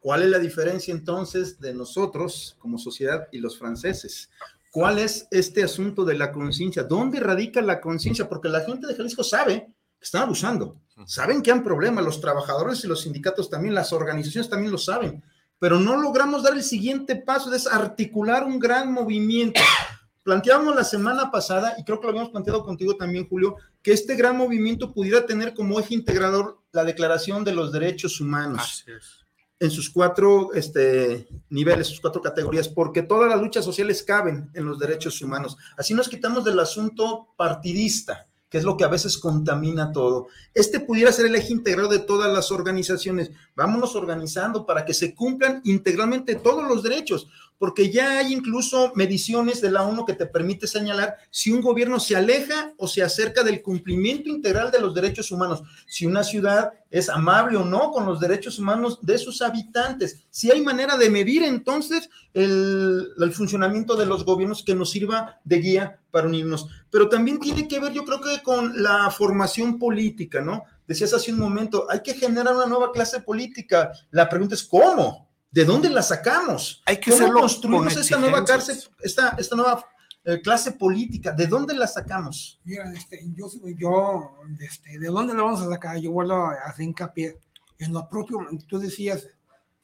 ¿Cuál 0.00 0.22
es 0.22 0.30
la 0.30 0.38
diferencia 0.38 0.92
entonces 0.92 1.58
de 1.58 1.74
nosotros 1.74 2.56
como 2.58 2.78
sociedad 2.78 3.26
y 3.32 3.38
los 3.38 3.58
franceses? 3.58 4.30
¿Cuál 4.76 4.98
es 4.98 5.26
este 5.30 5.62
asunto 5.62 6.04
de 6.04 6.18
la 6.18 6.30
conciencia? 6.30 6.82
¿Dónde 6.82 7.18
radica 7.18 7.62
la 7.62 7.80
conciencia? 7.80 8.28
Porque 8.28 8.50
la 8.50 8.60
gente 8.60 8.86
de 8.86 8.94
Jalisco 8.94 9.24
sabe 9.24 9.72
que 9.98 10.04
están 10.04 10.24
abusando, 10.24 10.82
saben 11.06 11.40
que 11.40 11.50
hay 11.50 11.60
problemas, 11.60 12.04
los 12.04 12.20
trabajadores 12.20 12.84
y 12.84 12.86
los 12.86 13.00
sindicatos 13.00 13.48
también, 13.48 13.74
las 13.74 13.94
organizaciones 13.94 14.50
también 14.50 14.70
lo 14.70 14.76
saben, 14.76 15.24
pero 15.58 15.80
no 15.80 15.96
logramos 15.96 16.42
dar 16.42 16.52
el 16.52 16.62
siguiente 16.62 17.16
paso, 17.16 17.54
es 17.54 17.66
articular 17.66 18.44
un 18.44 18.58
gran 18.58 18.92
movimiento. 18.92 19.62
Planteábamos 20.22 20.76
la 20.76 20.84
semana 20.84 21.30
pasada, 21.30 21.74
y 21.78 21.82
creo 21.82 21.98
que 21.98 22.04
lo 22.04 22.10
habíamos 22.10 22.32
planteado 22.32 22.62
contigo 22.62 22.98
también, 22.98 23.26
Julio, 23.26 23.56
que 23.80 23.92
este 23.94 24.14
gran 24.14 24.36
movimiento 24.36 24.92
pudiera 24.92 25.24
tener 25.24 25.54
como 25.54 25.80
eje 25.80 25.94
integrador 25.94 26.60
la 26.72 26.84
Declaración 26.84 27.44
de 27.44 27.54
los 27.54 27.72
Derechos 27.72 28.20
Humanos. 28.20 28.60
Así 28.60 28.92
es 28.92 29.25
en 29.58 29.70
sus 29.70 29.90
cuatro 29.90 30.52
este, 30.52 31.28
niveles, 31.48 31.86
sus 31.86 32.00
cuatro 32.00 32.20
categorías, 32.20 32.68
porque 32.68 33.02
todas 33.02 33.30
las 33.30 33.40
luchas 33.40 33.64
sociales 33.64 34.02
caben 34.02 34.50
en 34.54 34.66
los 34.66 34.78
derechos 34.78 35.20
humanos. 35.22 35.56
Así 35.76 35.94
nos 35.94 36.08
quitamos 36.08 36.44
del 36.44 36.60
asunto 36.60 37.28
partidista, 37.36 38.26
que 38.50 38.58
es 38.58 38.64
lo 38.64 38.76
que 38.76 38.84
a 38.84 38.88
veces 38.88 39.16
contamina 39.18 39.92
todo. 39.92 40.28
Este 40.52 40.80
pudiera 40.80 41.10
ser 41.10 41.26
el 41.26 41.34
eje 41.36 41.52
integrado 41.52 41.88
de 41.88 42.00
todas 42.00 42.32
las 42.32 42.52
organizaciones. 42.52 43.30
Vámonos 43.54 43.96
organizando 43.96 44.66
para 44.66 44.84
que 44.84 44.94
se 44.94 45.14
cumplan 45.14 45.62
integralmente 45.64 46.34
todos 46.34 46.68
los 46.68 46.82
derechos 46.82 47.28
porque 47.58 47.90
ya 47.90 48.18
hay 48.18 48.32
incluso 48.32 48.92
mediciones 48.94 49.60
de 49.60 49.70
la 49.70 49.82
ONU 49.82 50.04
que 50.04 50.14
te 50.14 50.26
permite 50.26 50.66
señalar 50.66 51.16
si 51.30 51.50
un 51.52 51.60
gobierno 51.60 51.98
se 51.98 52.16
aleja 52.16 52.72
o 52.76 52.86
se 52.86 53.02
acerca 53.02 53.42
del 53.42 53.62
cumplimiento 53.62 54.28
integral 54.28 54.70
de 54.70 54.80
los 54.80 54.94
derechos 54.94 55.30
humanos, 55.30 55.62
si 55.86 56.06
una 56.06 56.22
ciudad 56.22 56.72
es 56.90 57.08
amable 57.08 57.56
o 57.56 57.64
no 57.64 57.90
con 57.90 58.06
los 58.06 58.20
derechos 58.20 58.58
humanos 58.58 58.98
de 59.02 59.18
sus 59.18 59.42
habitantes, 59.42 60.26
si 60.30 60.50
hay 60.50 60.60
manera 60.60 60.96
de 60.96 61.10
medir 61.10 61.42
entonces 61.42 62.08
el, 62.34 63.08
el 63.18 63.32
funcionamiento 63.32 63.96
de 63.96 64.06
los 64.06 64.24
gobiernos 64.24 64.62
que 64.62 64.74
nos 64.74 64.90
sirva 64.90 65.40
de 65.44 65.58
guía 65.58 66.00
para 66.10 66.28
unirnos. 66.28 66.68
Pero 66.90 67.08
también 67.08 67.40
tiene 67.40 67.68
que 67.68 67.80
ver, 67.80 67.92
yo 67.92 68.04
creo 68.04 68.20
que 68.20 68.42
con 68.42 68.82
la 68.82 69.10
formación 69.10 69.78
política, 69.78 70.40
¿no? 70.40 70.64
Decías 70.86 71.12
hace 71.12 71.32
un 71.32 71.40
momento, 71.40 71.86
hay 71.90 72.00
que 72.00 72.14
generar 72.14 72.54
una 72.54 72.66
nueva 72.66 72.92
clase 72.92 73.20
política. 73.20 73.92
La 74.10 74.28
pregunta 74.28 74.54
es, 74.54 74.62
¿cómo? 74.62 75.25
¿De 75.50 75.64
dónde 75.64 75.88
la 75.88 76.02
sacamos? 76.02 76.82
Hay 76.84 76.98
que 76.98 77.10
¿Cómo 77.10 77.32
construimos 77.32 77.96
esta 77.96 78.18
nueva, 78.18 78.44
cárcel, 78.44 78.78
esta, 79.00 79.36
esta 79.38 79.56
nueva 79.56 79.84
eh, 80.24 80.40
clase 80.42 80.72
política? 80.72 81.32
¿De 81.32 81.46
dónde 81.46 81.74
la 81.74 81.86
sacamos? 81.86 82.60
Mira, 82.64 82.92
este, 82.92 83.24
yo, 83.34 83.48
yo 83.78 84.34
este, 84.60 84.98
¿de 84.98 85.06
dónde 85.06 85.34
la 85.34 85.42
vamos 85.42 85.62
a 85.62 85.68
sacar? 85.68 85.98
Yo 85.98 86.12
vuelvo 86.12 86.34
a 86.34 86.52
hacer 86.66 86.84
hincapié 86.84 87.38
en 87.78 87.92
lo 87.92 88.08
propio. 88.08 88.46
Tú 88.66 88.78
decías 88.78 89.28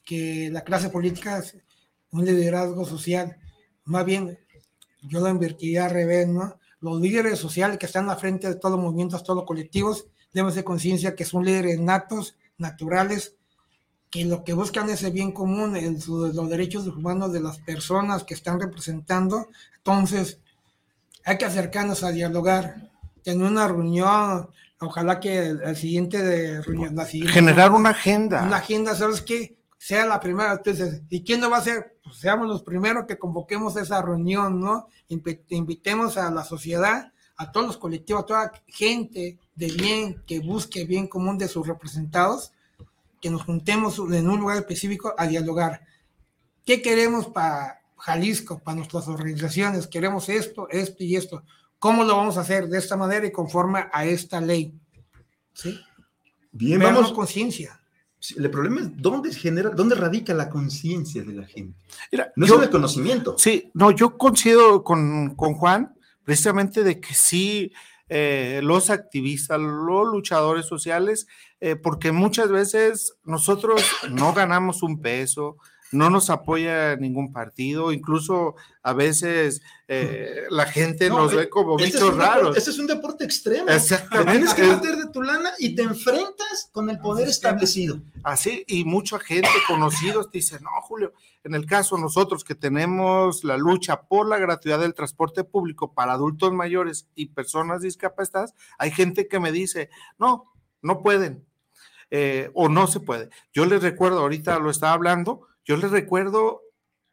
que 0.04 0.50
la 0.52 0.62
clase 0.62 0.88
política 0.88 1.38
es 1.38 1.56
un 2.10 2.24
liderazgo 2.24 2.84
social. 2.84 3.36
Más 3.84 4.04
bien, 4.04 4.38
yo 5.02 5.20
lo 5.20 5.28
invertiría 5.28 5.86
al 5.86 5.92
revés, 5.92 6.28
¿no? 6.28 6.58
Los 6.80 7.00
líderes 7.00 7.38
sociales 7.38 7.78
que 7.78 7.86
están 7.86 8.10
a 8.10 8.16
frente 8.16 8.48
de 8.48 8.56
todos 8.56 8.74
los 8.74 8.84
movimientos, 8.84 9.22
todos 9.22 9.36
los 9.36 9.46
colectivos, 9.46 10.06
deben 10.32 10.52
ser 10.52 10.64
conciencia 10.64 11.14
que 11.14 11.24
son 11.24 11.44
líderes 11.44 11.78
natos, 11.78 12.36
naturales, 12.58 13.36
que 14.12 14.26
lo 14.26 14.44
que 14.44 14.52
buscan 14.52 14.90
es 14.90 15.02
el 15.04 15.12
bien 15.12 15.32
común, 15.32 15.74
en 15.74 15.98
los 16.06 16.48
derechos 16.50 16.86
humanos 16.86 17.32
de 17.32 17.40
las 17.40 17.58
personas 17.60 18.24
que 18.24 18.34
están 18.34 18.60
representando. 18.60 19.48
Entonces, 19.78 20.38
hay 21.24 21.38
que 21.38 21.46
acercarnos 21.46 22.04
a 22.04 22.10
dialogar, 22.10 22.90
tener 23.22 23.46
una 23.46 23.66
reunión, 23.66 24.50
ojalá 24.80 25.18
que 25.18 25.46
el, 25.46 25.76
siguiente 25.76 26.22
de 26.22 26.60
reunión, 26.60 26.94
generar 27.06 27.72
una 27.72 27.90
agenda. 27.90 28.42
Una 28.42 28.58
agenda, 28.58 28.94
¿sabes 28.94 29.22
qué? 29.22 29.56
Sea 29.78 30.04
la 30.04 30.20
primera. 30.20 30.52
Entonces, 30.52 31.00
¿y 31.08 31.24
quién 31.24 31.40
no 31.40 31.48
va 31.48 31.56
a 31.56 31.62
ser? 31.62 31.96
Pues 32.04 32.16
seamos 32.16 32.46
los 32.46 32.62
primeros 32.62 33.06
que 33.06 33.18
convoquemos 33.18 33.76
esa 33.76 34.02
reunión, 34.02 34.60
¿no? 34.60 34.88
Invitemos 35.08 36.18
a 36.18 36.30
la 36.30 36.44
sociedad, 36.44 37.14
a 37.38 37.50
todos 37.50 37.66
los 37.66 37.78
colectivos, 37.78 38.24
a 38.24 38.26
toda 38.26 38.52
gente 38.66 39.38
de 39.54 39.66
bien 39.68 40.22
que 40.26 40.40
busque 40.40 40.84
bien 40.84 41.06
común 41.06 41.38
de 41.38 41.48
sus 41.48 41.66
representados 41.66 42.52
que 43.22 43.30
nos 43.30 43.44
juntemos 43.44 43.98
en 43.98 44.28
un 44.28 44.40
lugar 44.40 44.58
específico 44.58 45.14
a 45.16 45.26
dialogar. 45.28 45.80
¿Qué 46.66 46.82
queremos 46.82 47.28
para 47.28 47.80
Jalisco, 47.96 48.58
para 48.58 48.76
nuestras 48.76 49.06
organizaciones? 49.06 49.86
Queremos 49.86 50.28
esto, 50.28 50.68
esto 50.68 51.04
y 51.04 51.14
esto. 51.14 51.44
¿Cómo 51.78 52.02
lo 52.02 52.16
vamos 52.16 52.36
a 52.36 52.40
hacer 52.40 52.68
de 52.68 52.78
esta 52.78 52.96
manera 52.96 53.24
y 53.24 53.30
conforme 53.30 53.86
a 53.92 54.04
esta 54.04 54.40
ley? 54.40 54.74
¿Sí? 55.54 55.78
Bien, 56.50 56.80
vamos. 56.80 57.12
conciencia. 57.12 57.80
El 58.36 58.50
problema 58.50 58.80
es 58.80 58.88
dónde 58.96 59.32
genera, 59.32 59.70
dónde 59.70 59.94
radica 59.94 60.34
la 60.34 60.48
conciencia 60.48 61.22
de 61.22 61.32
la 61.32 61.46
gente. 61.46 61.78
no 62.36 62.46
yo, 62.46 62.56
es 62.56 62.62
el 62.62 62.70
conocimiento. 62.70 63.36
Sí, 63.38 63.70
no, 63.74 63.92
yo 63.92 64.18
coincido 64.18 64.82
con, 64.82 65.34
con 65.36 65.54
Juan, 65.54 65.94
precisamente 66.24 66.82
de 66.82 67.00
que 67.00 67.14
sí, 67.14 67.72
eh, 68.14 68.60
los 68.62 68.90
activistas, 68.90 69.58
los 69.58 70.06
luchadores 70.06 70.66
sociales, 70.66 71.26
eh, 71.60 71.76
porque 71.76 72.12
muchas 72.12 72.50
veces 72.50 73.16
nosotros 73.24 73.82
no 74.10 74.34
ganamos 74.34 74.82
un 74.82 75.00
peso, 75.00 75.56
no 75.92 76.10
nos 76.10 76.30
apoya 76.30 76.96
ningún 76.96 77.32
partido, 77.32 77.92
incluso 77.92 78.56
a 78.82 78.94
veces 78.94 79.62
eh, 79.86 80.44
la 80.50 80.66
gente 80.66 81.08
nos 81.08 81.34
ve 81.34 81.48
como 81.48 81.76
bichos 81.76 82.16
raros. 82.16 82.56
Ese 82.56 82.70
es 82.70 82.78
un 82.78 82.86
deporte 82.86 83.24
extremo. 83.24 83.68
Exactamente. 83.68 84.32
tienes 84.32 84.54
que 84.54 84.62
meter 84.62 84.96
de 84.96 85.12
tu 85.12 85.22
lana 85.22 85.50
y 85.58 85.74
te 85.74 85.82
enfrentas 85.82 86.70
con 86.72 86.88
el 86.88 86.98
poder 86.98 87.28
establecido. 87.28 88.00
Así, 88.22 88.64
y 88.66 88.84
mucha 88.84 89.18
gente, 89.18 89.48
conocidos, 89.66 90.30
dice, 90.30 90.58
no, 90.60 90.70
Julio, 90.82 91.12
en 91.44 91.54
el 91.54 91.66
caso 91.66 91.98
nosotros 91.98 92.42
que 92.42 92.54
tenemos 92.54 93.44
la 93.44 93.58
lucha 93.58 94.02
por 94.02 94.26
la 94.26 94.38
gratuidad 94.38 94.80
del 94.80 94.94
transporte 94.94 95.44
público 95.44 95.92
para 95.92 96.14
adultos 96.14 96.52
mayores 96.52 97.06
y 97.14 97.26
personas 97.26 97.82
discapacitadas, 97.82 98.54
hay 98.78 98.90
gente 98.90 99.28
que 99.28 99.40
me 99.40 99.52
dice, 99.52 99.90
no, 100.18 100.52
no 100.80 101.02
pueden 101.02 101.44
eh, 102.10 102.50
o 102.54 102.68
no 102.68 102.86
se 102.86 103.00
puede. 103.00 103.30
Yo 103.52 103.64
les 103.64 103.82
recuerdo, 103.82 104.20
ahorita 104.20 104.58
lo 104.58 104.70
estaba 104.70 104.92
hablando, 104.92 105.48
yo 105.64 105.76
les 105.76 105.90
recuerdo 105.90 106.62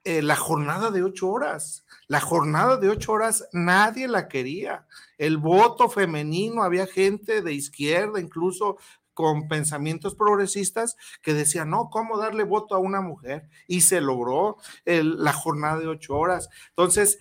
eh, 0.04 0.22
la 0.22 0.36
jornada 0.36 0.92
de 0.92 1.04
ocho 1.04 1.30
horas. 1.30 1.86
La 2.08 2.22
jornada 2.22 2.78
de 2.78 2.90
ocho 2.90 3.12
horas 3.12 3.48
nadie 3.52 4.08
la 4.08 4.28
quería. 4.28 4.88
El 5.18 5.38
voto 5.38 5.90
femenino, 5.90 6.64
había 6.64 6.88
gente 6.88 7.42
de 7.42 7.54
izquierda, 7.54 8.20
incluso 8.20 8.78
con 9.14 9.50
pensamientos 9.50 10.16
progresistas 10.16 10.96
que 11.22 11.34
decían, 11.34 11.70
no, 11.70 11.90
¿cómo 11.90 12.18
darle 12.18 12.44
voto 12.44 12.74
a 12.74 12.80
una 12.80 13.02
mujer? 13.02 13.50
Y 13.68 13.82
se 13.82 14.00
logró 14.00 14.56
la 14.86 15.34
jornada 15.34 15.78
de 15.78 15.88
ocho 15.88 16.16
horas. 16.16 16.48
Entonces, 16.70 17.20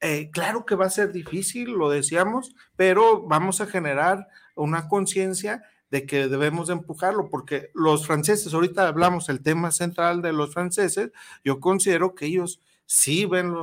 eh, 0.00 0.30
claro 0.32 0.64
que 0.64 0.76
va 0.76 0.86
a 0.86 0.90
ser 0.90 1.12
difícil, 1.12 1.72
lo 1.72 1.90
decíamos, 1.90 2.54
pero 2.76 3.26
vamos 3.26 3.60
a 3.60 3.66
generar 3.66 4.28
una 4.54 4.88
conciencia 4.88 5.64
de 5.92 6.06
que 6.06 6.26
debemos 6.26 6.68
de 6.68 6.72
empujarlo, 6.72 7.28
porque 7.28 7.68
los 7.74 8.06
franceses, 8.06 8.54
ahorita 8.54 8.88
hablamos 8.88 9.28
el 9.28 9.42
tema 9.42 9.70
central 9.70 10.22
de 10.22 10.32
los 10.32 10.50
franceses, 10.50 11.10
yo 11.44 11.60
considero 11.60 12.14
que 12.14 12.24
ellos 12.24 12.60
sí 12.86 13.26
ven, 13.26 13.54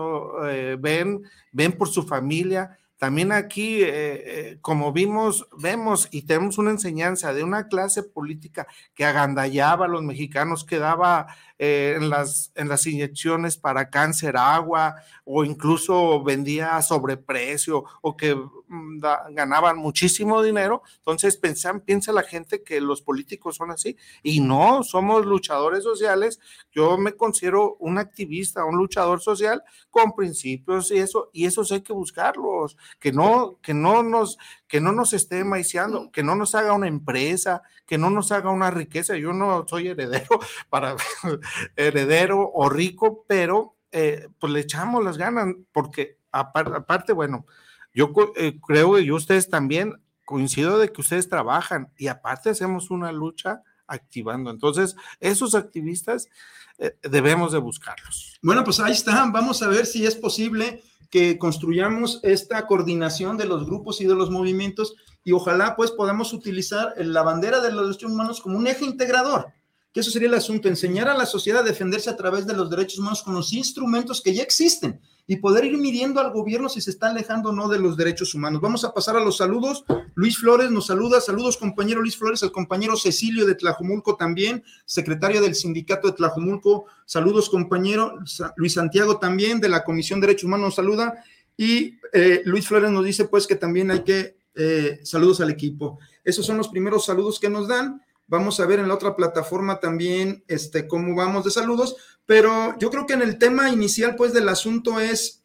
eh, 0.45 0.77
ven, 0.79 1.23
ven 1.51 1.71
por 1.71 1.89
su 1.89 2.03
familia, 2.03 2.77
también 2.99 3.31
aquí, 3.31 3.81
eh, 3.81 3.89
eh, 3.91 4.57
como 4.61 4.93
vimos, 4.93 5.47
vemos 5.57 6.07
y 6.11 6.21
tenemos 6.23 6.59
una 6.59 6.69
enseñanza 6.69 7.33
de 7.33 7.43
una 7.43 7.67
clase 7.67 8.03
política 8.03 8.67
que 8.93 9.05
agandallaba 9.05 9.85
a 9.85 9.89
los 9.89 10.03
mexicanos, 10.03 10.63
que 10.63 10.77
daba 10.77 11.35
eh, 11.61 11.95
en, 11.97 12.09
las, 12.09 12.53
en 12.55 12.69
las 12.69 12.87
inyecciones 12.87 13.57
para 13.57 13.89
cáncer 13.89 14.37
agua 14.37 14.95
o 15.25 15.43
incluso 15.43 16.23
vendía 16.23 16.77
a 16.77 16.81
sobreprecio 16.81 17.83
o 18.01 18.15
que 18.15 18.33
mm, 18.33 19.01
ganaban 19.31 19.77
muchísimo 19.77 20.41
dinero. 20.41 20.83
Entonces 20.99 21.37
piensa 21.85 22.13
la 22.13 22.23
gente 22.23 22.63
que 22.63 22.79
los 22.79 23.01
políticos 23.01 23.57
son 23.57 23.71
así 23.71 23.97
y 24.23 24.39
no, 24.39 24.83
somos 24.83 25.25
luchadores 25.25 25.83
sociales. 25.83 26.39
Yo 26.71 26.97
me 26.97 27.11
considero 27.11 27.75
un 27.81 27.97
activista, 27.97 28.63
un 28.63 28.77
luchador 28.77 29.19
social 29.19 29.61
con 29.89 30.15
principios 30.15 30.91
y 30.91 30.99
eso, 30.99 31.29
y 31.33 31.45
esos 31.45 31.73
hay 31.73 31.81
que 31.81 31.91
buscarlos, 31.91 32.77
que 33.01 33.11
no, 33.11 33.59
que 33.61 33.73
no 33.73 34.01
nos, 34.01 34.37
que 34.69 34.79
no 34.79 34.91
nos 34.91 35.13
esté 35.13 35.43
maiciando, 35.43 36.11
que 36.11 36.21
no 36.21 36.35
nos 36.35 36.53
haga 36.53 36.73
una 36.73 36.87
empresa, 36.87 37.63
que 37.87 37.97
no 37.97 38.11
nos 38.11 38.31
haga 38.31 38.51
una 38.51 38.69
riqueza. 38.69 39.17
Yo 39.17 39.33
no 39.33 39.65
soy 39.67 39.87
heredero 39.87 40.39
para 40.69 40.95
heredero 41.75 42.51
o 42.53 42.69
rico, 42.69 43.25
pero 43.27 43.75
eh, 43.91 44.29
pues 44.39 44.53
le 44.53 44.59
echamos 44.59 45.03
las 45.03 45.17
ganas, 45.17 45.55
porque 45.73 46.19
aparte, 46.31 47.13
bueno, 47.13 47.47
yo 47.95 48.13
eh, 48.35 48.59
creo 48.65 48.99
y 48.99 49.11
ustedes 49.11 49.49
también 49.49 49.99
coincido 50.23 50.77
de 50.77 50.91
que 50.91 51.01
ustedes 51.01 51.27
trabajan 51.27 51.91
y 51.97 52.07
aparte 52.07 52.51
hacemos 52.51 52.91
una 52.91 53.11
lucha 53.11 53.63
activando. 53.87 54.51
Entonces, 54.51 54.95
esos 55.19 55.55
activistas 55.55 56.29
eh, 56.77 56.95
debemos 57.01 57.51
de 57.51 57.57
buscarlos. 57.57 58.37
Bueno, 58.43 58.63
pues 58.63 58.79
ahí 58.79 58.91
están. 58.91 59.31
Vamos 59.31 59.63
a 59.63 59.67
ver 59.67 59.87
si 59.87 60.05
es 60.05 60.15
posible 60.15 60.83
que 61.09 61.37
construyamos 61.37 62.19
esta 62.23 62.67
coordinación 62.67 63.37
de 63.37 63.45
los 63.45 63.65
grupos 63.65 64.01
y 64.01 64.05
de 64.05 64.15
los 64.15 64.29
movimientos 64.29 64.95
y 65.23 65.31
ojalá 65.31 65.75
pues 65.75 65.91
podamos 65.91 66.33
utilizar 66.33 66.93
la 66.97 67.23
bandera 67.23 67.59
de 67.61 67.71
los 67.71 67.87
derechos 67.87 68.11
humanos 68.11 68.41
como 68.41 68.57
un 68.57 68.67
eje 68.67 68.85
integrador 68.85 69.53
que 69.93 70.01
eso 70.01 70.11
sería 70.11 70.27
el 70.27 70.35
asunto, 70.35 70.67
enseñar 70.67 71.07
a 71.07 71.17
la 71.17 71.25
sociedad 71.25 71.61
a 71.61 71.65
defenderse 71.65 72.09
a 72.09 72.15
través 72.15 72.45
de 72.45 72.53
los 72.53 72.69
derechos 72.69 72.99
humanos 72.99 73.23
con 73.23 73.33
los 73.33 73.53
instrumentos 73.53 74.21
que 74.21 74.33
ya 74.33 74.43
existen 74.43 75.01
y 75.25 75.37
poder 75.37 75.65
ir 75.65 75.77
midiendo 75.77 76.19
al 76.19 76.31
gobierno 76.31 76.69
si 76.69 76.81
se 76.81 76.89
está 76.91 77.09
alejando 77.09 77.49
o 77.49 77.53
no 77.53 77.67
de 77.69 77.79
los 77.79 77.97
derechos 77.97 78.33
humanos. 78.33 78.61
Vamos 78.61 78.83
a 78.83 78.93
pasar 78.93 79.15
a 79.15 79.23
los 79.23 79.37
saludos. 79.37 79.85
Luis 80.15 80.37
Flores 80.37 80.71
nos 80.71 80.87
saluda. 80.87 81.21
Saludos, 81.21 81.57
compañero 81.57 82.01
Luis 82.01 82.17
Flores, 82.17 82.41
el 82.43 82.51
compañero 82.51 82.97
Cecilio 82.97 83.45
de 83.45 83.55
Tlajumulco 83.55 84.15
también, 84.15 84.63
secretario 84.85 85.41
del 85.41 85.53
sindicato 85.53 86.07
de 86.07 86.13
Tlajumulco. 86.13 86.85
Saludos, 87.05 87.49
compañero. 87.49 88.17
Luis 88.55 88.73
Santiago 88.73 89.19
también, 89.19 89.59
de 89.59 89.69
la 89.69 89.83
Comisión 89.83 90.19
de 90.19 90.27
Derechos 90.27 90.45
Humanos, 90.45 90.65
nos 90.65 90.75
saluda. 90.75 91.23
Y 91.55 91.99
eh, 92.13 92.41
Luis 92.45 92.67
Flores 92.67 92.89
nos 92.89 93.05
dice, 93.05 93.25
pues, 93.25 93.45
que 93.45 93.55
también 93.55 93.91
hay 93.91 94.03
que, 94.03 94.37
eh, 94.55 94.99
saludos 95.03 95.41
al 95.41 95.51
equipo. 95.51 95.99
Esos 96.23 96.45
son 96.45 96.57
los 96.57 96.69
primeros 96.69 97.05
saludos 97.05 97.39
que 97.39 97.49
nos 97.49 97.67
dan. 97.67 98.01
Vamos 98.29 98.59
a 98.59 98.65
ver 98.65 98.79
en 98.79 98.87
la 98.87 98.93
otra 98.93 99.15
plataforma 99.15 99.79
también 99.79 100.43
este, 100.47 100.87
cómo 100.87 101.15
vamos 101.15 101.43
de 101.43 101.51
saludos, 101.51 101.95
pero 102.25 102.77
yo 102.79 102.89
creo 102.89 103.05
que 103.05 103.13
en 103.13 103.21
el 103.21 103.37
tema 103.37 103.69
inicial, 103.69 104.15
pues, 104.15 104.33
del 104.33 104.47
asunto 104.47 104.99
es 104.99 105.43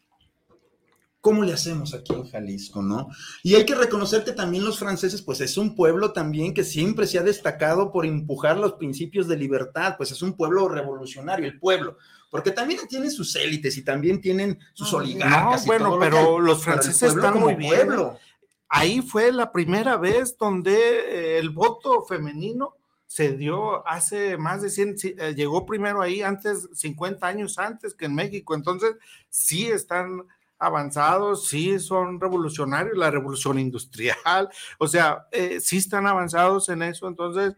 cómo 1.19 1.43
le 1.43 1.53
hacemos 1.53 1.95
aquí 1.95 2.13
en 2.13 2.29
Jalisco, 2.29 2.83
¿no? 2.83 3.09
Y 3.41 3.55
hay 3.55 3.65
que 3.65 3.73
reconocer 3.73 4.23
que 4.23 4.31
también 4.31 4.63
los 4.63 4.77
franceses, 4.77 5.23
pues, 5.23 5.41
es 5.41 5.57
un 5.57 5.75
pueblo 5.75 6.13
también 6.13 6.53
que 6.53 6.63
siempre 6.63 7.07
se 7.07 7.17
ha 7.17 7.23
destacado 7.23 7.91
por 7.91 8.05
empujar 8.05 8.57
los 8.57 8.73
principios 8.73 9.27
de 9.27 9.35
libertad, 9.35 9.95
pues 9.97 10.11
es 10.11 10.21
un 10.21 10.37
pueblo 10.37 10.69
revolucionario, 10.69 11.47
el 11.47 11.59
pueblo 11.59 11.97
porque 12.35 12.51
también 12.51 12.81
tienen 12.89 13.11
sus 13.11 13.33
élites 13.37 13.77
y 13.77 13.81
también 13.81 14.19
tienen 14.19 14.59
sus 14.73 14.91
oligarcas. 14.93 15.61
No, 15.61 15.67
bueno, 15.67 15.97
pero 15.97 16.37
los 16.37 16.61
franceses 16.61 17.13
están 17.13 17.39
muy 17.39 17.55
bien. 17.55 17.87
Pueblo 17.87 18.19
ahí 18.69 19.01
fue 19.01 19.31
la 19.31 19.51
primera 19.51 19.97
vez 19.97 20.37
donde 20.37 20.73
eh, 20.75 21.39
el 21.39 21.49
voto 21.49 22.03
femenino 22.03 22.75
se 23.05 23.33
dio 23.37 23.87
hace 23.87 24.37
más 24.37 24.61
de 24.61 24.69
100, 24.69 24.95
eh, 25.03 25.33
llegó 25.35 25.65
primero 25.65 26.01
ahí 26.01 26.21
antes, 26.21 26.67
50 26.73 27.25
años 27.25 27.57
antes 27.57 27.93
que 27.93 28.05
en 28.05 28.15
México. 28.15 28.55
Entonces, 28.55 28.95
sí 29.29 29.67
están 29.67 30.23
avanzados, 30.57 31.47
sí 31.47 31.79
son 31.79 32.19
revolucionarios, 32.19 32.97
la 32.97 33.11
revolución 33.11 33.59
industrial, 33.59 34.49
o 34.79 34.87
sea, 34.87 35.27
eh, 35.31 35.59
sí 35.59 35.77
están 35.77 36.07
avanzados 36.07 36.69
en 36.69 36.81
eso. 36.81 37.07
Entonces, 37.07 37.55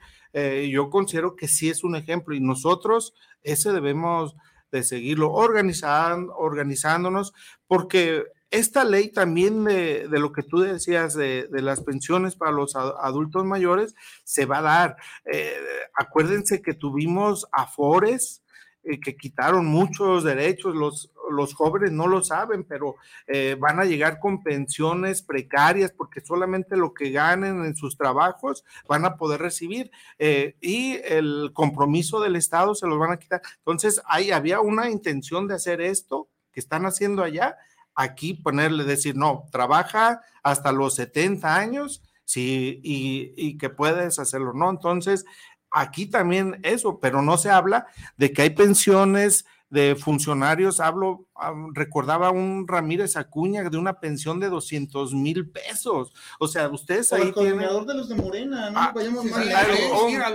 yo 0.69 0.91
considero 0.91 1.35
que 1.35 1.47
sí 1.47 1.67
es 1.67 1.83
un 1.83 1.95
ejemplo 1.95 2.35
y 2.35 2.39
nosotros 2.39 3.15
ese 3.41 3.71
debemos 3.71 4.35
de 4.71 4.83
seguirlo 4.83 5.31
organizando, 5.31 6.35
organizándonos, 6.35 7.33
porque 7.65 8.23
esta 8.49 8.83
ley 8.83 9.09
también 9.09 9.65
de, 9.65 10.07
lo 10.09 10.31
que 10.31 10.43
tú 10.43 10.59
decías 10.59 11.13
de, 11.13 11.47
las 11.51 11.81
pensiones 11.81 12.35
para 12.35 12.51
los 12.51 12.75
adultos 12.75 13.45
mayores 13.45 13.95
se 14.23 14.45
va 14.45 14.59
a 14.59 14.61
dar. 14.61 14.97
Eh, 15.25 15.53
acuérdense 15.93 16.61
que 16.61 16.73
tuvimos 16.73 17.47
afores 17.51 18.43
eh, 18.83 18.99
que 19.01 19.17
quitaron 19.17 19.65
muchos 19.65 20.23
derechos, 20.23 20.73
los, 20.75 21.11
los 21.29 21.53
jóvenes 21.53 21.91
no 21.91 22.07
lo 22.07 22.23
saben, 22.23 22.63
pero 22.63 22.95
eh, 23.27 23.57
van 23.59 23.81
a 23.81 23.85
llegar 23.85 24.19
con 24.19 24.41
pensiones 24.41 25.21
precarias 25.21 25.91
porque 25.91 26.21
solamente 26.21 26.77
lo 26.77 26.93
que 26.93 27.11
ganen 27.11 27.65
en 27.65 27.75
sus 27.75 27.97
trabajos 27.97 28.63
van 28.87 29.03
a 29.03 29.17
poder 29.17 29.41
recibir 29.41 29.91
y 30.17 30.99
el 31.03 31.51
compromiso 31.53 32.21
del 32.21 32.37
Estado 32.37 32.75
se 32.75 32.87
los 32.87 32.97
van 32.97 33.11
a 33.11 33.19
quitar. 33.19 33.41
Entonces, 33.57 34.01
ahí 34.05 34.31
había 34.31 34.61
una 34.61 34.89
intención 34.89 35.47
de 35.47 35.55
hacer 35.55 35.81
esto 35.81 36.29
que 36.53 36.61
están 36.61 36.85
haciendo 36.85 37.23
allá 37.23 37.57
aquí 37.97 38.35
ponerle, 38.35 38.85
decir, 38.85 39.17
no, 39.17 39.47
trabaja 39.51 40.21
hasta 40.43 40.71
los 40.71 40.95
70 40.95 41.53
años 41.53 42.03
sí, 42.23 42.79
y, 42.83 43.57
que 43.57 43.69
puedes 43.69 44.19
hacerlo, 44.19 44.53
¿no? 44.53 44.69
Entonces, 44.69 45.25
aquí 45.71 46.05
también 46.05 46.59
eso, 46.63 46.99
pero 46.99 47.21
no 47.21 47.37
se 47.37 47.49
habla 47.49 47.87
de 48.15 48.31
que 48.31 48.43
hay 48.43 48.51
pensiones 48.51 49.45
de 49.69 49.95
funcionarios, 49.95 50.79
hablo, 50.79 51.27
recordaba 51.73 52.31
un 52.31 52.67
Ramírez 52.67 53.17
Acuña 53.17 53.69
de 53.69 53.77
una 53.77 53.99
pensión 53.99 54.39
de 54.39 54.49
200 54.49 55.13
mil 55.13 55.49
pesos. 55.49 56.13
O 56.39 56.47
sea, 56.47 56.69
ustedes 56.69 57.11
ahí. 57.11 57.23
El 57.23 57.33
coordinador 57.33 57.85
de 57.85 57.93
los 57.95 58.07
de 58.07 58.15
Morena, 58.15 58.69
no 58.69 58.79
ah, 58.79 58.91
vayamos 58.95 59.25
mal. 59.25 59.43
Claro, 59.43 59.73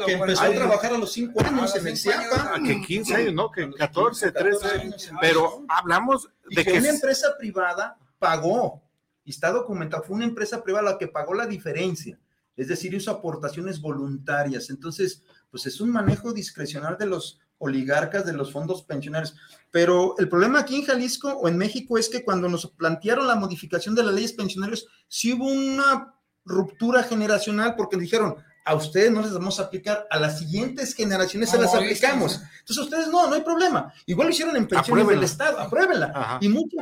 que 0.05 0.13
empezó 0.13 0.43
a 0.43 0.51
trabajar 0.51 0.95
a 0.95 0.99
los 0.99 1.13
5 1.13 1.45
años 1.45 1.75
en 1.77 1.87
el 1.87 1.97
CIAPA. 1.97 2.61
Que 2.65 2.81
15 2.83 3.15
años, 3.15 3.35
¿no? 3.35 3.51
Que 3.51 3.71
14, 3.71 4.33
13 4.33 4.69
años. 4.81 5.11
Pero 5.21 5.65
hablamos 5.69 6.29
de 6.51 6.65
que. 6.65 6.79
Una 6.79 6.91
empresa 6.91 7.29
privada 7.39 7.97
pagó, 8.19 8.83
y 9.25 9.31
está 9.31 9.51
documentado, 9.51 10.03
fue 10.03 10.17
una 10.17 10.25
empresa 10.25 10.63
privada 10.63 10.93
la 10.93 10.99
que 10.99 11.09
pagó 11.09 11.33
la 11.35 11.47
diferencia. 11.47 12.19
Es 12.57 12.69
decir, 12.69 12.93
hizo 12.93 13.11
aportaciones 13.11 13.81
voluntarias. 13.81 14.69
Entonces, 14.69 15.23
pues 15.51 15.67
es 15.67 15.81
un 15.81 15.91
manejo 15.91 16.33
discrecional 16.33 16.99
de 16.99 17.07
los 17.07 17.41
oligarcas 17.63 18.27
de 18.27 18.33
los 18.33 18.53
fondos 18.53 18.83
pensionarios. 18.83 19.37
Pero 19.71 20.15
el 20.19 20.29
problema 20.29 20.61
aquí 20.61 20.77
en 20.77 20.85
Jalisco 20.85 21.29
o 21.31 21.49
en 21.49 21.57
México 21.57 21.97
es 21.97 22.09
que 22.09 22.25
cuando 22.25 22.49
nos 22.49 22.67
plantearon 22.67 23.27
la 23.27 23.37
modificación 23.37 23.95
de 23.95 24.03
las 24.03 24.15
leyes 24.15 24.33
pensionarias, 24.33 24.85
sí 25.09 25.33
hubo 25.33 25.47
una 25.47 26.15
ruptura 26.45 27.05
generacional 27.05 27.75
porque 27.77 27.97
dijeron, 27.97 28.37
a 28.65 28.75
ustedes 28.75 29.11
no 29.11 29.23
les 29.23 29.33
vamos 29.33 29.59
a 29.59 29.65
aplicar, 29.65 30.07
a 30.11 30.19
las 30.19 30.39
siguientes 30.39 30.95
generaciones 30.95 31.51
se 31.51 31.59
las 31.59 31.75
aplicamos. 31.75 32.41
Entonces 32.61 32.85
ustedes 32.85 33.09
no, 33.09 33.27
no 33.29 33.35
hay 33.35 33.43
problema. 33.43 33.93
Igual 34.07 34.29
lo 34.29 34.33
hicieron 34.33 34.57
en 34.57 34.67
pensiones 34.67 35.07
del 35.07 35.23
Estado, 35.23 35.59
apruébenla. 35.59 36.39
Y 36.41 36.49
muchos 36.49 36.81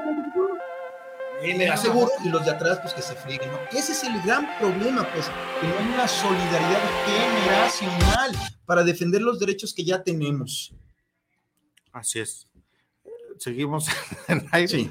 y 1.43 1.55
me 1.55 1.69
aseguro, 1.69 2.11
y 2.25 2.29
los 2.29 2.45
de 2.45 2.51
atrás, 2.51 2.79
pues 2.83 2.95
que 2.95 3.03
se 3.03 3.15
frieguen. 3.15 3.51
Ese 3.73 3.93
es 3.93 4.05
el 4.05 4.21
gran 4.23 4.59
problema, 4.59 5.09
pues, 5.13 5.27
que 5.61 5.67
no 5.67 5.79
hay 5.79 5.95
una 5.95 6.09
solidaridad 6.09 6.81
generacional 7.07 8.33
para 8.67 8.85
defender 8.85 9.23
los 9.23 9.39
derechos 9.39 9.73
que 9.75 9.85
ya 9.85 10.03
tenemos. 10.03 10.75
Así 11.93 12.21
es. 12.21 12.47
Seguimos 13.39 13.87
en 14.29 14.47
aire. 14.53 14.69
Sí. 14.69 14.91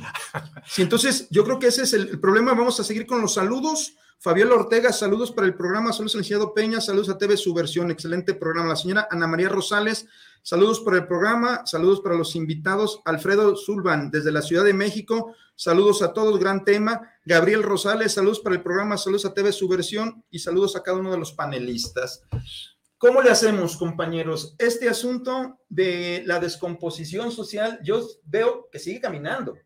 sí. 0.66 0.82
entonces 0.82 1.28
yo 1.30 1.44
creo 1.44 1.60
que 1.60 1.68
ese 1.68 1.84
es 1.84 1.94
el, 1.94 2.20
problema. 2.20 2.54
Vamos 2.54 2.80
a 2.80 2.84
seguir 2.84 3.06
con 3.06 3.22
los 3.22 3.36
saludos. 3.36 3.94
Fabiola 4.22 4.56
Ortega, 4.56 4.92
saludos 4.92 5.32
para 5.32 5.48
el 5.48 5.56
programa, 5.56 5.94
saludos 5.94 6.16
al 6.16 6.22
licenciado 6.22 6.54
Peña, 6.54 6.82
saludos 6.82 7.08
a 7.08 7.18
TV 7.18 7.38
Subversión, 7.38 7.90
excelente 7.90 8.34
programa. 8.34 8.70
La 8.70 8.76
señora 8.76 9.08
Ana 9.10 9.28
María 9.28 9.48
Rosales, 9.48 10.08
saludos 10.42 10.80
por 10.80 10.96
el 10.96 11.08
programa, 11.08 11.66
saludos 11.66 12.02
para 12.02 12.16
los 12.16 12.36
invitados. 12.36 13.02
Alfredo 13.06 13.56
Zulban, 13.56 14.12
desde 14.12 14.32
la 14.32 14.42
Ciudad 14.42 14.64
de 14.64 14.74
México, 14.74 15.36
saludos 15.56 16.02
a 16.02 16.14
todos, 16.14 16.40
gran 16.40 16.64
tema. 16.66 17.02
Gabriel 17.26 17.64
Rosales, 17.64 18.14
saludos 18.14 18.40
para 18.40 18.56
el 18.56 18.64
programa, 18.64 18.98
saludos 18.98 19.26
a 19.26 19.34
TV 19.34 19.52
Subversión 19.52 20.24
y 20.30 20.40
saludos 20.40 20.76
a 20.76 20.84
cada 20.84 20.98
uno 20.98 21.12
de 21.12 21.18
los 21.18 21.34
panelistas. 21.34 22.24
¿Cómo 22.98 23.22
le 23.22 23.30
hacemos, 23.30 23.78
compañeros? 23.78 24.56
Este 24.58 24.90
asunto 24.90 25.60
de 25.70 26.22
la 26.26 26.40
descomposición 26.40 27.32
social, 27.32 27.80
yo 27.82 28.06
veo 28.26 28.68
que 28.70 28.78
sigue 28.78 29.00
caminando. 29.00 29.58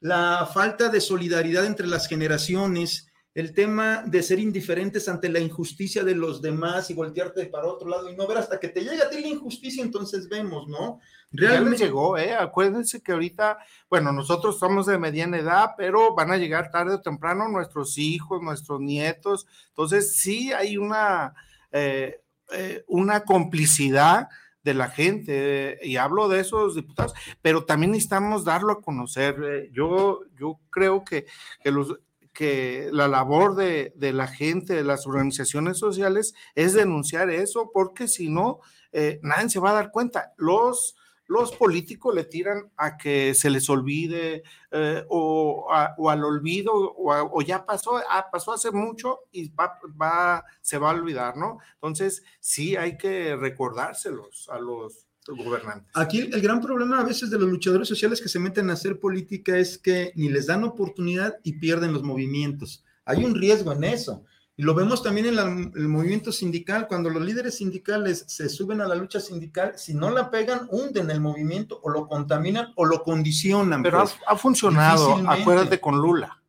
La 0.00 0.46
falta 0.52 0.90
de 0.90 1.00
solidaridad 1.00 1.64
entre 1.64 1.86
las 1.86 2.06
generaciones, 2.06 3.08
el 3.34 3.52
tema 3.52 4.04
de 4.06 4.22
ser 4.22 4.38
indiferentes 4.38 5.08
ante 5.08 5.28
la 5.28 5.40
injusticia 5.40 6.04
de 6.04 6.14
los 6.14 6.40
demás 6.40 6.88
y 6.90 6.94
voltearte 6.94 7.46
para 7.46 7.66
otro 7.66 7.88
lado 7.88 8.08
y 8.08 8.16
no 8.16 8.28
ver 8.28 8.38
hasta 8.38 8.60
que 8.60 8.68
te 8.68 8.80
llegue 8.80 9.02
a 9.02 9.10
ti 9.10 9.20
la 9.20 9.26
injusticia, 9.26 9.82
entonces 9.82 10.28
vemos, 10.28 10.68
¿no? 10.68 11.00
Realmente 11.32 11.84
llegó, 11.84 12.16
¿eh? 12.16 12.32
Acuérdense 12.32 13.02
que 13.02 13.10
ahorita, 13.10 13.58
bueno, 13.90 14.12
nosotros 14.12 14.56
somos 14.56 14.86
de 14.86 14.98
mediana 14.98 15.38
edad, 15.38 15.70
pero 15.76 16.14
van 16.14 16.30
a 16.30 16.36
llegar 16.36 16.70
tarde 16.70 16.94
o 16.94 17.00
temprano 17.00 17.48
nuestros 17.48 17.98
hijos, 17.98 18.40
nuestros 18.40 18.80
nietos. 18.80 19.48
Entonces, 19.70 20.16
sí 20.16 20.52
hay 20.52 20.76
una, 20.76 21.34
eh, 21.72 22.20
eh, 22.52 22.84
una 22.86 23.24
complicidad 23.24 24.28
de 24.62 24.74
la 24.74 24.88
gente, 24.88 25.78
y 25.82 25.96
hablo 25.96 26.28
de 26.28 26.40
esos 26.40 26.74
diputados, 26.74 27.12
pero 27.42 27.64
también 27.64 27.90
necesitamos 27.90 28.44
darlo 28.44 28.72
a 28.72 28.80
conocer. 28.80 29.36
Eh, 29.44 29.70
yo, 29.72 30.20
yo 30.38 30.58
creo 30.70 31.04
que, 31.04 31.26
que, 31.62 31.70
los, 31.70 31.98
que 32.34 32.90
la 32.92 33.08
labor 33.08 33.54
de, 33.54 33.94
de, 33.96 34.12
la 34.12 34.26
gente, 34.26 34.74
de 34.74 34.84
las 34.84 35.06
organizaciones 35.06 35.78
sociales, 35.78 36.34
es 36.54 36.74
denunciar 36.74 37.30
eso, 37.30 37.70
porque 37.72 38.08
si 38.08 38.28
no, 38.28 38.60
eh, 38.92 39.20
nadie 39.22 39.48
se 39.48 39.60
va 39.60 39.70
a 39.70 39.74
dar 39.74 39.90
cuenta. 39.90 40.34
Los 40.36 40.96
los 41.26 41.52
políticos 41.52 42.14
le 42.14 42.24
tiran 42.24 42.70
a 42.76 42.96
que 42.96 43.34
se 43.34 43.48
les 43.50 43.68
olvide 43.70 44.42
eh, 44.70 45.04
o, 45.08 45.68
al 45.72 46.24
olvido 46.24 46.72
o, 46.74 47.40
ya 47.42 47.64
pasó, 47.64 48.00
ah, 48.10 48.28
pasó 48.30 48.52
hace 48.52 48.70
mucho 48.70 49.20
y 49.32 49.48
va, 49.50 50.44
se 50.60 50.78
va 50.78 50.90
a 50.90 50.94
olvidar, 50.94 51.36
¿no? 51.36 51.58
Entonces, 51.74 52.24
sí 52.40 52.76
hay 52.76 52.98
que 52.98 53.36
recordárselos 53.36 54.48
a 54.50 54.58
los 54.58 55.03
gobernantes. 55.26 55.90
Aquí 55.94 56.20
el 56.20 56.40
gran 56.40 56.60
problema 56.60 57.00
a 57.00 57.04
veces 57.04 57.30
de 57.30 57.38
los 57.38 57.48
luchadores 57.48 57.88
sociales 57.88 58.20
que 58.20 58.28
se 58.28 58.38
meten 58.38 58.70
a 58.70 58.74
hacer 58.74 59.00
política 59.00 59.56
es 59.56 59.78
que 59.78 60.12
ni 60.16 60.28
les 60.28 60.46
dan 60.46 60.64
oportunidad 60.64 61.36
y 61.42 61.54
pierden 61.54 61.92
los 61.92 62.02
movimientos. 62.02 62.84
Hay 63.04 63.24
un 63.24 63.34
riesgo 63.34 63.72
en 63.72 63.84
eso. 63.84 64.24
Y 64.56 64.62
lo 64.62 64.74
vemos 64.74 65.02
también 65.02 65.26
en 65.26 65.72
el 65.74 65.88
movimiento 65.88 66.30
sindical, 66.30 66.86
cuando 66.86 67.10
los 67.10 67.24
líderes 67.24 67.56
sindicales 67.56 68.24
se 68.28 68.48
suben 68.48 68.80
a 68.80 68.86
la 68.86 68.94
lucha 68.94 69.18
sindical, 69.18 69.72
si 69.76 69.94
no 69.94 70.10
la 70.10 70.30
pegan, 70.30 70.68
hunden 70.70 71.10
el 71.10 71.20
movimiento 71.20 71.80
o 71.82 71.90
lo 71.90 72.06
contaminan 72.06 72.72
o 72.76 72.84
lo 72.84 73.02
condicionan. 73.02 73.82
Pero 73.82 73.98
ha, 73.98 74.02
pues, 74.04 74.40
funcionado, 74.40 75.16
acuérdate 75.28 75.80
con 75.80 75.96
Lula. 75.96 76.40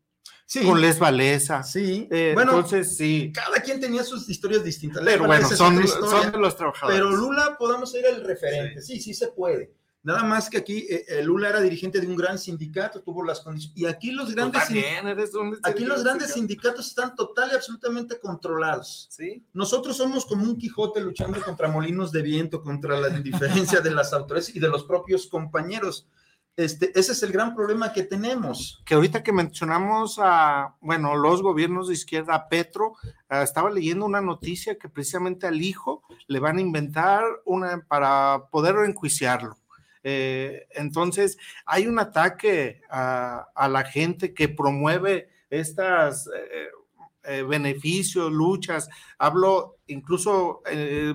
Sí. 0.45 0.63
Con 0.63 0.79
Les 0.79 0.99
Valesa. 0.99 1.63
Sí. 1.63 2.07
Eh, 2.11 2.31
bueno, 2.33 2.51
entonces 2.51 2.95
sí. 2.95 3.31
Cada 3.33 3.61
quien 3.61 3.79
tenía 3.79 4.03
sus 4.03 4.29
historias 4.29 4.63
distintas. 4.63 5.03
Pero 5.03 5.25
bueno, 5.25 5.47
son, 5.49 5.87
son, 5.87 6.31
de 6.31 6.37
los 6.37 6.55
trabajadores. 6.55 6.99
Pero 6.99 7.11
Lula 7.11 7.55
podemos 7.57 7.91
ser 7.91 8.05
el 8.05 8.23
referente. 8.23 8.81
sí, 8.81 8.99
sí 8.99 9.13
se 9.13 9.29
puede. 9.29 9.73
Nada 10.05 10.23
más 10.23 10.51
que 10.51 10.57
aquí 10.57 10.85
eh, 10.87 11.03
eh, 11.07 11.23
Lula 11.23 11.49
era 11.49 11.59
dirigente 11.59 11.99
de 11.99 12.05
un 12.05 12.15
gran 12.15 12.37
sindicato, 12.37 13.01
tuvo 13.01 13.23
las 13.23 13.41
condiciones. 13.41 13.75
Y 13.75 13.87
aquí 13.87 14.11
los 14.11 14.35
grandes, 14.35 14.61
aquí 15.63 15.83
los 15.83 16.03
grandes 16.03 16.33
sindicatos 16.33 16.85
están 16.85 17.15
total 17.15 17.49
y 17.51 17.55
absolutamente 17.55 18.19
controlados. 18.19 19.07
¿Sí? 19.09 19.43
Nosotros 19.51 19.97
somos 19.97 20.27
como 20.27 20.43
un 20.43 20.59
Quijote 20.59 21.01
luchando 21.01 21.41
contra 21.41 21.69
molinos 21.69 22.11
de 22.11 22.21
viento, 22.21 22.61
contra 22.61 22.99
la 22.99 23.09
indiferencia 23.09 23.81
de 23.81 23.89
las 23.89 24.13
autoridades 24.13 24.55
y 24.55 24.59
de 24.59 24.69
los 24.69 24.83
propios 24.83 25.25
compañeros. 25.25 26.07
Este, 26.57 26.97
ese 26.97 27.11
es 27.11 27.21
el 27.23 27.31
gran 27.33 27.53
problema 27.53 27.91
que 27.91 28.03
tenemos. 28.03 28.81
Que 28.85 28.95
ahorita 28.95 29.23
que 29.23 29.33
mencionamos 29.33 30.19
a, 30.21 30.75
bueno, 30.79 31.15
los 31.15 31.41
gobiernos 31.41 31.89
de 31.89 31.95
izquierda, 31.95 32.47
Petro, 32.47 32.93
ah, 33.27 33.43
estaba 33.43 33.69
leyendo 33.69 34.05
una 34.05 34.21
noticia 34.21 34.77
que 34.77 34.87
precisamente 34.87 35.47
al 35.47 35.61
hijo 35.61 36.03
le 36.27 36.39
van 36.39 36.57
a 36.57 36.61
inventar 36.61 37.23
una 37.45 37.85
para 37.87 38.43
poder 38.51 38.75
enjuiciarlo 38.85 39.57
eh, 40.07 40.67
entonces, 40.75 41.35
hay 41.65 41.87
un 41.87 41.97
ataque 41.97 42.81
a, 42.91 43.67
la 43.67 43.83
gente 43.83 44.35
que 44.35 44.47
promueve 44.47 45.29
estas 45.49 46.27
eh, 46.27 46.67
eh, 47.23 47.41
beneficios, 47.41 48.31
luchas. 48.31 48.87
Hablo, 49.17 49.77
incluso, 49.87 50.61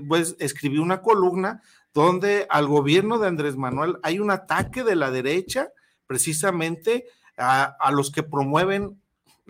pues 0.09 0.35
escribí 0.41 0.79
una 0.79 1.01
columna 1.01 1.63
donde 1.95 2.47
al 2.51 2.67
gobierno 2.67 3.19
de 3.19 3.29
Andrés 3.29 3.57
Manuel 3.57 3.99
hay 4.03 4.19
un 4.19 4.31
ataque 4.31 4.85
de 4.85 4.97
la 4.97 5.11
derecha 5.11 5.71
precisamente 6.07 7.07
a 7.37 7.91
los 7.93 8.11
que 8.11 8.23
promueven 8.23 9.01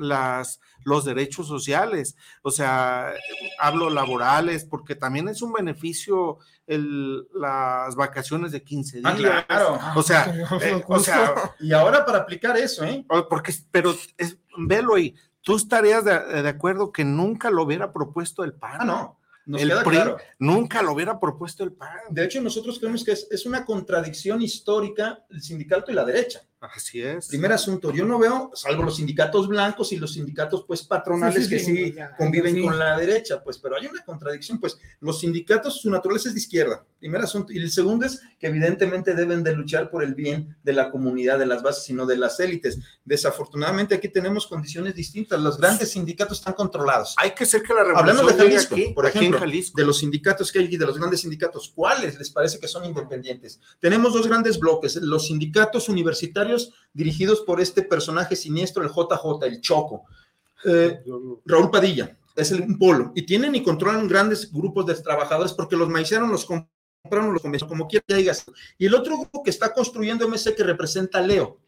las, 0.01 0.61
los 0.84 1.05
derechos 1.05 1.47
sociales, 1.47 2.16
o 2.43 2.51
sea, 2.51 3.12
hablo 3.59 3.91
laborales, 3.91 4.64
porque 4.64 4.95
también 4.95 5.28
es 5.28 5.43
un 5.43 5.53
beneficio 5.53 6.38
el, 6.66 7.28
las 7.34 7.95
vacaciones 7.97 8.53
de 8.53 8.62
15 8.62 9.03
ah, 9.05 9.12
días. 9.12 9.45
claro. 9.47 9.78
O 9.95 10.03
sea, 10.03 10.32
eh, 10.62 10.82
o 10.86 10.99
sea, 10.99 11.34
y 11.61 11.72
ahora 11.72 12.05
para 12.05 12.18
aplicar 12.18 12.57
eso, 12.57 12.84
¿eh? 12.84 13.05
Porque, 13.28 13.53
pero 13.70 13.95
es, 14.16 14.38
velo 14.57 14.99
y 14.99 15.14
tú 15.43 15.57
estarías 15.57 16.05
de, 16.05 16.18
de, 16.43 16.49
acuerdo 16.49 16.93
que 16.93 17.05
nunca 17.05 17.51
lo 17.51 17.62
hubiera 17.62 17.93
propuesto 17.93 18.43
el 18.43 18.55
PAN. 18.55 18.78
Ah, 18.80 18.84
no 18.84 19.20
el 19.47 19.72
PRI 19.84 19.99
nunca 20.38 20.82
lo 20.82 20.93
hubiera 20.93 21.18
propuesto 21.18 21.64
el 21.64 21.72
PAN. 21.72 21.99
De 22.11 22.24
hecho, 22.24 22.41
nosotros 22.41 22.78
creemos 22.78 23.05
que 23.05 23.12
es, 23.12 23.47
una 23.47 23.64
contradicción 23.64 24.43
histórica 24.43 25.24
el 25.30 25.43
sindicato 25.43 25.91
y 25.91 25.95
la 25.95 26.05
derecha. 26.05 26.43
Así 26.61 27.00
es. 27.00 27.28
Primer 27.28 27.52
asunto, 27.52 27.90
yo 27.90 28.04
no 28.04 28.18
veo, 28.18 28.50
salvo 28.54 28.82
los 28.82 28.96
sindicatos 28.96 29.48
blancos 29.48 29.92
y 29.92 29.96
los 29.96 30.12
sindicatos 30.12 30.64
pues 30.68 30.82
patronales 30.82 31.48
que 31.48 31.58
sí, 31.58 31.94
conviven 32.18 32.62
con 32.62 32.78
la 32.78 32.98
derecha, 32.98 33.42
pues, 33.42 33.56
pero 33.56 33.76
hay 33.76 33.86
una 33.86 34.04
contradicción, 34.04 34.61
pues 34.61 34.78
los 35.00 35.20
sindicatos, 35.20 35.80
su 35.80 35.88
naturaleza 35.88 36.28
es 36.28 36.34
de 36.34 36.40
izquierda, 36.40 36.84
primer 36.98 37.22
asunto, 37.22 37.54
y 37.54 37.58
el 37.58 37.70
segundo 37.70 38.04
es 38.04 38.20
que 38.38 38.48
evidentemente 38.48 39.14
deben 39.14 39.42
de 39.42 39.54
luchar 39.54 39.90
por 39.90 40.04
el 40.04 40.14
bien 40.14 40.54
de 40.62 40.74
la 40.74 40.90
comunidad, 40.90 41.38
de 41.38 41.46
las 41.46 41.62
bases, 41.62 41.84
sino 41.84 42.04
de 42.04 42.18
las 42.18 42.38
élites. 42.40 42.78
Desafortunadamente 43.06 43.94
aquí 43.94 44.08
tenemos 44.08 44.46
condiciones 44.46 44.94
distintas, 44.94 45.40
los 45.40 45.56
grandes 45.56 45.92
sindicatos 45.92 46.40
están 46.40 46.52
controlados. 46.52 47.14
Hay 47.16 47.30
que 47.30 47.46
ser 47.46 47.62
que 47.62 47.72
la 47.72 47.84
revolución 47.84 48.18
Hablando 48.18 48.32
de 48.32 48.50
Jalisco, 48.50 48.76
por 48.94 49.06
ejemplo, 49.06 49.40
de 49.40 49.84
los 49.84 49.98
sindicatos 49.98 50.52
que 50.52 50.58
hay, 50.58 50.76
de 50.76 50.84
los 50.84 50.98
grandes 50.98 51.22
sindicatos, 51.22 51.72
¿cuáles 51.74 52.18
les 52.18 52.28
parece 52.28 52.58
que 52.58 52.68
son 52.68 52.84
independientes? 52.84 53.58
Tenemos 53.78 54.12
dos 54.12 54.26
grandes 54.26 54.58
bloques, 54.58 54.96
los 54.96 55.26
sindicatos 55.26 55.88
universitarios 55.88 56.49
dirigidos 56.92 57.40
por 57.40 57.61
este 57.61 57.82
personaje 57.82 58.36
siniestro, 58.36 58.82
el 58.82 58.90
JJ, 58.90 59.46
el 59.46 59.61
Choco. 59.61 60.05
Eh, 60.64 61.01
Raúl 61.46 61.70
Padilla, 61.70 62.18
es 62.36 62.51
el, 62.53 62.62
un 62.62 62.78
polo. 62.78 63.12
Y 63.14 63.22
tienen 63.22 63.55
y 63.55 63.62
controlan 63.62 64.09
grandes 64.09 64.53
grupos 64.53 64.86
de 64.86 64.94
trabajadores 64.94 65.53
porque 65.53 65.76
los 65.76 65.88
maicearon, 65.88 66.30
los 66.30 66.44
compraron, 66.44 67.32
los 67.32 67.42
convencieron, 67.42 67.68
como 67.68 67.88
quiera 67.88 68.05
digas. 68.09 68.44
Y 68.78 68.86
el 68.86 68.94
otro 68.94 69.18
grupo 69.18 69.42
que 69.42 69.51
está 69.51 69.72
construyendo 69.72 70.28
MC 70.28 70.55
que 70.55 70.64
representa 70.64 71.18
a 71.18 71.22
Leo. 71.22 71.59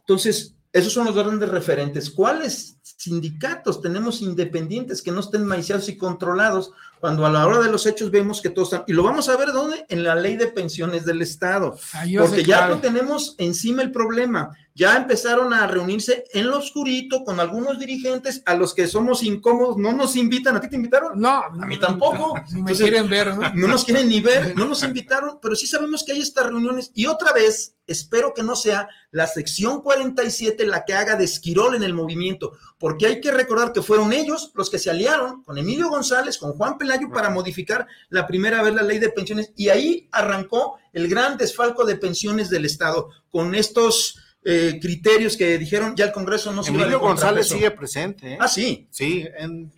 Entonces, 0.00 0.54
esos 0.74 0.92
son 0.92 1.06
los 1.06 1.14
grandes 1.14 1.48
referentes. 1.48 2.10
¿Cuáles 2.10 2.78
sindicatos 2.82 3.80
tenemos 3.80 4.20
independientes 4.20 5.02
que 5.02 5.12
no 5.12 5.20
estén 5.20 5.46
maiciados 5.46 5.88
y 5.88 5.96
controlados? 5.96 6.72
Cuando 6.98 7.24
a 7.24 7.30
la 7.30 7.46
hora 7.46 7.60
de 7.60 7.70
los 7.70 7.86
hechos 7.86 8.10
vemos 8.10 8.42
que 8.42 8.50
todos 8.50 8.72
están. 8.72 8.84
Y 8.88 8.92
lo 8.92 9.04
vamos 9.04 9.28
a 9.28 9.36
ver 9.36 9.52
dónde? 9.52 9.86
En 9.88 10.02
la 10.02 10.16
ley 10.16 10.36
de 10.36 10.48
pensiones 10.48 11.04
del 11.04 11.22
Estado. 11.22 11.78
Porque 12.18 12.42
ya 12.42 12.66
no 12.66 12.80
tenemos 12.80 13.36
encima 13.38 13.82
el 13.82 13.92
problema 13.92 14.50
ya 14.76 14.96
empezaron 14.96 15.54
a 15.54 15.68
reunirse 15.68 16.24
en 16.32 16.48
lo 16.48 16.58
oscurito 16.58 17.22
con 17.22 17.38
algunos 17.38 17.78
dirigentes 17.78 18.42
a 18.44 18.56
los 18.56 18.74
que 18.74 18.88
somos 18.88 19.22
incómodos, 19.22 19.76
no 19.76 19.92
nos 19.92 20.16
invitan, 20.16 20.56
¿a 20.56 20.60
ti 20.60 20.68
te 20.68 20.74
invitaron? 20.74 21.20
No, 21.20 21.28
a 21.30 21.50
mí 21.50 21.78
tampoco. 21.78 22.34
No, 22.54 22.62
me 22.62 22.72
quieren 22.72 23.08
ver, 23.08 23.34
¿no? 23.34 23.54
No 23.54 23.68
nos 23.68 23.84
quieren 23.84 24.08
ni 24.08 24.20
ver, 24.20 24.56
no 24.56 24.66
nos 24.66 24.82
invitaron, 24.82 25.38
pero 25.40 25.54
sí 25.54 25.66
sabemos 25.66 26.04
que 26.04 26.12
hay 26.12 26.20
estas 26.20 26.46
reuniones 26.46 26.90
y 26.94 27.06
otra 27.06 27.32
vez, 27.32 27.76
espero 27.86 28.32
que 28.34 28.42
no 28.42 28.54
sea 28.56 28.88
la 29.10 29.26
sección 29.26 29.80
47 29.80 30.66
la 30.66 30.84
que 30.84 30.94
haga 30.94 31.16
de 31.16 31.24
esquirol 31.24 31.74
en 31.74 31.82
el 31.82 31.94
movimiento, 31.94 32.52
porque 32.78 33.06
hay 33.06 33.20
que 33.20 33.30
recordar 33.30 33.72
que 33.72 33.82
fueron 33.82 34.12
ellos 34.12 34.52
los 34.54 34.70
que 34.70 34.78
se 34.78 34.90
aliaron 34.90 35.42
con 35.42 35.58
Emilio 35.58 35.88
González, 35.88 36.38
con 36.38 36.52
Juan 36.52 36.78
Pelayo 36.78 37.10
para 37.12 37.30
modificar 37.30 37.86
la 38.08 38.26
primera 38.26 38.62
vez 38.62 38.74
la 38.74 38.82
ley 38.82 38.98
de 38.98 39.10
pensiones 39.10 39.52
y 39.56 39.68
ahí 39.68 40.08
arrancó 40.12 40.78
el 40.92 41.08
gran 41.08 41.36
desfalco 41.36 41.84
de 41.84 41.96
pensiones 41.96 42.50
del 42.50 42.64
Estado 42.64 43.10
con 43.30 43.54
estos 43.54 44.23
eh, 44.44 44.78
criterios 44.80 45.36
que 45.36 45.56
dijeron 45.56 45.96
ya 45.96 46.04
el 46.04 46.12
Congreso 46.12 46.52
no 46.52 46.62
se 46.62 46.70
Emilio 46.70 47.00
González 47.00 47.48
sigue 47.48 47.70
presente. 47.70 48.34
¿eh? 48.34 48.38
Ah, 48.38 48.48
sí. 48.48 48.86
Sí, 48.90 49.22
eh, 49.26 49.68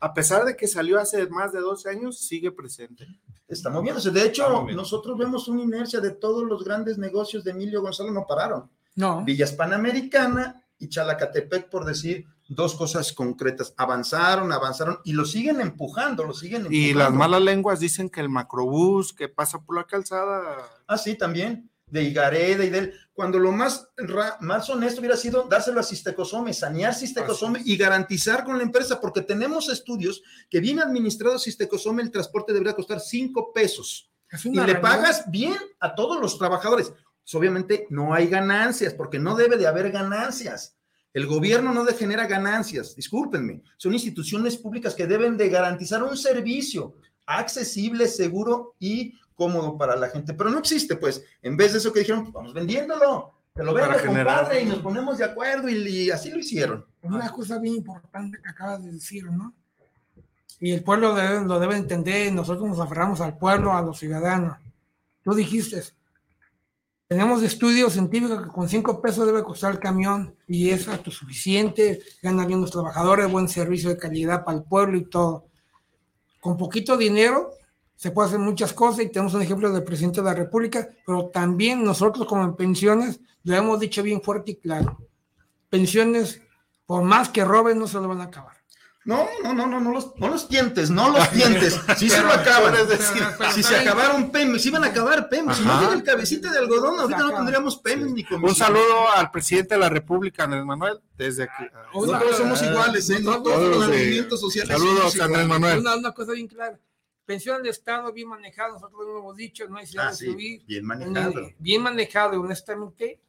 a 0.00 0.14
pesar 0.14 0.44
de 0.44 0.56
que 0.56 0.66
salió 0.66 0.98
hace 0.98 1.26
más 1.28 1.52
de 1.52 1.60
12 1.60 1.90
años, 1.90 2.18
sigue 2.18 2.50
presente. 2.50 3.06
Está 3.46 3.68
moviéndose. 3.70 4.10
De 4.10 4.24
hecho, 4.24 4.66
nosotros 4.72 5.18
vemos 5.18 5.48
una 5.48 5.62
inercia 5.62 6.00
de 6.00 6.12
todos 6.12 6.44
los 6.44 6.64
grandes 6.64 6.98
negocios 6.98 7.44
de 7.44 7.50
Emilio 7.50 7.82
González, 7.82 8.12
no 8.12 8.26
pararon. 8.26 8.70
No. 8.94 9.24
Villas 9.24 9.52
Panamericana 9.52 10.62
y 10.78 10.88
Chalacatepec, 10.88 11.68
por 11.68 11.84
decir 11.84 12.26
dos 12.48 12.74
cosas 12.74 13.12
concretas. 13.12 13.74
Avanzaron, 13.76 14.52
avanzaron 14.52 15.00
y 15.04 15.12
lo 15.12 15.24
siguen 15.24 15.60
empujando, 15.60 16.24
lo 16.24 16.32
siguen 16.32 16.66
empujando. 16.66 16.76
Y 16.76 16.94
las 16.94 17.12
malas 17.12 17.42
lenguas 17.42 17.80
dicen 17.80 18.08
que 18.08 18.20
el 18.20 18.28
macrobús 18.28 19.12
que 19.12 19.28
pasa 19.28 19.60
por 19.60 19.76
la 19.76 19.84
calzada. 19.84 20.56
Ah, 20.86 20.98
sí, 20.98 21.16
también. 21.16 21.70
De 21.90 22.02
Igareda 22.02 22.64
y 22.64 22.70
del. 22.70 22.94
Cuando 23.12 23.38
lo 23.38 23.50
más, 23.50 23.88
más 24.40 24.70
honesto 24.70 25.00
hubiera 25.00 25.16
sido 25.16 25.48
dárselo 25.48 25.80
a 25.80 25.82
Sistecosome, 25.82 26.52
sanear 26.54 26.94
Sistecosome 26.94 27.60
y 27.64 27.76
garantizar 27.76 28.44
con 28.44 28.56
la 28.58 28.62
empresa, 28.62 29.00
porque 29.00 29.22
tenemos 29.22 29.68
estudios 29.68 30.22
que 30.48 30.60
bien 30.60 30.80
administrado 30.80 31.38
Sistecosome, 31.38 32.02
el 32.02 32.10
transporte 32.10 32.52
debería 32.52 32.74
costar 32.74 33.00
cinco 33.00 33.52
pesos. 33.52 34.10
Y 34.44 34.60
le 34.60 34.76
pagas 34.76 35.28
bien 35.30 35.56
a 35.80 35.94
todos 35.94 36.20
los 36.20 36.38
trabajadores. 36.38 36.88
Pues, 36.88 37.34
obviamente 37.34 37.86
no 37.90 38.14
hay 38.14 38.28
ganancias, 38.28 38.94
porque 38.94 39.18
no 39.18 39.34
debe 39.34 39.56
de 39.56 39.66
haber 39.66 39.90
ganancias 39.90 40.78
el 41.14 41.26
gobierno 41.26 41.72
no 41.72 41.84
genera 41.86 42.26
ganancias, 42.26 42.94
discúlpenme, 42.94 43.62
son 43.76 43.94
instituciones 43.94 44.56
públicas 44.56 44.94
que 44.94 45.06
deben 45.06 45.36
de 45.36 45.48
garantizar 45.48 46.02
un 46.02 46.16
servicio 46.16 46.94
accesible, 47.26 48.06
seguro 48.06 48.74
y 48.78 49.14
cómodo 49.38 49.78
para 49.78 49.94
la 49.94 50.08
gente, 50.08 50.34
pero 50.34 50.50
no 50.50 50.58
existe, 50.58 50.96
pues, 50.96 51.24
en 51.40 51.56
vez 51.56 51.72
de 51.72 51.78
eso 51.78 51.92
que 51.92 52.00
dijeron, 52.00 52.32
vamos 52.32 52.52
vendiéndolo, 52.52 53.34
te 53.54 53.62
lo 53.62 53.72
vendo, 53.72 53.96
compadre, 54.04 54.62
y 54.62 54.66
nos 54.66 54.80
ponemos 54.80 55.16
de 55.16 55.26
acuerdo, 55.26 55.68
y, 55.68 56.10
así 56.10 56.30
lo 56.30 56.40
hicieron. 56.40 56.84
Una 57.02 57.30
cosa 57.30 57.60
bien 57.60 57.76
importante 57.76 58.38
que 58.42 58.48
acabas 58.50 58.84
de 58.84 58.90
decir, 58.90 59.30
¿no? 59.30 59.54
Y 60.58 60.72
el 60.72 60.82
pueblo 60.82 61.14
lo 61.44 61.60
debe 61.60 61.76
entender, 61.76 62.32
nosotros 62.32 62.68
nos 62.68 62.80
aferramos 62.80 63.20
al 63.20 63.38
pueblo, 63.38 63.72
a 63.72 63.80
los 63.80 64.00
ciudadanos. 64.00 64.56
Tú 65.22 65.32
dijiste, 65.34 65.84
tenemos 67.06 67.40
estudios 67.44 67.92
científicos 67.92 68.42
que 68.42 68.50
con 68.50 68.68
cinco 68.68 69.00
pesos 69.00 69.24
debe 69.24 69.44
costar 69.44 69.70
el 69.70 69.78
camión 69.78 70.34
y 70.48 70.70
es 70.70 70.88
suficiente, 71.10 72.02
ganan 72.20 72.48
bien 72.48 72.60
los 72.60 72.72
trabajadores, 72.72 73.30
buen 73.30 73.46
servicio 73.46 73.90
de 73.90 73.98
calidad 73.98 74.44
para 74.44 74.58
el 74.58 74.64
pueblo 74.64 74.98
y 74.98 75.04
todo. 75.04 75.46
Con 76.40 76.56
poquito 76.56 76.96
dinero 76.96 77.52
se 77.98 78.12
puede 78.12 78.28
hacer 78.28 78.38
muchas 78.38 78.72
cosas 78.72 79.04
y 79.04 79.08
tenemos 79.08 79.34
un 79.34 79.42
ejemplo 79.42 79.72
del 79.72 79.82
presidente 79.82 80.20
de 80.20 80.26
la 80.26 80.34
República, 80.34 80.88
pero 81.04 81.30
también 81.34 81.82
nosotros 81.82 82.28
como 82.28 82.44
en 82.44 82.54
pensiones 82.54 83.18
lo 83.42 83.56
hemos 83.56 83.80
dicho 83.80 84.04
bien 84.04 84.22
fuerte 84.22 84.52
y 84.52 84.56
claro. 84.56 84.98
Pensiones, 85.68 86.40
por 86.86 87.02
más 87.02 87.28
que 87.28 87.44
roben, 87.44 87.76
no 87.76 87.88
se 87.88 87.98
lo 87.98 88.06
van 88.06 88.20
a 88.20 88.24
acabar. 88.24 88.56
No, 89.04 89.26
no, 89.42 89.52
no, 89.52 89.66
no, 89.66 89.80
no 89.80 89.90
los, 89.90 90.12
no 90.16 90.28
los 90.28 90.46
tientes, 90.46 90.90
no 90.90 91.10
los 91.10 91.28
tientes. 91.30 91.80
Si 91.96 92.08
se 92.08 92.22
lo 92.22 92.30
acaban. 92.30 92.74
si 93.52 93.64
se 93.64 93.74
acabaron 93.74 94.30
PEM, 94.30 94.58
si 94.60 94.68
iban 94.68 94.84
a 94.84 94.88
acabar 94.88 95.28
PEM. 95.28 95.52
Si 95.52 95.64
no 95.64 95.78
tiene 95.80 95.94
el 95.94 96.02
cabecita 96.04 96.52
de 96.52 96.58
algodón, 96.58 97.00
ahorita 97.00 97.18
no 97.18 97.34
tendríamos 97.34 97.78
PEM 97.78 98.14
ni 98.14 98.22
comisión. 98.22 98.44
Un 98.50 98.54
saludo 98.54 99.10
al 99.16 99.32
presidente 99.32 99.74
de 99.74 99.80
la 99.80 99.88
República, 99.88 100.44
Andrés 100.44 100.64
Manuel, 100.64 101.00
desde 101.16 101.44
aquí. 101.44 101.64
No 101.92 102.02
todos 102.02 102.36
somos 102.36 102.62
iguales, 102.62 103.10
¿eh? 103.10 103.18
No 103.20 103.42
todos 103.42 103.68
los 103.68 103.88
movimientos 103.88 104.40
sociales. 104.40 104.76
Saludos, 104.76 105.18
Andrés 105.18 105.48
Manuel. 105.48 105.78
Una, 105.80 106.12
cosa 106.12 106.32
bien 106.32 106.46
clara. 106.46 106.78
Pensión 107.28 107.62
de 107.62 107.68
Estado 107.68 108.10
bien 108.12 108.28
manejada, 108.28 108.72
nosotros 108.72 109.00
lo 109.06 109.18
hemos 109.18 109.36
dicho, 109.36 109.68
no 109.68 109.76
hay 109.76 109.82
necesidad 109.82 110.08
ah, 110.08 110.10
de 110.10 110.16
subir. 110.16 110.64
Bien 110.66 110.84
manejado. 110.84 111.50
Bien 111.58 111.82
manejado, 111.82 112.40
honestamente 112.40 113.20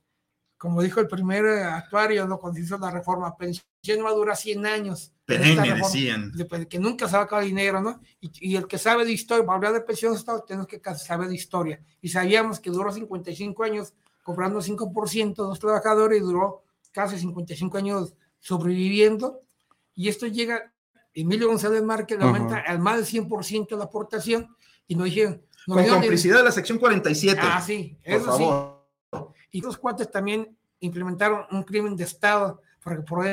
como 0.60 0.82
dijo 0.82 1.00
el 1.00 1.08
primer 1.08 1.46
actuario, 1.46 2.28
¿no? 2.28 2.38
cuando 2.38 2.60
hizo 2.60 2.78
la 2.78 2.92
reforma, 2.92 3.36
pensión 3.38 4.04
va 4.04 4.10
a 4.10 4.14
durar 4.14 4.36
100 4.36 4.66
años. 4.66 5.14
Perenne, 5.24 5.74
decían. 5.74 6.34
que 6.70 6.78
nunca 6.78 7.08
se 7.08 7.14
va 7.16 7.22
a 7.22 7.26
acabar 7.26 7.46
dinero, 7.46 7.82
¿no? 7.82 8.02
Y, 8.20 8.58
el 8.58 8.68
que 8.68 8.78
sabe 8.78 9.06
de 9.06 9.14
historia, 9.14 9.46
para 9.46 9.56
hablar 9.56 9.74
de 9.74 9.82
pensiones, 9.82 10.26
tenemos 10.46 10.68
que 10.68 10.82
saber 10.96 11.30
de 11.30 11.36
historia. 11.36 11.82
Y 12.02 12.10
sabíamos 12.10 12.60
que 12.60 12.72
duró 12.72 12.92
55 12.92 13.64
años 13.64 13.94
cobrando 14.22 14.60
5% 14.60 15.34
de 15.34 15.44
los 15.44 15.60
trabajadores 15.60 16.20
y 16.20 16.22
duró 16.22 16.66
casi 16.92 17.18
55 17.18 17.78
años 17.78 18.14
sobreviviendo. 18.42 19.40
Y 19.96 20.10
esto 20.10 20.28
llega, 20.28 20.74
Emilio 21.22 21.48
González 21.48 21.84
Márquez 21.84 22.20
aumenta 22.22 22.58
al 22.58 22.80
más 22.80 22.98
del 22.98 23.24
100% 23.28 23.78
la 23.78 23.86
aportación 23.86 24.56
y 24.88 24.96
nos 24.96 25.06
dijeron... 25.06 25.42
Con 25.66 25.86
complicidad 25.86 26.38
de 26.38 26.44
la 26.44 26.52
sección 26.52 26.80
47. 26.80 27.40
Ah, 27.44 27.62
sí, 27.62 27.98
eso 28.04 28.38
sí 28.38 28.46
y 29.52 29.62
los 29.62 29.78
cuates 29.78 30.10
también 30.12 30.56
implementaron 30.80 31.46
un 31.52 31.64
crimen 31.64 31.96
de 31.96 32.04
Estado, 32.04 32.62
porque 32.84 33.02
por, 33.02 33.26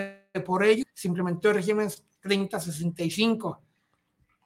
por 0.45 0.65
ello 0.65 0.85
se 0.95 1.09
implementó 1.09 1.51
el 1.51 1.57
régimen 1.57 1.91
3065, 2.21 3.61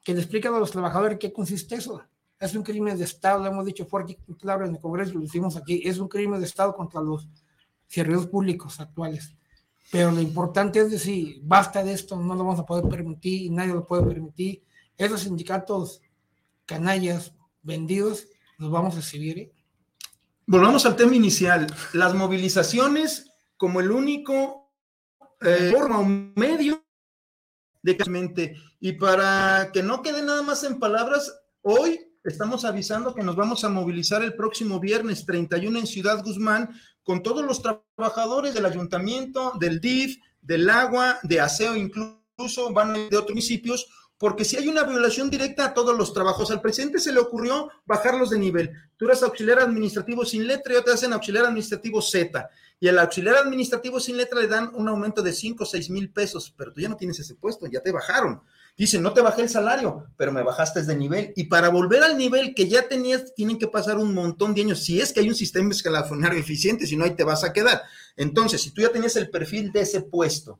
que 0.03 0.13
le 0.13 0.19
explica 0.19 0.49
a 0.49 0.59
los 0.59 0.71
trabajadores 0.71 1.17
qué 1.19 1.31
consiste 1.31 1.75
eso. 1.75 2.03
Es 2.39 2.55
un 2.55 2.63
crimen 2.63 2.97
de 2.97 3.03
Estado, 3.03 3.43
lo 3.43 3.47
hemos 3.47 3.65
dicho 3.65 3.85
fuerte 3.85 4.17
y 4.27 4.33
claro 4.35 4.65
en 4.65 4.75
el 4.75 4.81
Congreso, 4.81 5.13
lo 5.13 5.21
decimos 5.21 5.55
aquí, 5.55 5.81
es 5.85 5.99
un 5.99 6.07
crimen 6.07 6.39
de 6.39 6.45
Estado 6.45 6.75
contra 6.75 7.01
los 7.01 7.27
servidores 7.87 8.27
públicos 8.27 8.79
actuales. 8.79 9.35
Pero 9.89 10.11
lo 10.11 10.21
importante 10.21 10.79
es 10.79 10.91
decir, 10.91 11.39
basta 11.43 11.83
de 11.83 11.93
esto, 11.93 12.15
no 12.15 12.35
lo 12.35 12.43
vamos 12.43 12.59
a 12.59 12.65
poder 12.65 12.87
permitir 12.89 13.51
nadie 13.51 13.73
lo 13.73 13.87
puede 13.87 14.03
permitir. 14.03 14.63
Esos 14.97 15.21
sindicatos 15.21 16.01
canallas 16.65 17.33
vendidos 17.63 18.27
los 18.57 18.71
vamos 18.71 18.93
a 18.93 18.97
recibir. 18.97 19.39
¿eh? 19.39 19.51
volvamos 20.51 20.85
al 20.85 20.97
tema 20.97 21.15
inicial. 21.15 21.67
Las 21.93 22.13
movilizaciones 22.13 23.31
como 23.55 23.79
el 23.79 23.89
único 23.89 24.73
eh, 25.39 25.71
forma 25.71 25.99
o 25.99 26.05
medio 26.05 26.83
de 27.83 27.97
y 28.79 28.91
para 28.93 29.71
que 29.71 29.81
no 29.81 30.01
quede 30.01 30.21
nada 30.21 30.41
más 30.43 30.63
en 30.63 30.77
palabras, 30.77 31.33
hoy 31.61 32.10
estamos 32.23 32.65
avisando 32.65 33.15
que 33.15 33.23
nos 33.23 33.35
vamos 33.35 33.63
a 33.63 33.69
movilizar 33.69 34.21
el 34.23 34.35
próximo 34.35 34.79
viernes 34.79 35.25
31 35.25 35.79
en 35.79 35.87
Ciudad 35.87 36.23
Guzmán 36.23 36.69
con 37.03 37.23
todos 37.23 37.43
los 37.43 37.61
trabajadores 37.61 38.53
del 38.53 38.65
ayuntamiento, 38.65 39.53
del 39.59 39.81
DIF, 39.81 40.17
del 40.41 40.69
agua, 40.69 41.19
de 41.23 41.39
aseo 41.39 41.75
incluso, 41.75 42.71
van 42.73 42.93
de 42.93 43.17
otros 43.17 43.31
municipios 43.31 43.87
porque 44.21 44.45
si 44.45 44.55
hay 44.55 44.67
una 44.67 44.83
violación 44.83 45.31
directa 45.31 45.65
a 45.65 45.73
todos 45.73 45.97
los 45.97 46.13
trabajos, 46.13 46.51
al 46.51 46.61
presidente 46.61 46.99
se 46.99 47.11
le 47.11 47.19
ocurrió 47.19 47.71
bajarlos 47.87 48.29
de 48.29 48.37
nivel. 48.37 48.71
Tú 48.95 49.05
eres 49.05 49.23
auxiliar 49.23 49.57
administrativo 49.57 50.23
sin 50.25 50.45
letra 50.45 50.77
y 50.77 50.83
te 50.83 50.91
hacen 50.91 51.11
auxiliar 51.11 51.45
administrativo 51.45 52.03
Z. 52.03 52.47
Y 52.79 52.87
al 52.87 52.99
auxiliar 52.99 53.37
administrativo 53.37 53.99
sin 53.99 54.17
letra 54.17 54.39
le 54.39 54.47
dan 54.47 54.69
un 54.75 54.87
aumento 54.87 55.23
de 55.23 55.33
5 55.33 55.63
o 55.63 55.65
6 55.65 55.89
mil 55.89 56.11
pesos, 56.11 56.53
pero 56.55 56.71
tú 56.71 56.81
ya 56.81 56.89
no 56.89 56.97
tienes 56.97 57.19
ese 57.19 57.33
puesto, 57.33 57.65
ya 57.65 57.81
te 57.81 57.91
bajaron. 57.91 58.43
Dicen, 58.81 59.03
no 59.03 59.13
te 59.13 59.21
bajé 59.21 59.43
el 59.43 59.49
salario, 59.49 60.07
pero 60.17 60.31
me 60.31 60.41
bajaste 60.41 60.81
de 60.81 60.95
nivel. 60.95 61.33
Y 61.35 61.43
para 61.43 61.69
volver 61.69 62.01
al 62.01 62.17
nivel 62.17 62.55
que 62.55 62.67
ya 62.67 62.87
tenías, 62.87 63.31
tienen 63.35 63.59
que 63.59 63.67
pasar 63.67 63.99
un 63.99 64.11
montón 64.11 64.55
de 64.55 64.61
años. 64.61 64.83
Si 64.83 64.99
es 64.99 65.13
que 65.13 65.19
hay 65.19 65.29
un 65.29 65.35
sistema 65.35 65.69
escalafonario 65.69 66.39
eficiente, 66.39 66.87
si 66.87 66.97
no, 66.97 67.03
ahí 67.03 67.15
te 67.15 67.23
vas 67.23 67.43
a 67.43 67.53
quedar. 67.53 67.83
Entonces, 68.15 68.59
si 68.59 68.71
tú 68.71 68.81
ya 68.81 68.91
tenías 68.91 69.15
el 69.17 69.29
perfil 69.29 69.71
de 69.71 69.81
ese 69.81 70.01
puesto, 70.01 70.57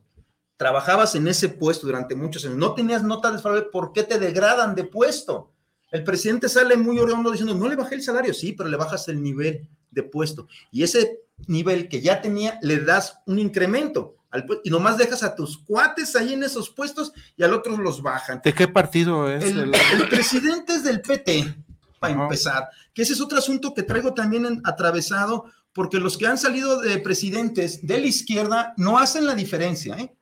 trabajabas 0.56 1.16
en 1.16 1.26
ese 1.26 1.48
puesto 1.48 1.88
durante 1.88 2.14
muchos 2.14 2.44
años, 2.44 2.58
no 2.58 2.74
tenías 2.74 3.02
nota 3.02 3.32
desfavorable, 3.32 3.70
¿por 3.72 3.92
qué 3.92 4.04
te 4.04 4.20
degradan 4.20 4.76
de 4.76 4.84
puesto? 4.84 5.50
El 5.90 6.04
presidente 6.04 6.48
sale 6.48 6.76
muy 6.76 7.00
orondo 7.00 7.32
diciendo, 7.32 7.56
no 7.56 7.68
le 7.68 7.74
bajé 7.74 7.96
el 7.96 8.02
salario, 8.02 8.32
sí, 8.34 8.52
pero 8.52 8.68
le 8.68 8.76
bajas 8.76 9.08
el 9.08 9.20
nivel 9.20 9.68
de 9.90 10.04
puesto. 10.04 10.46
Y 10.70 10.84
ese 10.84 11.22
nivel 11.48 11.88
que 11.88 12.00
ya 12.00 12.22
tenía, 12.22 12.60
le 12.62 12.78
das 12.82 13.18
un 13.26 13.40
incremento. 13.40 14.14
Al, 14.32 14.46
y 14.64 14.70
nomás 14.70 14.96
dejas 14.96 15.22
a 15.22 15.34
tus 15.34 15.58
cuates 15.58 16.16
ahí 16.16 16.32
en 16.32 16.42
esos 16.42 16.70
puestos 16.70 17.12
y 17.36 17.42
al 17.42 17.52
otro 17.52 17.76
los 17.76 18.02
bajan. 18.02 18.40
¿De 18.42 18.52
qué 18.52 18.66
partido 18.66 19.30
es? 19.30 19.44
El, 19.44 19.70
presidente 20.08 20.74
es 20.74 20.82
del 20.82 21.02
PT, 21.02 21.54
para 22.00 22.14
empezar, 22.14 22.68
que 22.92 23.02
ese 23.02 23.12
es 23.12 23.20
otro 23.20 23.38
asunto 23.38 23.74
que 23.74 23.82
traigo 23.82 24.14
también 24.14 24.60
atravesado, 24.64 25.44
porque 25.72 25.98
los 25.98 26.16
que 26.16 26.26
han 26.26 26.38
salido 26.38 26.80
de 26.80 26.98
presidentes 26.98 27.86
de 27.86 28.00
la 28.00 28.06
izquierda 28.06 28.74
no 28.76 28.98
hacen 28.98 29.26
la 29.26 29.34
diferencia, 29.34 29.96
¿eh? 29.98 30.14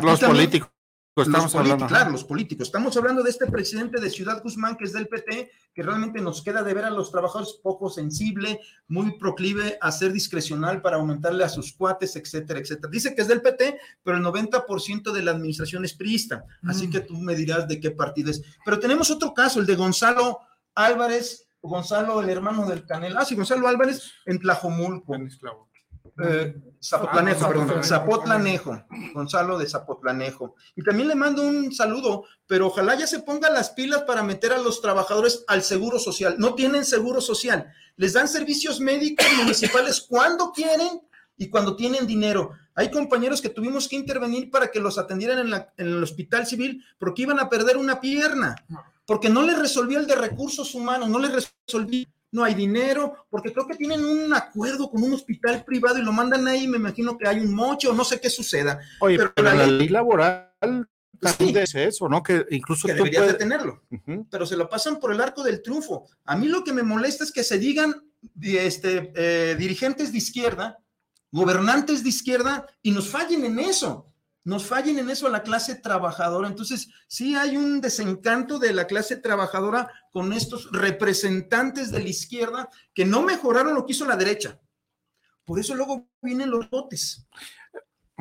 los 0.00 0.20
políticos. 0.20 0.71
Estamos 1.14 1.54
hablando. 1.54 1.86
Claro, 1.86 2.10
los 2.10 2.24
políticos. 2.24 2.68
Estamos 2.68 2.96
hablando 2.96 3.22
de 3.22 3.28
este 3.28 3.46
presidente 3.46 4.00
de 4.00 4.08
Ciudad 4.08 4.42
Guzmán, 4.42 4.76
que 4.76 4.84
es 4.84 4.94
del 4.94 5.08
PT, 5.08 5.50
que 5.74 5.82
realmente 5.82 6.22
nos 6.22 6.42
queda 6.42 6.62
de 6.62 6.72
ver 6.72 6.86
a 6.86 6.90
los 6.90 7.10
trabajadores 7.10 7.60
poco 7.62 7.90
sensible, 7.90 8.60
muy 8.88 9.18
proclive 9.18 9.76
a 9.82 9.92
ser 9.92 10.10
discrecional 10.10 10.80
para 10.80 10.96
aumentarle 10.96 11.44
a 11.44 11.50
sus 11.50 11.74
cuates, 11.74 12.16
etcétera, 12.16 12.60
etcétera. 12.60 12.88
Dice 12.90 13.14
que 13.14 13.20
es 13.20 13.28
del 13.28 13.42
PT, 13.42 13.78
pero 14.02 14.16
el 14.16 14.24
90% 14.24 15.12
de 15.12 15.22
la 15.22 15.32
administración 15.32 15.84
es 15.84 15.92
priista. 15.92 16.46
Así 16.66 16.88
mm. 16.88 16.90
que 16.90 17.00
tú 17.00 17.18
me 17.18 17.34
dirás 17.34 17.68
de 17.68 17.78
qué 17.78 17.90
partido 17.90 18.30
es. 18.30 18.42
Pero 18.64 18.78
tenemos 18.78 19.10
otro 19.10 19.34
caso, 19.34 19.60
el 19.60 19.66
de 19.66 19.76
Gonzalo 19.76 20.40
Álvarez, 20.74 21.46
Gonzalo, 21.60 22.22
el 22.22 22.30
hermano 22.30 22.66
del 22.66 22.86
Canela, 22.86 23.20
ah, 23.20 23.24
sí, 23.26 23.34
Gonzalo 23.34 23.68
Álvarez 23.68 24.12
en 24.24 24.38
Tlajomulco. 24.38 25.14
En 25.14 25.26
eh, 26.22 26.54
Zapotlanejo, 26.82 27.48
perdón, 27.48 27.84
Zapotlanejo, 27.84 28.84
Gonzalo 29.14 29.58
de 29.58 29.68
Zapotlanejo. 29.68 30.56
Y 30.76 30.82
también 30.82 31.08
le 31.08 31.14
mando 31.14 31.42
un 31.42 31.72
saludo, 31.72 32.24
pero 32.46 32.66
ojalá 32.66 32.94
ya 32.96 33.06
se 33.06 33.20
pongan 33.20 33.54
las 33.54 33.70
pilas 33.70 34.02
para 34.02 34.22
meter 34.22 34.52
a 34.52 34.58
los 34.58 34.80
trabajadores 34.80 35.44
al 35.46 35.62
seguro 35.62 35.98
social. 35.98 36.36
No 36.38 36.54
tienen 36.54 36.84
seguro 36.84 37.20
social, 37.20 37.72
les 37.96 38.12
dan 38.12 38.28
servicios 38.28 38.80
médicos 38.80 39.26
municipales 39.38 40.00
cuando 40.00 40.52
quieren 40.52 41.00
y 41.36 41.48
cuando 41.48 41.76
tienen 41.76 42.06
dinero. 42.06 42.50
Hay 42.74 42.90
compañeros 42.90 43.40
que 43.40 43.48
tuvimos 43.48 43.88
que 43.88 43.96
intervenir 43.96 44.50
para 44.50 44.70
que 44.70 44.80
los 44.80 44.98
atendieran 44.98 45.38
en, 45.38 45.54
en 45.54 45.86
el 45.86 46.02
hospital 46.02 46.46
civil 46.46 46.84
porque 46.98 47.22
iban 47.22 47.38
a 47.38 47.48
perder 47.48 47.76
una 47.76 48.00
pierna, 48.00 48.56
porque 49.06 49.28
no 49.28 49.42
les 49.42 49.58
resolvió 49.58 49.98
el 49.98 50.06
de 50.06 50.16
recursos 50.16 50.74
humanos, 50.74 51.08
no 51.08 51.18
les 51.18 51.32
resolví 51.32 52.08
no 52.32 52.42
hay 52.42 52.54
dinero, 52.54 53.26
porque 53.30 53.52
creo 53.52 53.66
que 53.66 53.76
tienen 53.76 54.04
un 54.04 54.32
acuerdo 54.34 54.90
con 54.90 55.02
un 55.02 55.12
hospital 55.12 55.64
privado 55.64 55.98
y 55.98 56.02
lo 56.02 56.12
mandan 56.12 56.48
ahí, 56.48 56.66
me 56.66 56.78
imagino 56.78 57.16
que 57.16 57.28
hay 57.28 57.38
un 57.38 57.54
mocho, 57.54 57.92
no 57.92 58.04
sé 58.04 58.20
qué 58.20 58.30
suceda. 58.30 58.80
Oye, 59.00 59.18
pero, 59.18 59.32
la, 59.36 59.66
ley, 59.66 59.88
laboral 59.88 60.48
también 61.20 61.54
dice 61.60 61.84
eso, 61.84 62.08
¿no? 62.08 62.22
Que 62.22 62.44
incluso 62.50 62.88
que 62.88 62.94
deberías 62.94 63.26
de 63.26 63.34
tenerlo, 63.34 63.82
pero 64.30 64.46
se 64.46 64.56
lo 64.56 64.68
pasan 64.68 64.98
por 64.98 65.12
el 65.12 65.20
arco 65.20 65.44
del 65.44 65.62
triunfo. 65.62 66.08
A 66.24 66.34
mí 66.36 66.48
lo 66.48 66.64
que 66.64 66.72
me 66.72 66.82
molesta 66.82 67.22
es 67.22 67.30
que 67.30 67.44
se 67.44 67.58
digan 67.58 67.94
este, 68.40 69.12
eh, 69.14 69.54
dirigentes 69.56 70.10
de 70.10 70.18
izquierda, 70.18 70.78
gobernantes 71.30 72.02
de 72.02 72.08
izquierda, 72.08 72.66
y 72.82 72.90
nos 72.90 73.08
fallen 73.08 73.44
en 73.44 73.58
eso 73.58 74.11
nos 74.44 74.66
fallen 74.66 74.98
en 74.98 75.10
eso 75.10 75.26
a 75.26 75.30
la 75.30 75.42
clase 75.42 75.76
trabajadora. 75.76 76.48
Entonces, 76.48 76.88
sí 77.06 77.36
hay 77.36 77.56
un 77.56 77.80
desencanto 77.80 78.58
de 78.58 78.72
la 78.72 78.86
clase 78.86 79.16
trabajadora 79.16 79.90
con 80.10 80.32
estos 80.32 80.70
representantes 80.72 81.90
de 81.90 82.00
la 82.00 82.08
izquierda 82.08 82.68
que 82.94 83.04
no 83.04 83.22
mejoraron 83.22 83.74
lo 83.74 83.86
que 83.86 83.92
hizo 83.92 84.06
la 84.06 84.16
derecha. 84.16 84.60
Por 85.44 85.58
eso 85.58 85.74
luego 85.74 86.08
vienen 86.20 86.50
los 86.50 86.68
botes. 86.70 87.26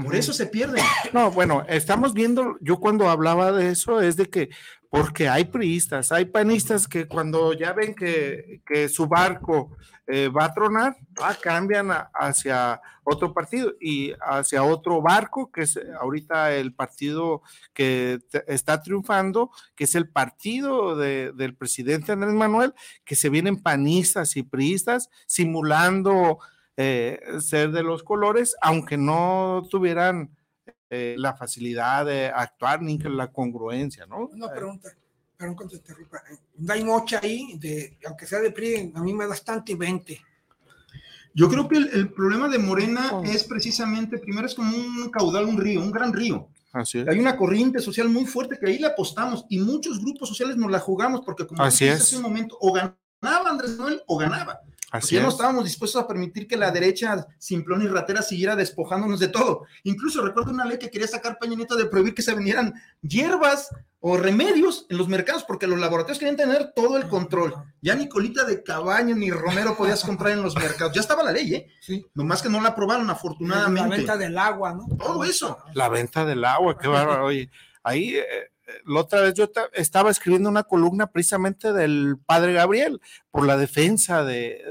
Por 0.03 0.15
eso 0.15 0.33
se 0.33 0.45
pierden. 0.47 0.83
No, 1.13 1.31
bueno, 1.31 1.65
estamos 1.67 2.13
viendo, 2.13 2.57
yo 2.61 2.79
cuando 2.79 3.09
hablaba 3.09 3.51
de 3.51 3.69
eso 3.69 4.01
es 4.01 4.15
de 4.15 4.29
que, 4.29 4.49
porque 4.89 5.29
hay 5.29 5.45
priistas, 5.45 6.11
hay 6.11 6.25
panistas 6.25 6.87
que 6.87 7.07
cuando 7.07 7.53
ya 7.53 7.73
ven 7.73 7.93
que, 7.95 8.61
que 8.65 8.89
su 8.89 9.07
barco 9.07 9.71
eh, 10.13 10.27
va 10.27 10.43
a 10.43 10.53
tronar, 10.53 10.97
ah, 11.21 11.37
cambian 11.41 11.89
hacia 12.13 12.81
otro 13.05 13.33
partido 13.33 13.75
y 13.79 14.11
hacia 14.19 14.63
otro 14.63 15.01
barco, 15.01 15.49
que 15.49 15.61
es 15.61 15.79
ahorita 16.01 16.53
el 16.53 16.73
partido 16.73 17.43
que 17.73 18.19
está 18.47 18.81
triunfando, 18.81 19.51
que 19.73 19.85
es 19.85 19.95
el 19.95 20.09
partido 20.09 20.97
del 20.97 21.55
presidente 21.55 22.11
Andrés 22.11 22.33
Manuel, 22.33 22.73
que 23.05 23.15
se 23.15 23.29
vienen 23.29 23.61
panistas 23.61 24.35
y 24.35 24.43
priistas 24.43 25.09
simulando 25.27 26.39
eh, 26.77 27.19
ser 27.39 27.71
de 27.71 27.83
los 27.83 28.03
colores, 28.03 28.55
aunque 28.61 28.97
no 28.97 29.63
tuvieran 29.69 30.35
eh, 30.89 31.15
la 31.17 31.35
facilidad 31.35 32.05
de 32.05 32.27
actuar 32.27 32.81
ni 32.81 32.97
la 32.97 33.31
congruencia, 33.31 34.05
¿no? 34.05 34.27
Una 34.27 34.51
pregunta 34.51 34.89
perdón 35.41 35.57
que 35.57 35.65
te 35.65 35.75
interrumpa, 35.77 36.21
hay 36.69 36.83
mocha 36.83 37.19
ahí, 37.21 37.57
de, 37.57 37.97
aunque 38.05 38.27
sea 38.27 38.39
de 38.39 38.51
PRI, 38.51 38.91
a 38.93 39.01
mí 39.01 39.13
me 39.13 39.23
da 39.23 39.29
bastante 39.29 39.73
20. 39.75 40.21
Yo 41.33 41.49
creo 41.49 41.67
que 41.67 41.77
el, 41.77 42.11
problema 42.13 42.47
de 42.47 42.59
Morena 42.59 43.09
oh. 43.13 43.23
es 43.23 43.45
precisamente, 43.45 44.19
primero 44.19 44.45
es 44.45 44.53
como 44.53 44.75
un 44.75 45.09
caudal, 45.09 45.45
un 45.45 45.57
río, 45.57 45.81
un 45.81 45.91
gran 45.91 46.13
río. 46.13 46.49
Así 46.73 46.99
es. 46.99 47.07
Hay 47.07 47.19
una 47.19 47.37
corriente 47.37 47.79
social 47.79 48.07
muy 48.07 48.25
fuerte 48.25 48.57
que 48.59 48.69
ahí 48.69 48.77
le 48.77 48.87
apostamos 48.87 49.45
y 49.49 49.59
muchos 49.59 49.99
grupos 49.99 50.29
sociales 50.29 50.57
nos 50.57 50.69
la 50.69 50.79
jugamos 50.79 51.21
porque 51.25 51.47
como 51.47 51.63
Así 51.63 51.85
es. 51.85 52.01
hace 52.01 52.17
un 52.17 52.23
momento, 52.23 52.57
o 52.59 52.71
ganaba 52.73 53.49
Andrés 53.49 53.77
Manuel 53.77 54.01
o 54.07 54.17
ganaba. 54.17 54.61
Así 54.91 55.15
ya 55.15 55.23
no 55.23 55.29
estábamos 55.29 55.63
dispuestos 55.63 56.03
a 56.03 56.07
permitir 56.07 56.47
que 56.47 56.57
la 56.57 56.69
derecha 56.69 57.25
simplón 57.37 57.81
y 57.81 57.87
ratera 57.87 58.21
siguiera 58.21 58.57
despojándonos 58.57 59.21
de 59.21 59.29
todo. 59.29 59.63
Incluso 59.83 60.21
recuerdo 60.21 60.51
una 60.51 60.65
ley 60.65 60.77
que 60.77 60.89
quería 60.89 61.07
sacar 61.07 61.39
Peña 61.39 61.55
Nieto 61.55 61.77
de 61.77 61.85
prohibir 61.85 62.13
que 62.13 62.21
se 62.21 62.35
vendieran 62.35 62.73
hierbas 63.01 63.69
o 64.01 64.17
remedios 64.17 64.87
en 64.89 64.97
los 64.97 65.07
mercados, 65.07 65.45
porque 65.45 65.67
los 65.67 65.79
laboratorios 65.79 66.19
querían 66.19 66.35
tener 66.35 66.73
todo 66.75 66.97
el 66.97 67.07
control. 67.07 67.53
Ya 67.81 67.95
ni 67.95 68.09
colita 68.09 68.43
de 68.43 68.63
cabaño 68.63 69.15
ni 69.15 69.31
romero 69.31 69.77
podías 69.77 70.03
comprar 70.03 70.33
en 70.33 70.41
los 70.41 70.55
mercados. 70.55 70.93
Ya 70.93 71.01
estaba 71.01 71.23
la 71.23 71.31
ley, 71.31 71.53
¿eh? 71.53 71.67
Sí. 71.79 72.05
Nomás 72.13 72.41
que 72.41 72.49
no 72.49 72.59
la 72.59 72.69
aprobaron, 72.69 73.09
afortunadamente. 73.09 73.89
La 73.89 73.95
venta 73.95 74.17
del 74.17 74.37
agua, 74.37 74.73
¿no? 74.73 74.87
Todo 74.97 75.23
eso. 75.23 75.57
La 75.73 75.87
venta 75.87 76.25
del 76.25 76.43
agua, 76.43 76.77
qué 76.77 76.87
bárbaro. 76.87 77.27
Oye, 77.27 77.49
ahí 77.83 78.15
eh, 78.15 78.51
la 78.85 78.99
otra 78.99 79.21
vez 79.21 79.33
yo 79.33 79.49
estaba 79.73 80.11
escribiendo 80.11 80.49
una 80.49 80.63
columna 80.63 81.07
precisamente 81.07 81.73
del 81.73 82.17
padre 82.25 82.53
Gabriel 82.53 83.01
por 83.29 83.45
la 83.45 83.57
defensa 83.57 84.23
de, 84.23 84.61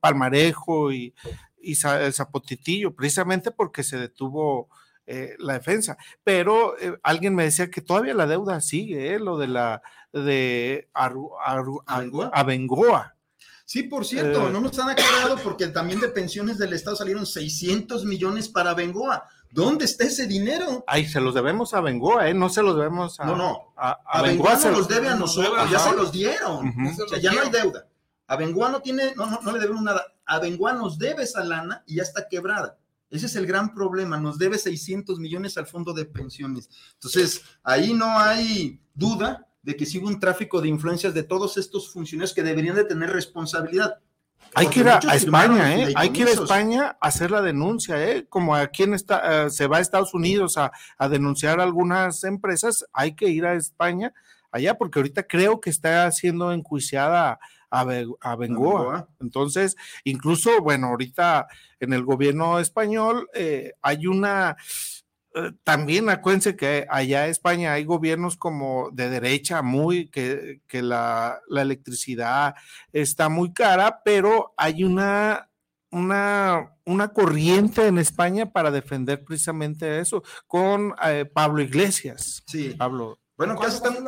Palmarejo 0.00 0.92
y, 0.92 1.14
y 1.60 1.74
Zapotitillo, 1.76 2.94
precisamente 2.94 3.50
porque 3.50 3.82
se 3.82 3.98
detuvo 3.98 4.68
eh, 5.04 5.34
la 5.38 5.54
defensa. 5.54 5.96
Pero 6.22 6.78
eh, 6.78 6.96
alguien 7.02 7.34
me 7.34 7.44
decía 7.44 7.70
que 7.70 7.80
todavía 7.80 8.14
la 8.14 8.26
deuda 8.26 8.60
sigue, 8.60 9.14
eh, 9.14 9.18
lo 9.18 9.36
de 9.36 9.48
la 9.48 9.82
de 10.12 10.88
Abengoa. 12.32 13.16
Sí, 13.64 13.84
por 13.84 14.04
cierto, 14.04 14.50
no 14.50 14.60
nos 14.60 14.78
han 14.78 14.90
aclarado 14.90 15.38
porque 15.42 15.66
también 15.68 15.98
de 15.98 16.08
pensiones 16.08 16.58
del 16.58 16.74
Estado 16.74 16.94
salieron 16.94 17.26
600 17.26 18.04
millones 18.04 18.48
para 18.48 18.74
Bengoa. 18.74 19.26
¿Dónde 19.52 19.84
está 19.84 20.04
ese 20.04 20.26
dinero? 20.26 20.82
Ay, 20.86 21.06
se 21.06 21.20
los 21.20 21.34
debemos 21.34 21.74
a 21.74 21.82
Bengoa, 21.82 22.28
¿eh? 22.28 22.34
No 22.34 22.48
se 22.48 22.62
los 22.62 22.74
debemos 22.74 23.20
a. 23.20 23.26
No, 23.26 23.36
no. 23.36 23.74
A, 23.76 24.22
Bengoa, 24.22 24.56
se 24.56 24.72
los 24.72 24.88
debe 24.88 25.08
a 25.08 25.14
nosotros, 25.14 25.70
ya 25.70 25.78
se 25.78 25.94
los 25.94 26.10
dieron. 26.10 26.74
O 26.86 27.08
sea, 27.08 27.18
ya 27.18 27.32
no 27.32 27.42
hay 27.42 27.50
deuda. 27.50 27.86
A 28.26 28.36
Bengoa 28.36 28.70
no 28.70 28.80
tiene, 28.80 29.14
no, 29.14 29.26
no, 29.26 29.40
no 29.42 29.52
le 29.52 29.60
debemos 29.60 29.82
nada. 29.82 30.02
A 30.24 30.38
Bengoa 30.38 30.72
nos 30.72 30.98
debe 30.98 31.24
esa 31.24 31.44
lana 31.44 31.84
y 31.86 31.96
ya 31.96 32.02
está 32.02 32.26
quebrada. 32.28 32.78
Ese 33.10 33.26
es 33.26 33.36
el 33.36 33.46
gran 33.46 33.74
problema, 33.74 34.18
nos 34.18 34.38
debe 34.38 34.56
600 34.56 35.18
millones 35.18 35.58
al 35.58 35.66
fondo 35.66 35.92
de 35.92 36.06
pensiones. 36.06 36.70
Entonces, 36.94 37.42
ahí 37.62 37.92
no 37.92 38.18
hay 38.18 38.80
duda 38.94 39.46
de 39.60 39.76
que 39.76 39.84
sigue 39.84 40.06
un 40.06 40.18
tráfico 40.18 40.62
de 40.62 40.68
influencias 40.68 41.12
de 41.12 41.22
todos 41.22 41.58
estos 41.58 41.92
funcionarios 41.92 42.32
que 42.32 42.42
deberían 42.42 42.74
de 42.74 42.84
tener 42.84 43.10
responsabilidad. 43.10 44.00
Hay 44.54 44.66
que 44.66 44.80
ir 44.80 44.88
a, 44.88 44.98
España, 44.98 45.76
¿eh? 45.76 45.92
Hay 45.96 46.10
que 46.10 46.22
ir 46.22 46.28
a 46.28 46.32
España 46.32 46.96
a 47.00 47.08
hacer 47.08 47.30
la 47.30 47.40
denuncia, 47.40 48.02
¿eh? 48.06 48.26
Como 48.28 48.54
aquí 48.54 48.82
en 48.82 48.94
esta, 48.94 49.46
eh, 49.46 49.50
se 49.50 49.66
va 49.66 49.78
a 49.78 49.80
Estados 49.80 50.12
Unidos 50.12 50.58
a, 50.58 50.72
a 50.98 51.08
denunciar 51.08 51.60
algunas 51.60 52.22
empresas, 52.24 52.84
hay 52.92 53.14
que 53.14 53.28
ir 53.28 53.46
a 53.46 53.54
España 53.54 54.12
allá, 54.50 54.76
porque 54.76 54.98
ahorita 54.98 55.22
creo 55.22 55.60
que 55.60 55.70
está 55.70 56.10
siendo 56.12 56.52
enjuiciada 56.52 57.38
a, 57.72 58.36
Bengoa. 58.36 59.08
Entonces, 59.20 59.76
incluso, 60.04 60.60
bueno, 60.60 60.88
ahorita 60.88 61.48
en 61.80 61.92
el 61.92 62.04
gobierno 62.04 62.58
español 62.58 63.28
eh, 63.34 63.72
hay 63.82 64.06
una... 64.06 64.56
Eh, 65.34 65.52
también 65.64 66.10
acuérdense 66.10 66.56
que 66.56 66.86
allá 66.90 67.24
en 67.24 67.30
España 67.30 67.72
hay 67.72 67.84
gobiernos 67.84 68.36
como 68.36 68.90
de 68.92 69.08
derecha, 69.08 69.62
muy 69.62 70.08
que, 70.10 70.60
que 70.66 70.82
la, 70.82 71.40
la, 71.48 71.62
electricidad 71.62 72.54
está 72.92 73.28
muy 73.30 73.52
cara, 73.52 74.02
pero 74.04 74.52
hay 74.58 74.84
una, 74.84 75.48
una, 75.90 76.74
una 76.84 77.08
corriente 77.08 77.86
en 77.86 77.98
España 77.98 78.52
para 78.52 78.70
defender 78.70 79.24
precisamente 79.24 80.00
eso, 80.00 80.22
con 80.46 80.94
eh, 81.04 81.24
Pablo 81.24 81.62
Iglesias. 81.62 82.42
Sí. 82.46 82.74
Pablo. 82.76 83.18
Bueno, 83.36 83.56
casi 83.56 83.76
estamos, 83.76 84.02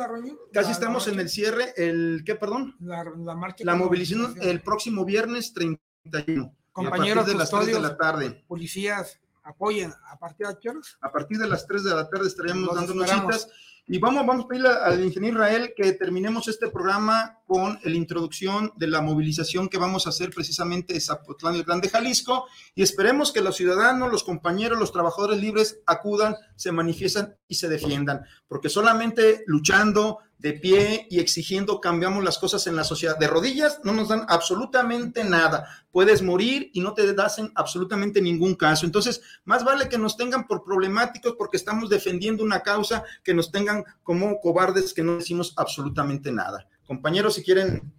casi 0.53 0.71
estamos 0.71 1.07
en 1.07 1.19
el 1.19 1.29
cierre. 1.29 1.73
El, 1.75 2.23
¿Qué, 2.25 2.35
perdón? 2.35 2.75
La, 2.79 3.03
marcha. 3.35 3.65
La 3.65 3.75
movilización 3.75 4.35
el 4.41 4.61
próximo 4.61 5.03
viernes 5.03 5.53
31. 5.53 6.55
Compañeros 6.71 7.25
de 7.25 7.35
las 7.35 7.49
3 7.49 7.65
de 7.67 7.79
la 7.79 7.97
tarde. 7.97 8.43
Policías, 8.47 9.19
apoyen. 9.45 9.93
¿A 10.11 10.17
partir 10.19 10.47
de 10.47 10.57
qué 10.59 10.69
horas? 10.69 10.97
A 11.01 11.11
partir 11.11 11.37
de 11.37 11.47
las 11.47 11.65
3 11.65 11.83
de 11.83 11.95
la 11.95 12.09
tarde 12.09 12.27
estaríamos 12.27 12.75
dando 12.75 13.05
citas. 13.05 13.47
Y 13.87 13.99
vamos, 13.99 14.25
vamos 14.25 14.45
a 14.45 14.47
pedirle 14.47 14.69
al 14.69 15.05
ingeniero 15.05 15.37
Israel 15.37 15.73
que 15.77 15.91
terminemos 15.91 16.47
este 16.47 16.71
programa 16.71 17.37
con 17.45 17.77
la 17.83 17.95
introducción 17.95 18.73
de 18.77 18.87
la 18.87 19.01
movilización 19.01 19.69
que 19.69 19.77
vamos 19.77 20.07
a 20.07 20.09
hacer 20.09 20.31
precisamente 20.31 20.95
en 20.95 21.01
Zapotlán, 21.01 21.53
el 21.53 21.63
Grande 21.63 21.89
Jalisco, 21.89 22.47
y 22.73 22.81
esperemos 22.81 23.31
que 23.31 23.41
los 23.41 23.55
ciudadanos, 23.55 24.11
los 24.11 24.23
compañeros, 24.23 24.79
los 24.79 24.91
trabajadores 24.91 25.39
libres 25.39 25.81
acudan, 25.85 26.35
se 26.55 26.71
manifiesten 26.71 27.35
y 27.47 27.55
se 27.55 27.69
defiendan, 27.69 28.25
porque 28.47 28.69
solamente 28.69 29.43
luchando, 29.45 30.17
de 30.37 30.53
pie 30.53 31.07
y 31.09 31.19
exigiendo 31.19 31.81
cambiamos 31.81 32.23
las 32.23 32.37
cosas 32.37 32.67
en 32.67 32.75
la 32.75 32.83
sociedad. 32.83 33.17
De 33.17 33.27
rodillas 33.27 33.79
no 33.83 33.93
nos 33.93 34.09
dan 34.09 34.25
absolutamente 34.27 35.23
nada. 35.23 35.67
Puedes 35.91 36.21
morir 36.21 36.69
y 36.73 36.81
no 36.81 36.93
te 36.93 37.15
hacen 37.21 37.51
absolutamente 37.55 38.21
ningún 38.21 38.55
caso. 38.55 38.85
Entonces, 38.85 39.21
más 39.45 39.63
vale 39.63 39.89
que 39.89 39.97
nos 39.97 40.17
tengan 40.17 40.47
por 40.47 40.63
problemáticos 40.63 41.35
porque 41.37 41.57
estamos 41.57 41.89
defendiendo 41.89 42.43
una 42.43 42.61
causa, 42.61 43.03
que 43.23 43.33
nos 43.33 43.51
tengan 43.51 43.83
como 44.03 44.39
cobardes 44.39 44.93
que 44.93 45.03
no 45.03 45.15
decimos 45.15 45.53
absolutamente 45.57 46.31
nada. 46.31 46.67
Compañeros, 46.85 47.35
si 47.35 47.43
quieren 47.43 47.91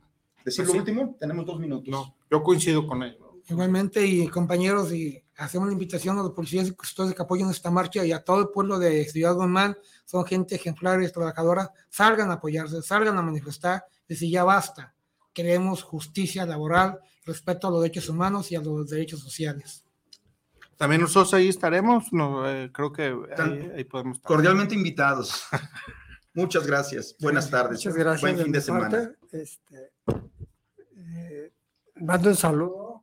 decir 0.44 0.66
lo 0.66 0.74
último, 0.74 1.16
tenemos 1.18 1.46
dos 1.46 1.58
minutos. 1.58 1.88
No, 1.88 2.14
yo 2.30 2.42
coincido 2.42 2.86
con 2.86 3.02
ellos. 3.02 3.25
Igualmente, 3.48 4.04
y 4.04 4.26
compañeros, 4.26 4.92
y 4.92 5.22
hacemos 5.36 5.66
una 5.66 5.72
invitación 5.72 6.18
a 6.18 6.22
los 6.22 6.32
policías 6.32 6.66
y 6.66 6.72
custodios 6.72 7.14
que 7.14 7.22
apoyen 7.22 7.48
esta 7.48 7.70
marcha 7.70 8.04
y 8.04 8.10
a 8.10 8.24
todo 8.24 8.40
el 8.40 8.48
pueblo 8.48 8.78
de 8.78 9.04
Ciudad 9.04 9.34
Guzmán, 9.34 9.76
son 10.04 10.24
gente 10.24 10.56
ejemplar 10.56 11.00
y 11.00 11.10
trabajadora, 11.10 11.70
salgan 11.88 12.30
a 12.30 12.34
apoyarse, 12.34 12.82
salgan 12.82 13.16
a 13.16 13.22
manifestar, 13.22 13.84
decir 14.08 14.30
ya 14.30 14.42
basta, 14.42 14.94
queremos 15.32 15.84
justicia 15.84 16.44
laboral, 16.44 16.98
respeto 17.24 17.68
a 17.68 17.70
los 17.70 17.82
derechos 17.82 18.08
humanos 18.08 18.50
y 18.50 18.56
a 18.56 18.60
los 18.60 18.88
derechos 18.88 19.20
sociales. 19.20 19.84
También 20.76 21.00
nosotros 21.00 21.32
ahí 21.34 21.48
estaremos, 21.48 22.12
no, 22.12 22.48
eh, 22.50 22.70
creo 22.72 22.92
que 22.92 23.14
ahí, 23.38 23.84
podemos 23.84 24.18
estar. 24.18 24.28
Cordialmente 24.28 24.74
invitados. 24.74 25.44
Muchas 26.34 26.66
gracias. 26.66 27.16
Buenas 27.20 27.48
tardes. 27.48 27.78
Muchas 27.78 27.94
gracias. 27.94 28.20
Buen 28.20 28.44
fin 28.44 28.52
de, 28.52 28.60
semana. 28.60 29.10
Este, 29.32 29.92
eh, 30.96 31.52
mando 31.94 32.28
un 32.28 32.36
saludo 32.36 32.95